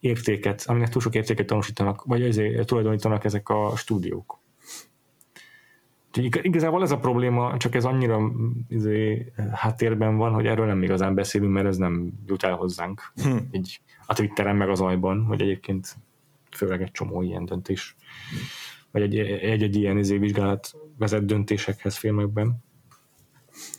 [0.00, 4.40] értéket, aminek túl sok értéket tanúsítanak, vagy azért tulajdonítanak ezek a stúdiók.
[6.42, 8.32] igazából ez a probléma, csak ez annyira
[8.68, 13.12] izé, háttérben van, hogy erről nem igazán beszélünk, mert ez nem jut el hozzánk.
[13.22, 13.36] Hm.
[13.50, 15.96] Így a Twitteren meg az ajban, hogy egyébként
[16.50, 17.96] főleg egy csomó ilyen döntés,
[18.90, 22.64] vagy egy-egy ilyen izé vizsgálat vezet döntésekhez filmekben.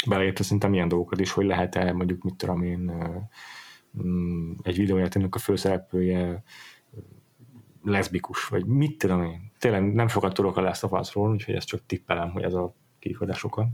[0.08, 2.92] Beleértve szerintem ilyen dolgokat is, hogy lehet-e mondjuk, mit tudom én,
[4.04, 6.44] Mm, egy videójátéknak a főszereplője
[7.84, 9.52] leszbikus, vagy mit tudom én.
[9.60, 12.76] Tényleg nem sokat tudok a Last of Us-ról, úgyhogy ezt csak tippelem, hogy ez a
[13.00, 13.68] kihívás oka.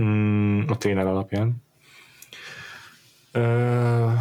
[0.00, 1.62] Mm, a tréner alapján.
[3.32, 4.12] Ö,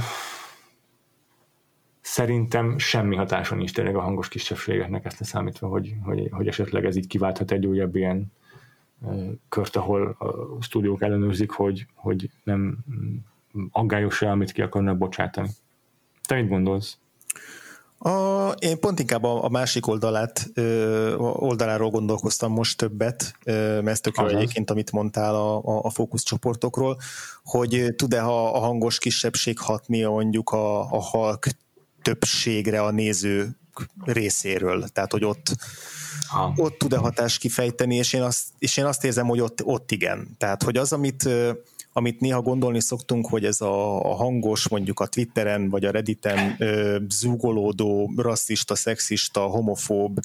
[2.01, 6.95] szerintem semmi hatáson nincs tényleg a hangos kisebbségeknek ezt számítva, hogy, hogy, hogy esetleg ez
[6.95, 8.31] így kiválthat egy újabb ilyen
[9.49, 10.15] kört, ahol
[10.57, 12.77] a stúdiók ellenőrzik, hogy, hogy nem
[13.71, 15.49] aggályos amit ki akarnak bocsátani.
[16.27, 16.97] Te mit gondolsz?
[18.03, 23.87] A, én pont inkább a, a másik oldalát, ö, oldaláról gondolkoztam most többet, ö, mert
[23.87, 26.97] ez tök jó egyébként, amit mondtál a, a, a fókuszcsoportokról,
[27.43, 31.47] hogy tud-e a, a hangos kisebbség hatni mondjuk a, a halk
[32.01, 33.60] többségre a néző
[34.03, 35.55] részéről, tehát hogy ott,
[36.27, 36.53] ha.
[36.55, 40.35] ott tud-e hatást kifejteni, és én azt, és én azt érzem, hogy ott, ott igen.
[40.37, 41.29] Tehát, hogy az, amit
[41.93, 46.55] amit néha gondolni szoktunk, hogy ez a, a hangos, mondjuk a Twitteren vagy a Redditen
[46.59, 50.19] ö, zúgolódó, rasszista, szexista, homofób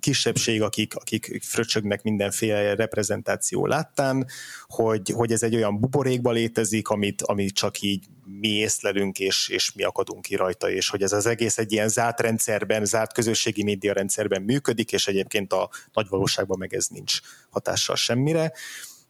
[0.00, 4.26] kisebbség, akik, akik fröcsögnek mindenféle reprezentáció láttán,
[4.66, 8.04] hogy, hogy ez egy olyan buborékba létezik, amit, amit csak így
[8.40, 11.88] mi észlelünk, és, és mi akadunk ki rajta, és hogy ez az egész egy ilyen
[11.88, 17.20] zárt rendszerben, zárt közösségi média rendszerben működik, és egyébként a nagy valóságban meg ez nincs
[17.50, 18.52] hatással semmire.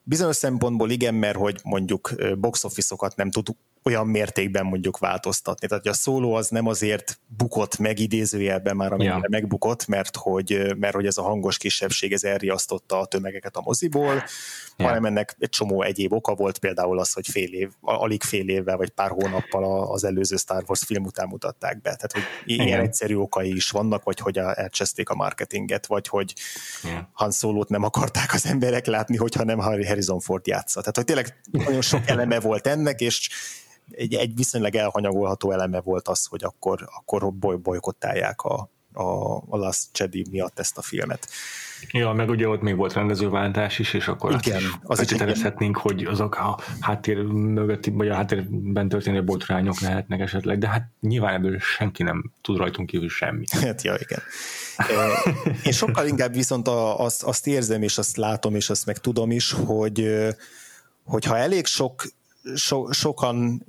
[0.03, 3.49] Bizonyos szempontból igen, mert hogy mondjuk box office-okat nem tud
[3.85, 5.67] olyan mértékben mondjuk változtatni.
[5.67, 9.29] Tehát a szóló az nem azért bukott meg idézőjelben már, amennyire ja.
[9.29, 14.15] megbukott, mert hogy, mert hogy ez a hangos kisebbség ez elriasztotta a tömegeket a moziból,
[14.77, 14.87] ja.
[14.87, 18.77] hanem ennek egy csomó egyéb oka volt, például az, hogy fél év, alig fél évvel
[18.77, 21.95] vagy pár hónappal az előző Star Wars film után mutatták be.
[21.95, 22.81] Tehát, hogy ilyen Igen.
[22.81, 26.35] egyszerű okai is vannak, vagy hogy elcseszték a marketinget, vagy hogy
[26.83, 27.11] ja.
[27.13, 30.81] Han Solo-t nem akarták az emberek látni, hogyha nem Harrison Ford játsza.
[30.81, 33.31] Tehát, hogy tényleg nagyon sok eleme volt ennek, és
[33.93, 39.57] egy, egy viszonylag elhanyagolható eleme volt az, hogy akkor, akkor boly, bolykottálják a, a, a
[39.57, 41.29] Last Jedi miatt ezt a filmet.
[41.91, 46.05] Ja, meg ugye ott még volt rendezőváltás is, és akkor Igen, azt is feltételezhetnénk, hogy
[46.05, 51.59] azok a háttér mögötti, vagy a háttérben történő botrányok lehetnek esetleg, de hát nyilván ebből
[51.59, 53.51] senki nem tud rajtunk kívül semmit.
[53.63, 54.21] Hát, ja, igen.
[55.65, 59.53] Én sokkal inkább viszont azt, azt érzem, és azt látom, és azt meg tudom is,
[59.53, 60.09] hogy
[61.05, 62.05] hogyha elég sok
[62.55, 63.63] so, sokan,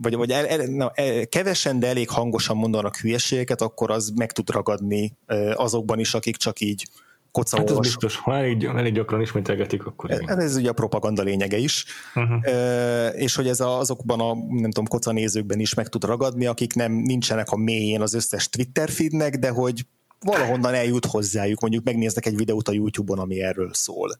[0.00, 0.92] vagy, vagy el, el, na,
[1.28, 5.16] kevesen, de elég hangosan mondanak hülyeségeket, akkor az meg tud ragadni
[5.54, 6.88] azokban is, akik csak így
[7.30, 10.28] koca hát ez biztos, ha elég, elég gyakran ismételgetik, akkor igen.
[10.28, 11.84] Ez, ez ugye a propaganda lényege is.
[12.14, 12.48] Uh-huh.
[12.52, 16.46] E, és hogy ez a, azokban a, nem tudom, koca nézőkben is meg tud ragadni,
[16.46, 19.86] akik nem nincsenek a mélyén az összes Twitter feednek, de hogy
[20.20, 24.18] valahonnan eljut hozzájuk, mondjuk megnéznek egy videót a YouTube-on, ami erről szól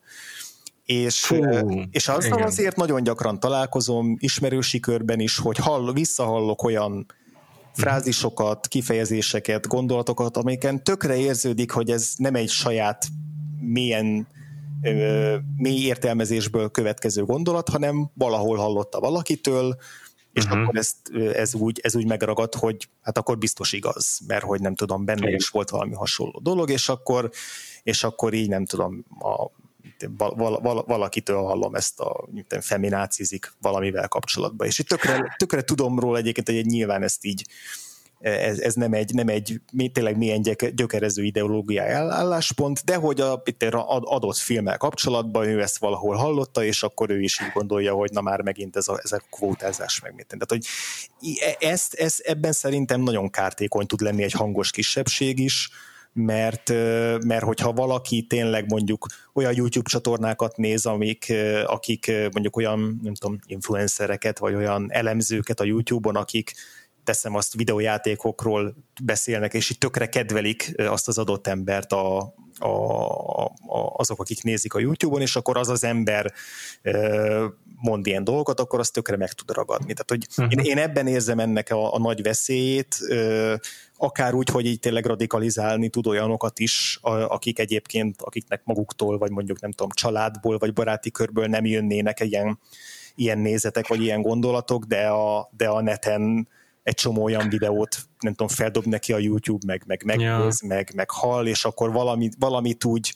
[0.89, 1.35] és, Fú,
[1.91, 2.47] és azzal igen.
[2.47, 7.05] azért nagyon gyakran találkozom ismerősi körben is, hogy hall, visszahallok olyan
[7.73, 13.07] frázisokat, kifejezéseket, gondolatokat, amiken tökre érződik, hogy ez nem egy saját
[13.59, 14.27] milyen
[15.57, 19.77] mély értelmezésből következő gondolat, hanem valahol hallotta valakitől,
[20.33, 20.61] és uh-huh.
[20.61, 20.97] akkor ezt,
[21.33, 25.27] ez, úgy, ez úgy megragad, hogy hát akkor biztos igaz, mert hogy nem tudom, benne
[25.27, 25.35] Igen.
[25.35, 27.29] is volt valami hasonló dolog, és akkor,
[27.83, 29.58] és akkor így nem tudom, a,
[30.17, 32.27] val, val, valakitől hallom ezt a
[32.59, 34.67] feminácizik valamivel kapcsolatban.
[34.67, 37.45] És itt tökre, tökre tudom róla egyébként, hogy nyilván ezt így
[38.19, 39.61] ez, ez nem egy, nem egy
[39.93, 40.41] tényleg milyen
[40.75, 46.83] gyökerező ideológiai álláspont, de hogy a, itt adott filmmel kapcsolatban ő ezt valahol hallotta, és
[46.83, 50.15] akkor ő is így gondolja, hogy na már megint ez a, ez a kvótázás meg
[50.15, 50.27] mit.
[50.27, 50.65] Tehát, hogy
[51.39, 55.69] e, ezt, ezt, ebben szerintem nagyon kártékony tud lenni egy hangos kisebbség is,
[56.13, 56.69] mert,
[57.25, 61.33] mert hogyha valaki tényleg mondjuk olyan YouTube csatornákat néz, amik,
[61.65, 66.53] akik mondjuk olyan, nem tudom, influencereket, vagy olyan elemzőket a YouTube-on, akik
[67.03, 73.51] teszem azt videójátékokról beszélnek, és így tökre kedvelik azt az adott embert a, a, a,
[73.97, 76.33] azok, akik nézik a YouTube-on, és akkor az az ember
[77.81, 79.93] mond ilyen dolgokat, akkor azt tökre meg tud ragadni.
[79.93, 80.65] Tehát, hogy uh-huh.
[80.65, 82.95] én, én ebben érzem ennek a, a nagy veszélyét,
[83.97, 89.61] akár úgy, hogy így tényleg radikalizálni tud olyanokat is, akik egyébként, akiknek maguktól, vagy mondjuk
[89.61, 92.59] nem tudom, családból, vagy baráti körből nem jönnének ilyen,
[93.15, 96.47] ilyen nézetek, vagy ilyen gondolatok, de a, de a neten
[96.83, 100.67] egy csomó olyan videót, nem tudom, feldob neki a YouTube, meg, meg megnéz, ja.
[100.67, 103.15] meg, meg hall, és akkor valamit, valamit úgy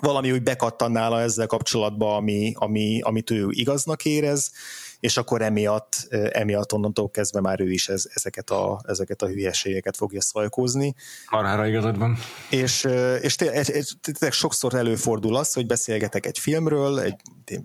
[0.00, 4.52] valami úgy bekattan nála ezzel kapcsolatban, ami, ami, amit ő igaznak érez,
[5.00, 9.96] és akkor emiatt, emiatt onnantól kezdve már ő is ez, ezeket, a, ezeket a hülyeségeket
[9.96, 10.94] fogja szajkózni.
[11.30, 12.16] Marhára igazad van.
[12.50, 12.88] És,
[13.20, 17.16] és tényleg sokszor előfordul az, hogy beszélgetek egy filmről, egy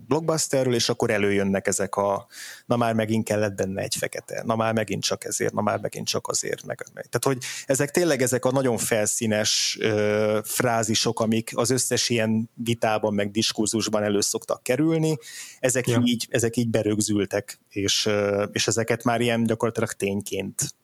[0.08, 2.28] blockbusterről, és akkor előjönnek ezek a
[2.70, 6.08] na már megint kellett benne egy fekete, na már megint csak ezért, na már megint
[6.08, 6.66] csak azért.
[6.66, 7.06] Meg, meg.
[7.10, 13.14] Tehát, hogy ezek tényleg ezek a nagyon felszínes ö, frázisok, amik az összes ilyen vitában,
[13.14, 15.18] meg diskurzusban elő szoktak kerülni,
[15.60, 16.02] ezek, ja.
[16.04, 18.10] így, ezek így berögzültek, és,
[18.52, 20.76] és ezeket már ilyen gyakorlatilag tényként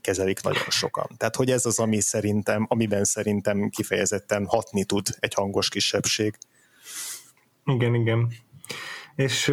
[0.00, 1.08] kezelik nagyon sokan.
[1.16, 6.38] Tehát, hogy ez az, ami szerintem, amiben szerintem kifejezetten hatni tud egy hangos kisebbség.
[7.64, 8.32] Igen, igen.
[9.16, 9.48] És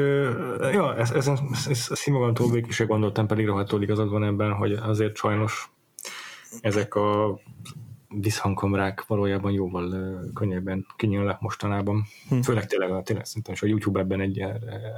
[0.59, 4.71] ja, ez, ez, ez, ez színmagamtól végig is gondoltam, pedig rohadtul igazad van ebben, hogy
[4.71, 5.71] azért sajnos
[6.61, 7.39] ezek a
[8.09, 12.05] visszhangkamrák valójában jóval könnyebben kinyílnak mostanában.
[12.29, 12.39] Hm.
[12.39, 14.43] Főleg tényleg, a, tényleg szerintem, a YouTube ebben egy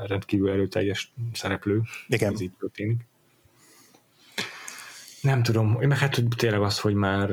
[0.08, 1.82] rendkívül erőteljes szereplő.
[2.08, 2.34] Igen.
[2.34, 3.08] Ez így történik.
[5.22, 7.30] Nem tudom, meg hát hogy tényleg az, hogy már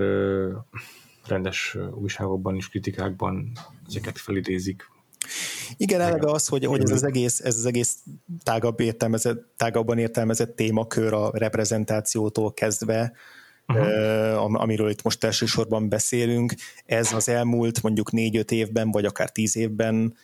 [1.26, 3.52] rendes újságokban és kritikákban
[3.88, 4.90] ezeket felidézik,
[5.76, 7.96] igen, eleve az, hogy, hogy ez az egész, ez az egész
[8.42, 13.12] tágabb értelmezett, tágabban értelmezett témakör a reprezentációtól kezdve,
[13.66, 14.62] uh-huh.
[14.62, 16.54] amiről itt most elsősorban beszélünk,
[16.84, 20.16] ez az elmúlt mondjuk négy-öt évben, vagy akár tíz évben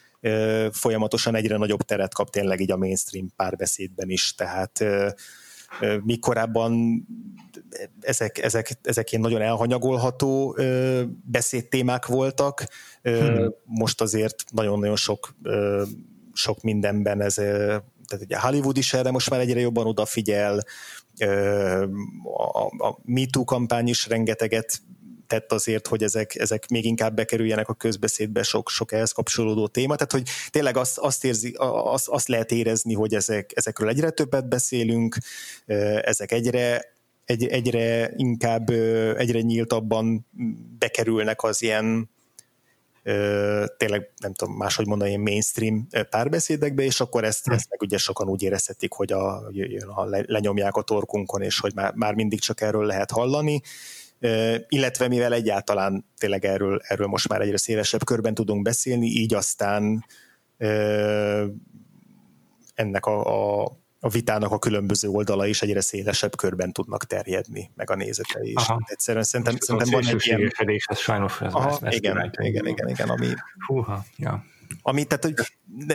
[0.70, 4.84] folyamatosan egyre nagyobb teret kap tényleg így a mainstream párbeszédben is, tehát
[6.02, 7.02] mi korábban
[8.00, 10.58] ezek, ezek, ezek ilyen nagyon elhanyagolható
[11.24, 12.66] beszédtémák voltak,
[13.02, 13.54] hmm.
[13.64, 15.34] most azért nagyon-nagyon sok,
[16.32, 17.34] sok mindenben ez
[18.08, 20.64] tehát ugye Hollywood is erre most már egyre jobban odafigyel,
[22.24, 24.82] a, a MeToo kampány is rengeteget
[25.26, 29.94] tett azért, hogy ezek, ezek még inkább bekerüljenek a közbeszédbe sok, sok ehhez kapcsolódó téma.
[29.94, 34.48] Tehát, hogy tényleg azt, azt, érzi, azt, azt lehet érezni, hogy ezek, ezekről egyre többet
[34.48, 35.16] beszélünk,
[36.02, 36.96] ezek egyre,
[37.28, 38.70] egy, egyre inkább,
[39.16, 40.26] egyre nyíltabban
[40.78, 42.10] bekerülnek az ilyen
[43.76, 47.52] tényleg nem tudom máshogy mondani, ilyen mainstream párbeszédekbe, és akkor ezt, hm.
[47.52, 49.36] ezt meg ugye sokan úgy érezhetik, hogy a,
[49.94, 53.60] a, lenyomják a torkunkon, és hogy már, már mindig csak erről lehet hallani,
[54.68, 60.04] illetve mivel egyáltalán tényleg erről, erről most már egyre szélesebb körben tudunk beszélni, így aztán
[62.74, 67.90] ennek a, a, a vitának a különböző oldala is egyre szélesebb körben tudnak terjedni, meg
[67.90, 68.54] a nézetei is.
[68.54, 68.80] Aha.
[68.84, 70.80] Egyszerűen szerintem, Most szerintem van egy ilyen...
[70.86, 73.26] ez sajnos ez Aha, lesz, igen, igen, igen, igen, ami...
[73.66, 74.44] Húha, ja.
[74.82, 75.34] Ami, tehát, hogy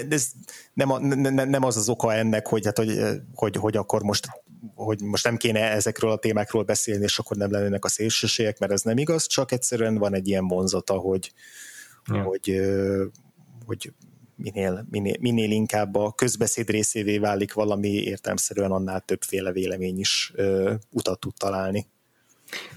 [0.10, 0.28] ez
[0.74, 3.00] nem, a, nem, nem az az oka ennek, hogy, hát, hogy,
[3.36, 4.28] hogy, hogy akkor most
[4.76, 8.72] hogy most nem kéne ezekről a témákról beszélni, és akkor nem lennének a szélsőségek, mert
[8.72, 11.32] ez nem igaz, csak egyszerűen van egy ilyen vonzata, hogy,
[12.06, 12.22] ja.
[12.22, 12.62] hogy,
[13.66, 13.94] hogy
[14.44, 20.74] minél, minél, minél inkább a közbeszéd részévé válik valami értelmszerűen, annál többféle vélemény is ö,
[20.90, 21.86] utat tud találni.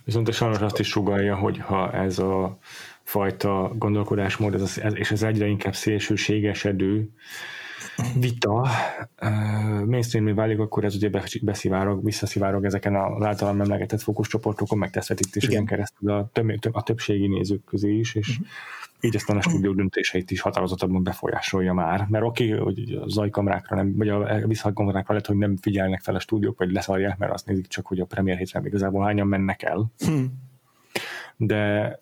[0.04, 2.58] Viszont sajnos azt is sugalja, hogy ha ez a
[3.02, 7.10] fajta gondolkodásmód, ez, az, és ez egyre inkább szélsőségesedő
[8.20, 8.68] vita
[9.22, 11.10] uh, mainstream válik, akkor ez ugye
[11.42, 17.64] beszivárog, visszaszivárog ezeken az általam emlegetett fókuszcsoportokon, meg teszvetítéseken keresztül a, több, a többségi nézők
[17.64, 18.46] közé is, és uh-huh
[19.00, 23.76] így aztán a stúdió döntéseit is határozottabban befolyásolja már, mert oké, okay, hogy a zajkamrákra
[23.76, 27.46] nem, vagy a visszakamrákra lehet, hogy nem figyelnek fel a stúdiók, vagy leszarják, mert azt
[27.46, 29.92] nézik csak, hogy a premier hétre igazából hányan mennek el.
[29.98, 30.32] Hmm.
[31.36, 32.00] De,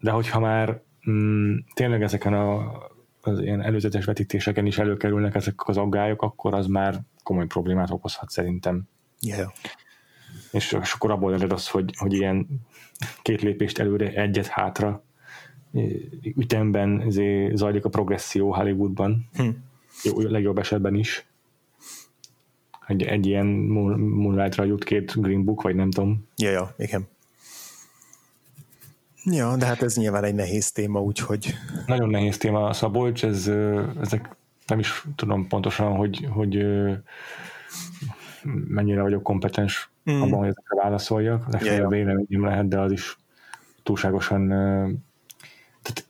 [0.00, 2.72] de hogyha már mm, tényleg ezeken a,
[3.20, 8.30] az ilyen előzetes vetítéseken is előkerülnek ezek az aggályok, akkor az már komoly problémát okozhat
[8.30, 8.88] szerintem.
[9.20, 9.52] Yeah.
[10.52, 12.46] És, és akkor abból ered az, hogy, hogy ilyen
[13.22, 15.05] két lépést előre, egyet hátra
[16.36, 17.10] ütemben
[17.54, 19.28] zajlik a progresszió Hollywoodban.
[19.34, 19.48] Hm.
[20.02, 21.26] Jó, legjobb esetben is.
[22.86, 26.28] Egy, egy ilyen Moonlight-ra jut két Green Book, vagy nem tudom.
[26.36, 27.08] Ja, ja, igen.
[29.24, 31.54] Ja, de hát ez nyilván egy nehéz téma, úgyhogy...
[31.86, 33.50] Nagyon nehéz téma, Szabolcs, ez,
[34.00, 34.36] ezek
[34.66, 36.66] nem is tudom pontosan, hogy, hogy
[38.68, 40.20] mennyire vagyok kompetens mm.
[40.20, 41.52] abban, hogy ezekre válaszoljak.
[41.52, 43.18] Legfeljebb ja, véleményem lehet, de az is
[43.82, 44.52] túlságosan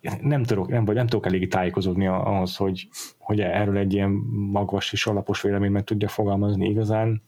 [0.01, 2.89] tehát nem tudok, nem, vagy nem tudok eléggé tájékozódni ahhoz, hogy,
[3.19, 4.11] hogy erről egy ilyen
[4.51, 7.23] magas és alapos véleményt meg tudja fogalmazni igazán.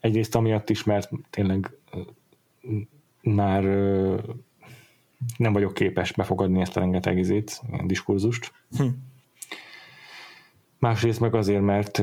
[0.00, 1.70] Egyrészt amiatt is, mert tényleg
[3.22, 3.62] már
[5.36, 8.52] nem vagyok képes befogadni ezt a rengeteg izét, ilyen diskurzust.
[8.76, 8.86] Hm.
[10.78, 11.98] Másrészt meg azért, mert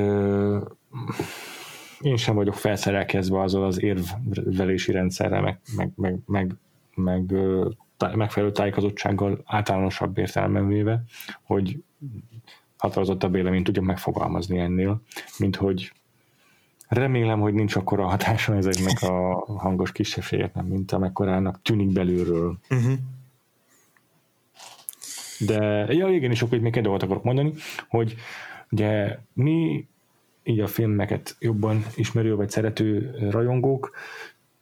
[2.02, 6.56] én sem vagyok felszerelkezve azzal az érvelési rendszerrel, meg, meg, meg, meg,
[6.96, 7.34] meg
[8.16, 11.04] megfelelő tájékozottsággal általánosabb értelemben véve,
[11.42, 11.84] hogy
[12.78, 15.02] határozottabb véleményt tudjak megfogalmazni ennél,
[15.38, 15.92] mint hogy
[16.88, 22.58] remélem, hogy nincs akkora hatása ezeknek a hangos kisebbségeknek, mint amekkorának tűnik belülről.
[22.70, 22.94] Uh-huh.
[25.40, 27.54] De ja, igen, és akkor még egy dolgot akarok mondani,
[27.90, 28.16] hogy
[28.72, 29.88] ugye mi
[30.44, 33.92] így a filmeket jobban ismerő vagy szerető rajongók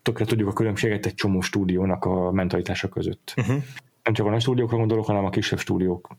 [0.07, 3.33] tökre tudjuk a különbséget egy csomó stúdiónak a mentalitása között.
[3.37, 3.63] Uh-huh.
[4.03, 6.15] Nem csak a nagy stúdiókra gondolok, hanem a kisebb stúdiók.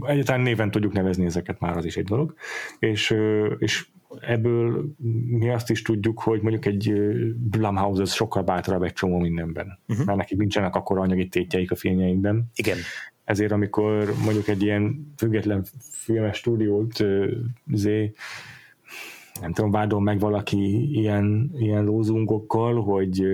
[0.00, 2.34] Egyáltalán néven tudjuk nevezni ezeket, már az is egy dolog.
[2.78, 3.16] És,
[3.58, 3.86] és
[4.20, 4.94] ebből
[5.26, 6.92] mi azt is tudjuk, hogy mondjuk egy
[7.34, 10.06] Blumhouse az sokkal bátrabb egy csomó mindenben, uh-huh.
[10.06, 12.50] mert nekik nincsenek akkor anyagi tétjeik a filmjeikben.
[12.54, 12.76] Igen.
[13.24, 17.04] Ezért amikor mondjuk egy ilyen független filmes stúdiót
[17.72, 18.12] zé,
[19.40, 23.24] nem tudom, vádol meg valaki ilyen, ilyen lózungokkal, hogy,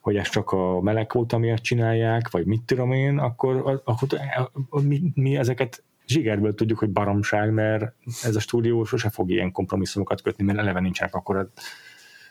[0.00, 4.08] hogy ezt csak a melegkóta miatt csinálják, vagy mit tudom én, akkor, akkor
[4.82, 10.22] mi, mi ezeket zsigerből tudjuk, hogy baromság, mert ez a stúdió sose fog ilyen kompromisszumokat
[10.22, 11.50] kötni, mert eleve nincsenek akkor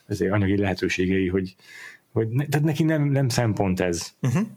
[0.05, 1.55] ezért anyagi lehetőségei, hogy,
[2.11, 4.13] hogy ne, tehát neki nem, nem szempont ez.
[4.21, 4.47] Uh-huh.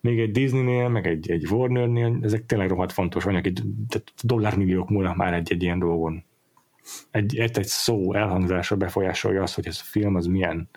[0.00, 3.52] Még egy Disneynél, meg egy, egy Warnernél, ezek tényleg rohadt fontos anyagi,
[3.88, 6.24] tehát dollármilliók múlnak már egy, egy ilyen dolgon
[7.10, 10.68] egy, egy, egy szó elhangzása befolyásolja azt, hogy ez a film az milyen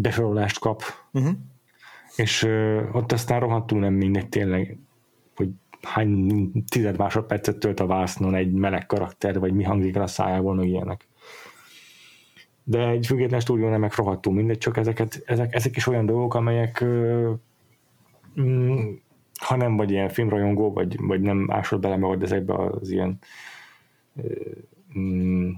[0.00, 0.82] besorolást kap.
[1.12, 1.32] Uh-huh.
[2.16, 4.78] És uh, ott aztán rohadtul nem mindegy tényleg,
[5.36, 5.48] hogy
[5.82, 10.54] hány tized másodpercet tölt a vásznon egy meleg karakter, vagy mi hangzik el a szájából,
[10.54, 11.08] meg ilyenek.
[12.64, 16.34] De egy független stúdió nem meg rohadtul mindegy, csak ezeket, ezek, ezek is olyan dolgok,
[16.34, 17.30] amelyek uh,
[18.40, 18.92] mm,
[19.40, 23.18] ha nem vagy ilyen filmrajongó, vagy, vagy nem ásod bele magad ezekbe az ilyen
[24.98, 25.50] mm,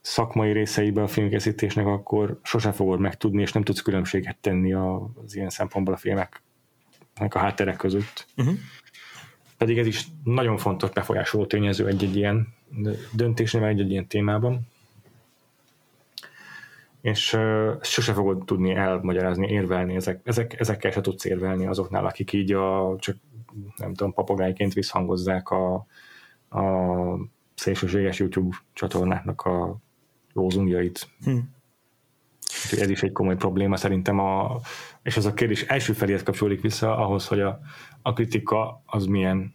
[0.00, 5.50] szakmai részeibe a filmkészítésnek, akkor sose fogod megtudni, és nem tudsz különbséget tenni az ilyen
[5.50, 8.26] szempontból a filmeknek a hátterek között.
[8.36, 8.54] Uh-huh.
[9.58, 12.48] Pedig ez is nagyon fontos befolyásoló tényező egy-egy ilyen
[13.12, 14.68] döntésnél, egy-egy ilyen témában.
[17.00, 22.32] És uh, sose fogod tudni elmagyarázni, érvelni, ezek, ezek, ezekkel se tudsz érvelni azoknál, akik
[22.32, 23.16] így a, csak
[23.76, 25.74] nem tudom, papagájként visszhangozzák a,
[26.48, 26.62] a
[27.60, 29.76] szélsőséges YouTube csatornáknak a
[30.32, 31.08] lózungjait.
[31.24, 31.38] Hm.
[32.70, 34.60] ez is egy komoly probléma szerintem, a,
[35.02, 37.60] és az a kérdés első feléhez kapcsolódik vissza ahhoz, hogy a,
[38.02, 39.54] a kritika az milyen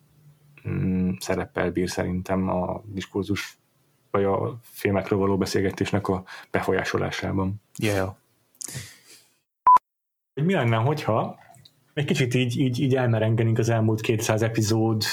[0.70, 3.58] mm, szereppel bír szerintem a diskurzus
[4.12, 7.62] vagy a filmekről való beszélgetésnek a befolyásolásában.
[7.78, 8.16] Yeah.
[10.34, 11.40] Mi lenne, hogyha
[11.94, 15.04] egy kicsit így, így, így elmerengenénk az elmúlt 200 epizód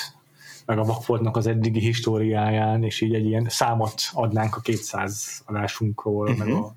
[0.67, 6.29] meg a Vakfoltnak az eddigi históriáján, és így egy ilyen számot adnánk a 200 adásunkról,
[6.29, 6.39] uh-huh.
[6.39, 6.63] meg mhm.
[6.63, 6.75] a,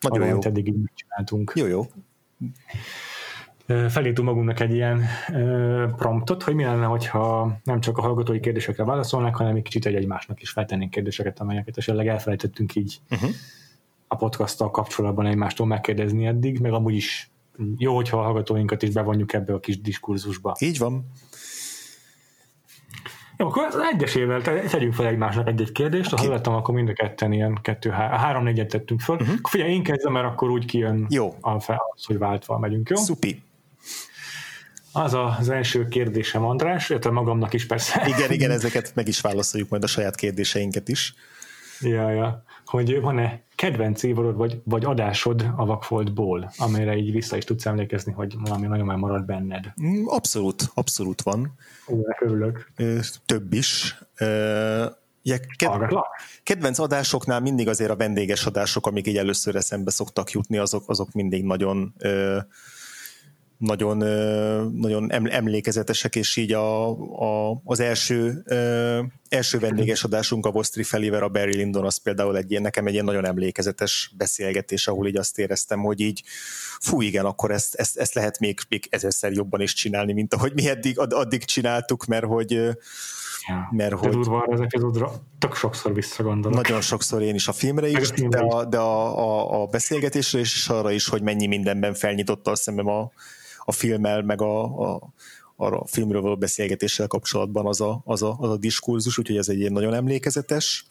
[0.00, 0.38] Nagyon jó.
[0.42, 1.52] eddig csináltunk.
[1.54, 1.86] Jó, jó.
[3.66, 5.02] Felírtunk magunknak egy ilyen
[5.96, 9.94] promptot, hogy mi lenne, hogyha nem csak a hallgatói kérdésekre válaszolnák, hanem egy kicsit egy
[9.94, 13.30] egymásnak is feltennénk kérdéseket, amelyeket esetleg elfelejtettünk így uh-huh.
[14.08, 17.30] a podcasttal kapcsolatban egymástól megkérdezni eddig, meg amúgy is
[17.76, 20.56] jó, hogyha a hallgatóinkat is bevonjuk ebbe a kis diskurzusba.
[20.60, 21.10] Így van.
[23.36, 27.58] Jó, akkor egyesével tegyünk fel egymásnak egy-egy kérdést, ha hallottam, akkor mind a ketten ilyen
[27.62, 29.16] kettő, há- három-négyet tettünk föl.
[29.16, 29.36] Uh-huh.
[29.48, 31.34] Figyelj, én kezdem, mert akkor úgy kijön Jó.
[31.40, 32.96] A fel, az, hogy váltva megyünk, jó?
[32.96, 33.42] Szupi.
[34.92, 38.06] az az első kérdésem, András, illetve magamnak is persze.
[38.06, 41.14] Igen, igen, ezeket meg is válaszoljuk majd a saját kérdéseinket is.
[41.80, 42.42] Ja, ja.
[42.64, 48.12] Hogy van-e kedvenc évadod, vagy, vagy adásod a Vakfoltból, amelyre így vissza is tudsz emlékezni,
[48.12, 49.72] hogy valami nagyon már marad benned?
[49.82, 51.54] Mm, abszolút, abszolút van.
[51.88, 52.70] Ó, örülök.
[53.26, 53.98] Több is.
[55.56, 56.04] Ked-
[56.42, 61.12] kedvenc adásoknál mindig azért a vendéges adások, amik így először eszembe szoktak jutni, azok, azok
[61.12, 61.94] mindig nagyon
[63.58, 63.96] nagyon,
[64.72, 66.88] nagyon emlékezetesek, és így a,
[67.48, 68.44] a, az első,
[69.28, 72.92] első vendéges adásunk a Vostri Feliver, a Barry Lyndon, az például egy ilyen, nekem egy
[72.92, 76.22] ilyen nagyon emlékezetes beszélgetés, ahol így azt éreztem, hogy így
[76.80, 80.52] fú, igen, akkor ezt, ezt, ezt lehet még, még ezerszer jobban is csinálni, mint ahogy
[80.54, 82.76] mi eddig, addig csináltuk, mert hogy
[83.48, 83.68] Ja.
[83.70, 86.62] Mert de hogy durva az epizódra, tök sokszor visszagondolok.
[86.62, 89.66] Nagyon sokszor én is a filmre is, a filmre de, a, de a, a, a
[89.66, 93.10] beszélgetésre is, és arra is, hogy mennyi mindenben felnyitotta a szemem a,
[93.64, 94.62] a filmmel, meg a,
[94.94, 95.12] a,
[95.56, 99.58] a filmről való beszélgetéssel kapcsolatban az a, az a, az a diskurzus, úgyhogy ez egy
[99.58, 100.86] ilyen nagyon emlékezetes.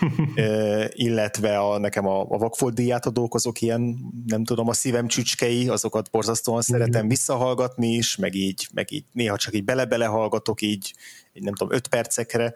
[0.34, 5.06] e, illetve a, nekem a, a Vakfolt díját adók, azok ilyen, nem tudom, a szívem
[5.06, 10.62] csücskei, azokat borzasztóan szeretem visszahallgatni is, meg így, meg így néha csak így bele-bele hallgatok
[10.62, 10.94] így,
[11.32, 12.54] így nem tudom, öt percekre,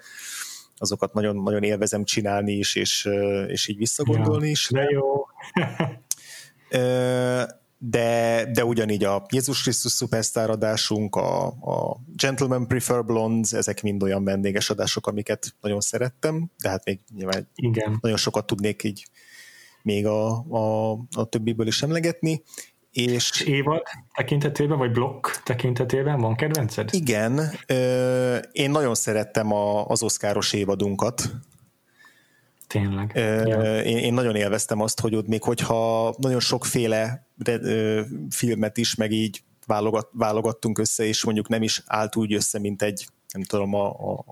[0.78, 3.08] azokat nagyon, nagyon élvezem csinálni is, és,
[3.46, 4.68] és így visszagondolni ja, is.
[4.70, 5.26] De jó.
[6.80, 13.82] e, de, de ugyanígy a Jézus Krisztus Superstar adásunk, a, a Gentleman Prefer Blondes, ezek
[13.82, 17.98] mind olyan vendéges adások, amiket nagyon szerettem, de hát még nyilván Igen.
[18.00, 19.06] nagyon sokat tudnék így
[19.82, 22.42] még a, a, a többiből is emlegetni.
[22.90, 23.82] És, és évad
[24.14, 26.88] tekintetében, vagy blokk tekintetében van kedvenced?
[26.92, 31.30] Igen, ö, én nagyon szerettem a, az oszkáros évadunkat,
[32.66, 33.12] Tényleg.
[33.14, 33.82] Ja.
[33.82, 37.26] Én, én nagyon élveztem azt, hogy ott még hogyha nagyon sokféle
[38.30, 42.82] filmet is, meg így válogat, válogattunk össze, és mondjuk nem is állt úgy össze, mint
[42.82, 43.88] egy, nem tudom, a,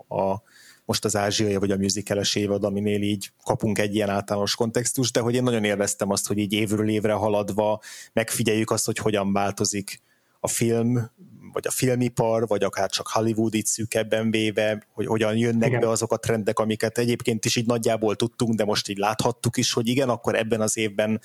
[0.09, 0.43] a, a
[0.85, 5.21] most az ázsiai vagy a musicales évad, aminél így kapunk egy ilyen általános kontextust, de
[5.21, 7.81] hogy én nagyon élveztem azt, hogy így évről évre haladva
[8.13, 10.01] megfigyeljük azt, hogy hogyan változik
[10.41, 11.11] a film,
[11.55, 15.81] vagy a filmipar, vagy akár csak Hollywood itt szűkebben véve, hogy hogyan jönnek igen.
[15.81, 19.73] be azok a trendek, amiket egyébként is így nagyjából tudtunk, de most így láthattuk is,
[19.73, 21.21] hogy igen, akkor ebben az évben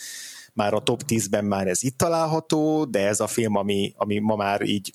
[0.53, 4.35] már a top 10-ben már ez itt található, de ez a film, ami, ami ma
[4.35, 4.93] már így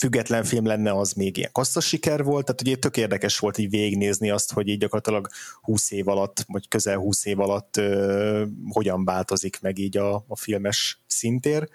[0.00, 3.70] független film lenne, az még ilyen kasszas siker volt, tehát ugye tök érdekes volt így
[3.70, 5.28] végignézni azt, hogy így gyakorlatilag
[5.62, 10.36] 20 év alatt, vagy közel 20 év alatt ö, hogyan változik meg így a, a
[10.36, 11.68] filmes szintér.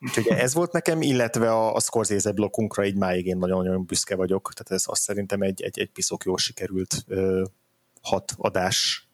[0.00, 4.52] Úgyhogy ez volt nekem, illetve a, a Scorsese blokkunkra így máig én nagyon-nagyon büszke vagyok,
[4.52, 7.42] tehát ez azt szerintem egy, egy, egy piszok jól sikerült ö,
[8.02, 9.08] hat adás.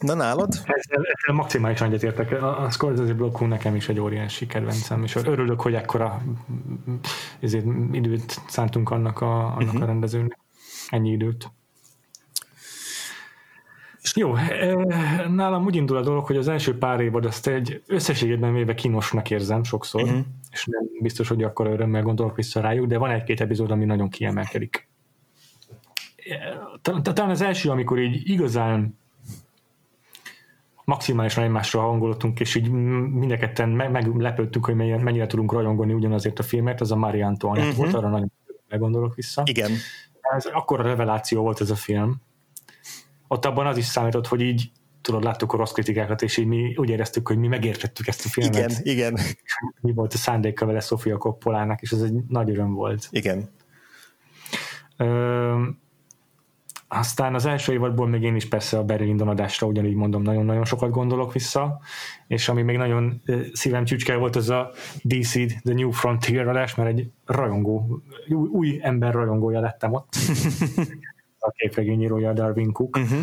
[0.00, 0.52] Na nálad?
[0.52, 2.42] Ezzel, ezzel maximálisan egyetértek.
[2.42, 6.22] A, a Scorsese blokkunk nekem is egy óriási kedvencem, és örülök, hogy ekkora
[7.40, 9.82] ezért időt szántunk annak a, annak uh-huh.
[9.82, 10.38] a rendezőnek.
[10.88, 11.50] Ennyi időt.
[14.14, 14.74] Jó, eh,
[15.28, 19.30] nálam úgy indul a dolog, hogy az első pár évad azt egy összességében véve kínosnak
[19.30, 20.18] érzem sokszor, uh-huh.
[20.50, 24.08] és nem biztos, hogy akkor örömmel gondolok vissza rájuk, de van egy-két epizód, ami nagyon
[24.08, 24.88] kiemelkedik.
[26.82, 28.98] Eh, talán az első, amikor így igazán
[30.84, 32.70] maximálisan egymásra hangolottunk, és így
[33.10, 37.82] mindenketten meglepődtünk, hogy mennyire tudunk rajongani ugyanazért a filmet, az a Marie Antoinette uh-huh.
[37.84, 38.32] volt, arra nagyon
[38.68, 39.42] meggondolok vissza.
[39.44, 39.70] Igen.
[40.20, 42.20] Ez akkor a reveláció volt ez a film,
[43.28, 44.70] ott abban az is számított, hogy így
[45.04, 48.28] tudod, láttuk a rossz kritikákat, és így mi úgy éreztük, hogy mi megértettük ezt a
[48.28, 48.54] filmet.
[48.54, 49.18] Igen, igen.
[49.80, 53.08] Mi volt a szándéka vele Sofia Coppolának, és ez egy nagy öröm volt.
[53.10, 53.50] Igen.
[54.96, 55.62] Ö,
[56.88, 60.64] aztán az első évadból még én is persze a Barry Lyndon adásra ugyanígy mondom, nagyon-nagyon
[60.64, 61.80] sokat gondolok vissza,
[62.26, 63.22] és ami még nagyon
[63.52, 64.70] szívem csücske volt, az a
[65.02, 70.16] DC The New Frontier adás, mert egy rajongó, új, új ember rajongója lettem ott.
[71.44, 72.96] a képregényírója Darwin Cook.
[72.96, 73.22] Uh-huh.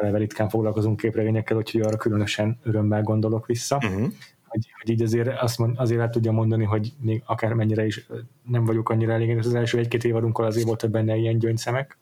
[0.00, 3.76] Eleve ritkán foglalkozunk képregényekkel, úgyhogy arra különösen örömmel gondolok vissza.
[3.76, 4.12] Uh-huh.
[4.46, 8.06] Hogy, hogy így azért, azt mond, azért el tudja mondani, hogy még akár mennyire is
[8.42, 11.98] nem vagyok annyira elégedett az első egy-két évadunkkal azért voltak benne ilyen gyöngyszemek.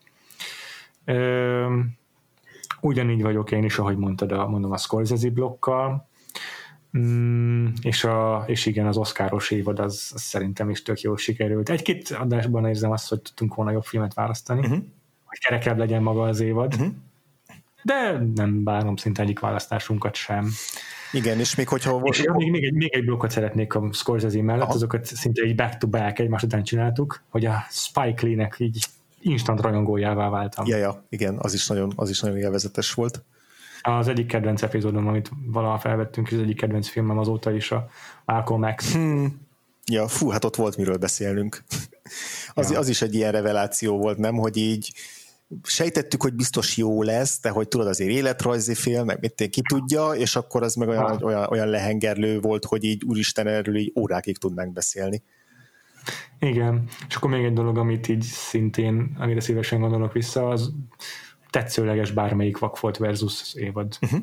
[1.05, 1.77] Ö,
[2.81, 6.09] ugyanígy vagyok én is, ahogy mondtad, a, mondom a Scorsese blokkal,
[6.99, 11.69] Mm, és, a, és igen, az oszkáros évad az, az szerintem is tök jól sikerült.
[11.69, 14.61] Egy-két adásban érzem azt, hogy tudtunk volna jobb filmet választani.
[14.61, 14.83] Uh-huh
[15.31, 16.75] hogy kerekebb legyen maga az évad.
[16.75, 16.93] Uh-huh.
[17.83, 20.51] De nem bánom szinte egyik választásunkat sem.
[21.13, 22.01] Igen, és még hogyha...
[22.05, 24.73] És még, még, egy, még egy blokkot szeretnék a Scorsese mellett, Aha.
[24.73, 28.85] azokat szinte így back-to-back egymás után csináltuk, hogy a Spike Lee-nek így
[29.21, 30.67] instant rajongójává váltam.
[30.67, 33.23] Ja, ja, igen, az is nagyon, az is nagyon élvezetes volt.
[33.83, 37.91] Az egyik kedvenc epizódom, amit valaha felvettünk, az egyik kedvenc filmem azóta is a
[38.25, 38.93] Malcolm X.
[38.93, 39.49] Hmm
[39.91, 41.63] Ja, fú, hát ott volt miről beszélnünk.
[42.55, 42.79] Az, ja.
[42.79, 44.93] az is egy ilyen reveláció volt, nem, hogy így
[45.63, 50.11] sejtettük, hogy biztos jó lesz, de hogy tudod, azért életrajzi film, meg mit ki tudja,
[50.11, 54.39] és akkor az meg olyan, olyan, olyan lehengerlő volt, hogy így úristen erről így órákig
[54.39, 55.23] tudnánk beszélni.
[56.39, 60.73] Igen, és akkor még egy dolog, amit így szintén, amire szívesen gondolok vissza, az
[61.51, 63.99] tetszőleges bármelyik Vakfolt versus évad.
[64.01, 64.21] Uh-huh.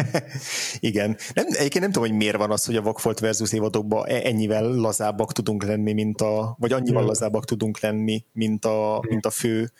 [0.80, 1.16] Igen.
[1.34, 4.64] Nem, egyébként nem tudom, hogy miért van az, hogy a Vakfolt versus évadokban e- ennyivel
[4.64, 9.72] lazábbak tudunk lenni, mint a, vagy annyival lazábbak tudunk lenni, mint a, mint a fő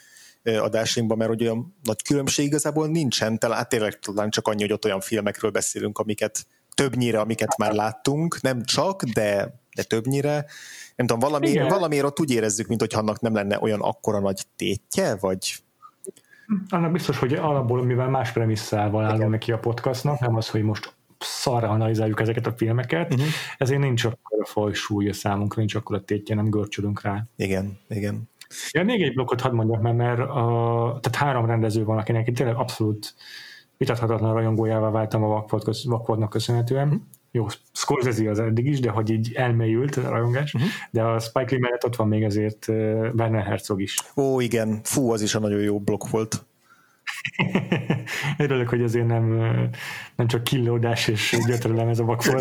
[0.44, 4.72] adásainkban, mert hogy olyan nagy különbség igazából nincsen, talán hát tényleg talán csak annyi, hogy
[4.72, 10.46] ott olyan filmekről beszélünk, amiket többnyire, amiket már láttunk, nem csak, de, de többnyire.
[10.96, 14.42] Nem tudom, valami, valamiért ott úgy érezzük, mint hogy annak nem lenne olyan akkora nagy
[14.56, 15.64] tétje, vagy
[16.68, 20.94] annak biztos, hogy alapból, mivel más premisszával állunk neki a podcastnak, nem az, hogy most
[21.18, 23.28] szarra analizáljuk ezeket a filmeket, uh-huh.
[23.58, 27.24] ezért nincs akkor a fajsúlya számunkra, nincs akkor a tétje, nem görcsölünk rá.
[27.36, 28.28] Igen, igen.
[28.70, 32.34] Ja, még egy blokkot hadd mondjak, mert, mert a, tehát három rendező van, akinek én
[32.34, 33.14] tényleg abszolút
[33.76, 35.44] vitathatatlan rajongójává váltam a
[35.84, 36.86] Vakvodnak köszönhetően.
[36.86, 37.02] Uh-huh
[37.36, 40.70] jó, Scorsese az eddig is, de hogy így elmélyült a rajongás, uh-huh.
[40.90, 43.98] de a Spike Lee mellett ott van még azért Werner Herzog is.
[44.16, 46.44] Ó, igen, fú, az is a nagyon jó blokk volt.
[48.38, 49.26] Örülök, hogy azért nem,
[50.16, 52.22] nem csak killódás és gyötrelem ez a vak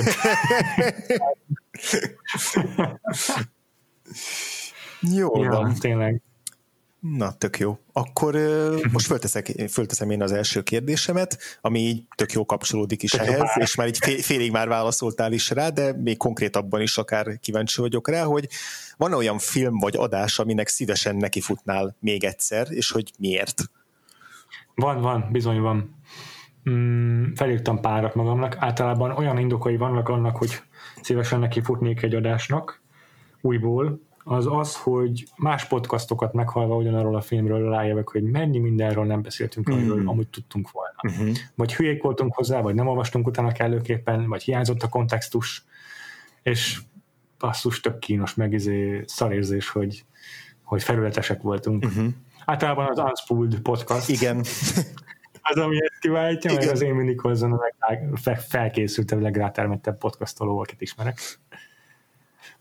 [5.12, 5.74] Jó ja, van.
[5.74, 6.22] Tényleg.
[7.00, 7.78] Na, tök jó.
[7.92, 8.36] Akkor
[8.94, 13.52] most fölteszek, fölteszem én az első kérdésemet, ami így tök jó kapcsolódik is tök ehhez,
[13.56, 13.62] jó.
[13.62, 17.82] és már így fél, félig már válaszoltál is rá, de még konkrétabban is akár kíváncsi
[17.82, 18.48] vagyok rá, hogy
[18.98, 23.64] van olyan film vagy adás, aminek szívesen nekifutnál még egyszer, és hogy miért?
[24.76, 25.96] Van, van, bizony van.
[26.70, 28.56] Mm, felírtam párat magamnak.
[28.60, 30.62] Általában olyan indokai vannak annak, hogy
[31.02, 32.82] szívesen nekifutnék egy adásnak
[33.42, 39.22] újból, az az, hogy más podcastokat meghallva ugyanarról a filmről rájövök, hogy mennyi mindenről nem
[39.22, 39.74] beszéltünk, mm.
[39.74, 40.96] amiről amúgy tudtunk volna.
[41.08, 41.32] Mm-hmm.
[41.56, 45.66] Vagy hülyék voltunk hozzá, vagy nem olvastunk utána kellőképpen, vagy hiányzott a kontextus,
[46.44, 46.82] és
[47.40, 50.06] basszus tök kínos, meg izé szarérzés, hogy,
[50.64, 51.86] hogy felületesek voltunk.
[51.86, 52.08] Mm-hmm.
[52.46, 54.10] Általában az Unspooled podcast.
[54.10, 54.38] Igen.
[55.42, 57.60] az, ami ezt kiváltja, meg az én mindig hozzon a
[58.24, 61.20] legfelkészültebb, legrátermettebb podcastoló, akit ismerek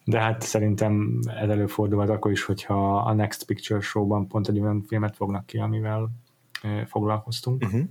[0.05, 4.83] de hát szerintem ez előfordulhat akkor is, hogyha a Next Picture Show-ban pont egy olyan
[4.83, 6.11] filmet fognak ki, amivel
[6.87, 7.63] foglalkoztunk.
[7.63, 7.85] Uh-huh.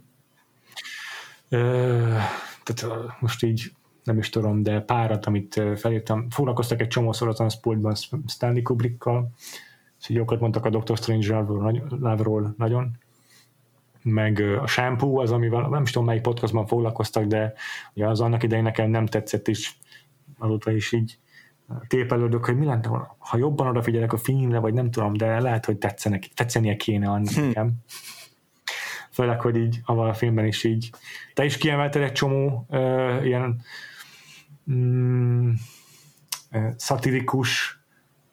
[2.64, 2.86] tehát
[3.20, 3.72] most így
[4.04, 7.96] nem is tudom, de párat, amit felírtam, foglalkoztak egy csomószor az Unspultban
[8.28, 9.30] Stanley Kubrickkal,
[10.00, 11.82] és jókat mondtak a Doctor Strange-ról
[12.58, 12.98] nagyon,
[14.04, 17.54] meg a Shampoo az, amivel nem is tudom melyik podcastban foglalkoztak, de
[17.94, 19.74] ugye az annak idején nekem nem tetszett, és
[20.38, 21.18] azóta is így
[21.88, 25.78] tépelődök, hogy mi lenne, ha jobban odafigyelek a filmre, vagy nem tudom, de lehet, hogy
[25.78, 27.42] tetszenek, tetszenie kéne annak hm.
[27.42, 27.74] nekem.
[29.12, 30.90] Főleg, hogy így avval a filmben is így.
[31.34, 33.62] Te is kiemelted egy csomó uh, ilyen
[34.72, 35.52] mm,
[36.76, 37.80] szatirikus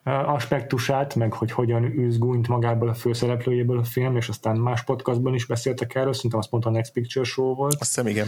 [0.04, 4.84] uh, aspektusát, meg hogy hogyan űz gúnyt magából a főszereplőjéből a film, és aztán más
[4.84, 7.76] podcastban is beszéltek erről, szerintem az pont a Next Picture Show volt.
[7.80, 8.26] Azt hiszem, igen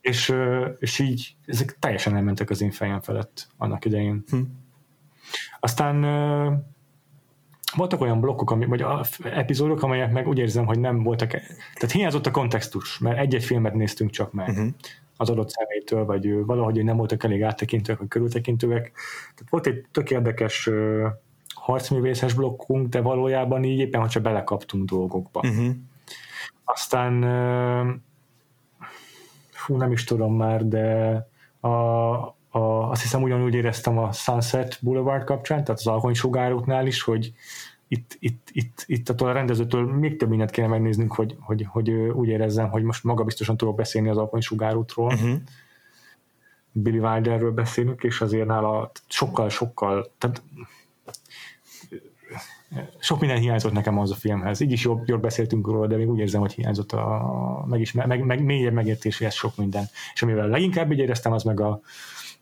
[0.00, 0.34] és,
[0.78, 4.24] és így ezek teljesen elmentek az én fejem felett annak idején.
[4.30, 4.38] Hm.
[5.60, 6.00] Aztán
[7.76, 8.84] voltak olyan blokkok, ami, vagy
[9.24, 13.74] epizódok, amelyek meg úgy érzem, hogy nem voltak, tehát hiányzott a kontextus, mert egy-egy filmet
[13.74, 14.68] néztünk csak meg uh-huh.
[15.16, 18.92] az adott személytől, vagy valahogy nem voltak elég áttekintőek, vagy körültekintőek.
[19.34, 21.06] Tehát volt egy tök érdekes uh,
[21.54, 25.40] harcművészes blokkunk, de valójában így éppen, ha csak belekaptunk dolgokba.
[25.40, 25.74] Uh-huh.
[26.64, 27.94] Aztán uh,
[29.68, 31.16] fú, nem is tudom már, de
[31.60, 37.02] a, a, azt hiszem ugyanúgy éreztem a Sunset Boulevard kapcsán, tehát az Alkony sugárútnál is,
[37.02, 37.32] hogy
[37.88, 41.90] itt, itt, itt, itt attól a rendezőtől még több mindent kéne megnéznünk, hogy, hogy, hogy
[41.90, 45.12] úgy érezzem, hogy most maga biztosan tudok beszélni az Alkony sugárútról.
[45.12, 45.36] Uh-huh.
[46.72, 50.42] Billy Wilderről beszélünk, és azért nála sokkal-sokkal, tehát
[52.98, 54.60] sok minden hiányzott nekem az a filmhez.
[54.60, 57.92] Így is jobb, jobb beszéltünk róla, de még úgy érzem, hogy hiányzott a meg, is,
[57.92, 59.84] meg, meg mélyebb megértéséhez sok minden.
[60.14, 61.80] És amivel leginkább így éreztem, az meg a,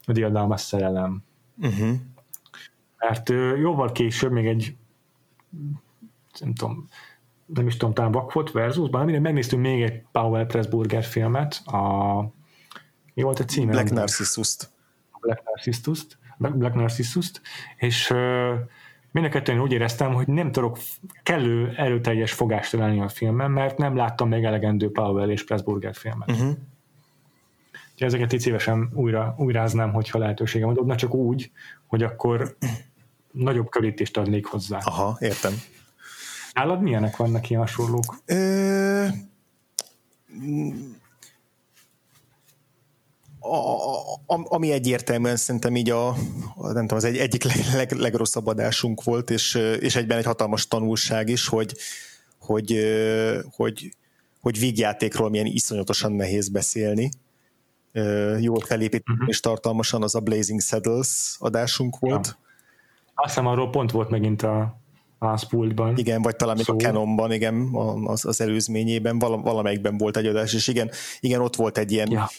[0.06, 1.22] a diadalmas szerelem.
[1.62, 1.94] Uh-huh.
[2.98, 3.28] Mert
[3.58, 4.76] jóval később még egy
[6.40, 6.88] nem tudom,
[7.46, 12.20] nem is tudom, talán Vakfot versus, bármire megnéztünk még egy Powell Pressburger filmet, a
[13.14, 13.70] mi volt a címe?
[13.70, 14.70] Black Narcissus-t.
[15.20, 17.40] Black Narcissus-t, Black Narcissus-t,
[17.76, 18.14] és
[19.16, 20.78] mind a kettőn úgy éreztem, hogy nem tudok
[21.22, 26.30] kellő erőteljes fogást találni a filmben, mert nem láttam még elegendő Powell és Pressburger filmet.
[26.30, 26.56] Uh-huh.
[27.98, 31.50] ezeket így szívesen újra, újráznám, hogyha lehetőségem adódna, csak úgy,
[31.86, 32.56] hogy akkor
[33.30, 34.78] nagyobb körítést adnék hozzá.
[34.84, 35.52] Aha, értem.
[36.52, 38.16] Nálad milyenek vannak ilyen hasonlók?
[38.24, 39.06] Ö...
[43.50, 46.16] A, a, ami egyértelműen szerintem így a,
[46.56, 50.68] nem tudom, az egy, egyik leg, leg, legrosszabb adásunk volt, és, és egyben egy hatalmas
[50.68, 51.76] tanulság is, hogy,
[52.38, 52.78] hogy,
[53.50, 53.94] hogy,
[54.40, 57.10] hogy vígjátékról milyen iszonyatosan nehéz beszélni.
[58.38, 59.28] Jól felépíteni uh-huh.
[59.28, 62.26] és tartalmasan az a Blazing Saddles adásunk volt.
[62.26, 62.38] Ja.
[63.14, 64.80] Azt hiszem arról pont volt megint a,
[65.26, 65.96] Házpultban.
[65.96, 67.70] Igen, vagy talán még a Canonban, igen,
[68.04, 70.90] az, az előzményében, valamelyikben volt egy adás, és igen,
[71.20, 72.30] igen ott volt egy ilyen ja.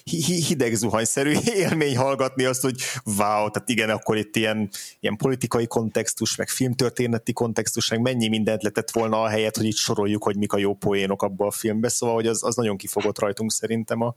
[0.48, 4.70] hideg zuhanyszerű élmény hallgatni azt, hogy wow, tehát igen, akkor itt ilyen,
[5.00, 9.76] ilyen politikai kontextus, meg filmtörténeti kontextus, meg mennyi mindent letett volna a helyet, hogy itt
[9.76, 13.20] soroljuk, hogy mik a jó poénok abba a filmbe, szóval hogy az, az nagyon kifogott
[13.20, 14.16] rajtunk szerintem a,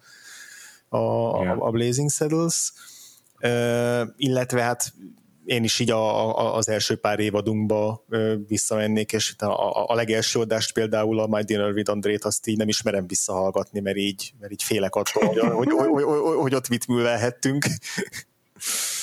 [0.88, 0.98] a,
[1.44, 1.56] ja.
[1.58, 2.72] a Blazing Saddles.
[3.42, 4.92] Uh, illetve hát
[5.50, 8.04] én is így a, a, az első pár évadunkba
[8.46, 12.56] visszamennék, és a, a, a legelső adást például a My Dinner with Andrét azt így
[12.56, 16.68] nem ismerem visszahallgatni, mert így, mert így félek attól, hogy, hogy, hogy, hogy, hogy ott
[16.68, 17.64] mit művelhettünk.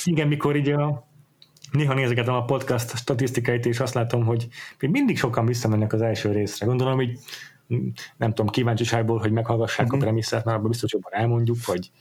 [0.04, 1.08] Igen, mikor így a,
[1.72, 4.48] néha nézegetem a podcast statisztikáit, és azt látom, hogy
[4.80, 6.66] még mindig sokan visszamennek az első részre.
[6.66, 7.18] Gondolom, hogy
[8.18, 9.94] nem tudom, kíváncsiságból, hogy meghallgassák uh-huh.
[9.94, 10.06] a mhm.
[10.06, 11.92] premisszát, mert abban biztos jobban elmondjuk, vagy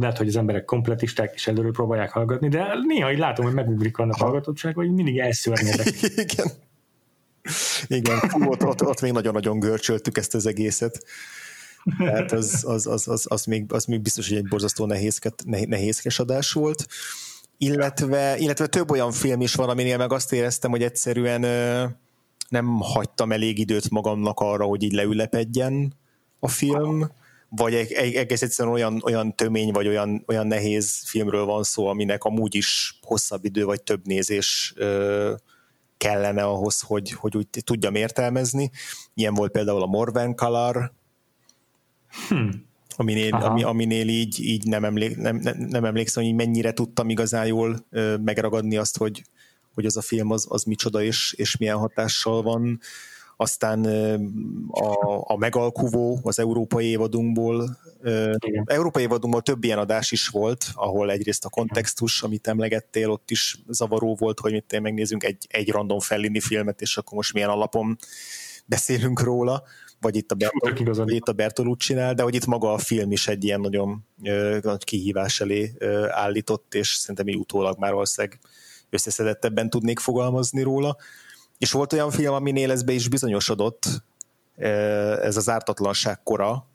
[0.00, 3.98] lehet, hogy az emberek kompletisták és előről próbálják hallgatni, de néha így látom, hogy megugrik
[3.98, 6.02] annak a hallgatottság, hogy mindig elszörnyedek.
[6.24, 6.46] Igen.
[7.86, 11.04] Igen, Fú, ott, ott, ott még nagyon-nagyon görcsöltük ezt az egészet.
[11.98, 16.18] Tehát az, az, az, az, az, még, az még biztos, hogy egy borzasztó nehézket, nehézkes
[16.18, 16.86] adás volt.
[17.58, 21.40] Illetve, illetve több olyan film is van, aminél meg azt éreztem, hogy egyszerűen
[22.48, 25.94] nem hagytam elég időt magamnak arra, hogy így leülepedjen
[26.38, 27.10] a film
[27.56, 32.54] vagy egész egyszerűen olyan, olyan tömény, vagy olyan, olyan nehéz filmről van szó, aminek amúgy
[32.54, 35.34] is hosszabb idő, vagy több nézés ö,
[35.96, 38.70] kellene ahhoz, hogy, hogy úgy tudjam értelmezni.
[39.14, 40.92] Ilyen volt például a Morven Color,
[42.28, 42.66] hmm.
[42.96, 47.46] aminél, ami, aminél így, így nem, emlék, nem, nem, nem emlékszem, hogy mennyire tudtam igazán
[47.46, 49.22] jól ö, megragadni azt, hogy,
[49.74, 52.80] hogy az a film az, az micsoda és, és milyen hatással van
[53.44, 53.84] aztán
[54.70, 57.78] a, a megalkuvó az európai évadunkból,
[58.38, 58.64] Igen.
[58.64, 63.58] európai évadunkból több ilyen adás is volt, ahol egyrészt a kontextus, amit emlegettél, ott is
[63.68, 67.98] zavaró volt, hogy mit megnézzünk egy, egy random Fellini filmet, és akkor most milyen alapon
[68.66, 69.62] beszélünk róla,
[70.00, 73.28] vagy itt a, Bertol, vagy itt a Bertolucci-nál, de hogy itt maga a film is
[73.28, 74.06] egy ilyen nagyon
[74.62, 75.72] nagy kihívás elé
[76.08, 78.38] állított, és szerintem így utólag már valószínűleg
[78.90, 80.96] összeszedettebben tudnék fogalmazni róla.
[81.58, 83.86] És volt olyan film, aminél ez be is bizonyosodott,
[85.22, 86.66] ez az ártatlanság kora,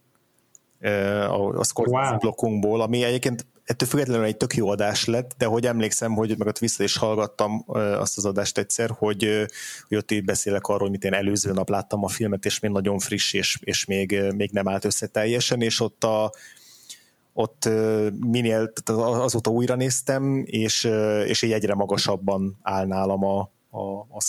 [1.55, 2.17] a Scorsese wow.
[2.17, 6.47] blokkunkból, ami egyébként ettől függetlenül egy tök jó adás lett, de hogy emlékszem, hogy meg
[6.47, 9.45] ott vissza is hallgattam azt az adást egyszer, hogy,
[9.87, 12.71] hogy ott így beszélek arról, hogy mit én előző nap láttam a filmet, és még
[12.71, 16.31] nagyon friss, és, és még, még nem állt össze teljesen, és ott a,
[17.33, 17.69] ott
[18.19, 20.83] minél, azóta újra néztem, és,
[21.25, 24.21] és így egyre magasabban áll nálam a, a, a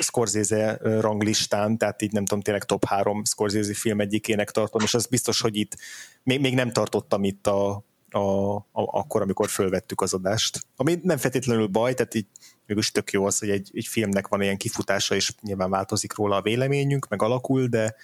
[0.00, 5.06] Scorsese ranglistán, tehát így nem tudom, tényleg top három Scorsese film egyikének tartom, és az
[5.06, 5.76] biztos, hogy itt
[6.22, 10.66] még, még nem tartottam itt a, a, a, akkor, amikor fölvettük az adást.
[10.76, 12.26] Ami nem feltétlenül baj, tehát így
[12.66, 16.36] mégis tök jó az, hogy egy, egy filmnek van ilyen kifutása, és nyilván változik róla
[16.36, 17.94] a véleményünk, meg alakul, de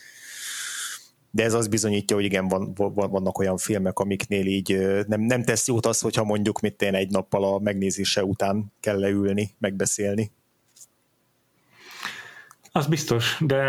[1.30, 5.66] de ez az bizonyítja, hogy igen, van, vannak olyan filmek, amiknél így nem, nem tesz
[5.66, 10.30] jót az, hogyha mondjuk mit én egy nappal a megnézése után kell leülni, megbeszélni.
[12.72, 13.62] Az biztos, de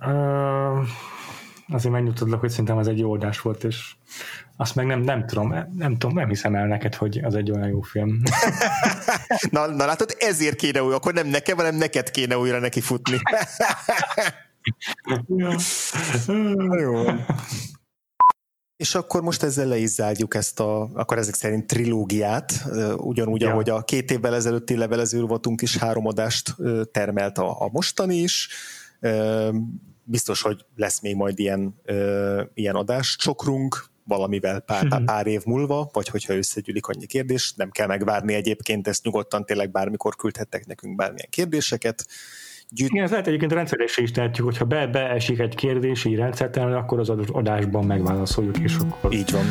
[0.00, 0.88] uh,
[1.68, 3.94] azért megnyugtatlak, hogy szerintem az egy jó oldás volt, és
[4.56, 7.68] azt meg nem, nem tudom, nem tudom, nem hiszem el neked, hogy az egy olyan
[7.68, 8.22] jó film.
[9.50, 13.18] na, na látod, ezért kéne újra, akkor nem nekem, hanem neked kéne újra neki futni.
[15.36, 15.56] ja.
[16.80, 17.04] jó.
[18.76, 22.64] És akkor most ezzel le is zárjuk ezt a, akkor ezek szerint trilógiát,
[22.96, 23.50] ugyanúgy, ja.
[23.50, 26.56] ahogy a két évvel ezelőtti levelező rovatunk is három adást
[26.90, 28.48] termelt a, a mostani is.
[30.02, 31.80] Biztos, hogy lesz még majd ilyen,
[32.54, 37.70] ilyen adás csokrunk, valamivel pár, pár, pár év múlva, vagy hogyha összegyűlik annyi kérdés, nem
[37.70, 42.06] kell megvárni egyébként, ezt nyugodtan tényleg bármikor küldhettek nekünk bármilyen kérdéseket,
[42.68, 42.90] gyűjt...
[42.90, 46.98] Igen, ez lehet egyébként rendszeresen is tehetjük, hogyha be, beesik egy kérdés így rendszertelenül, akkor
[46.98, 49.12] az adásban megválaszoljuk, és akkor...
[49.12, 49.44] Így van.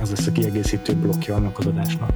[0.00, 2.10] Ez lesz a kiegészítő blokkja annak az adásnak.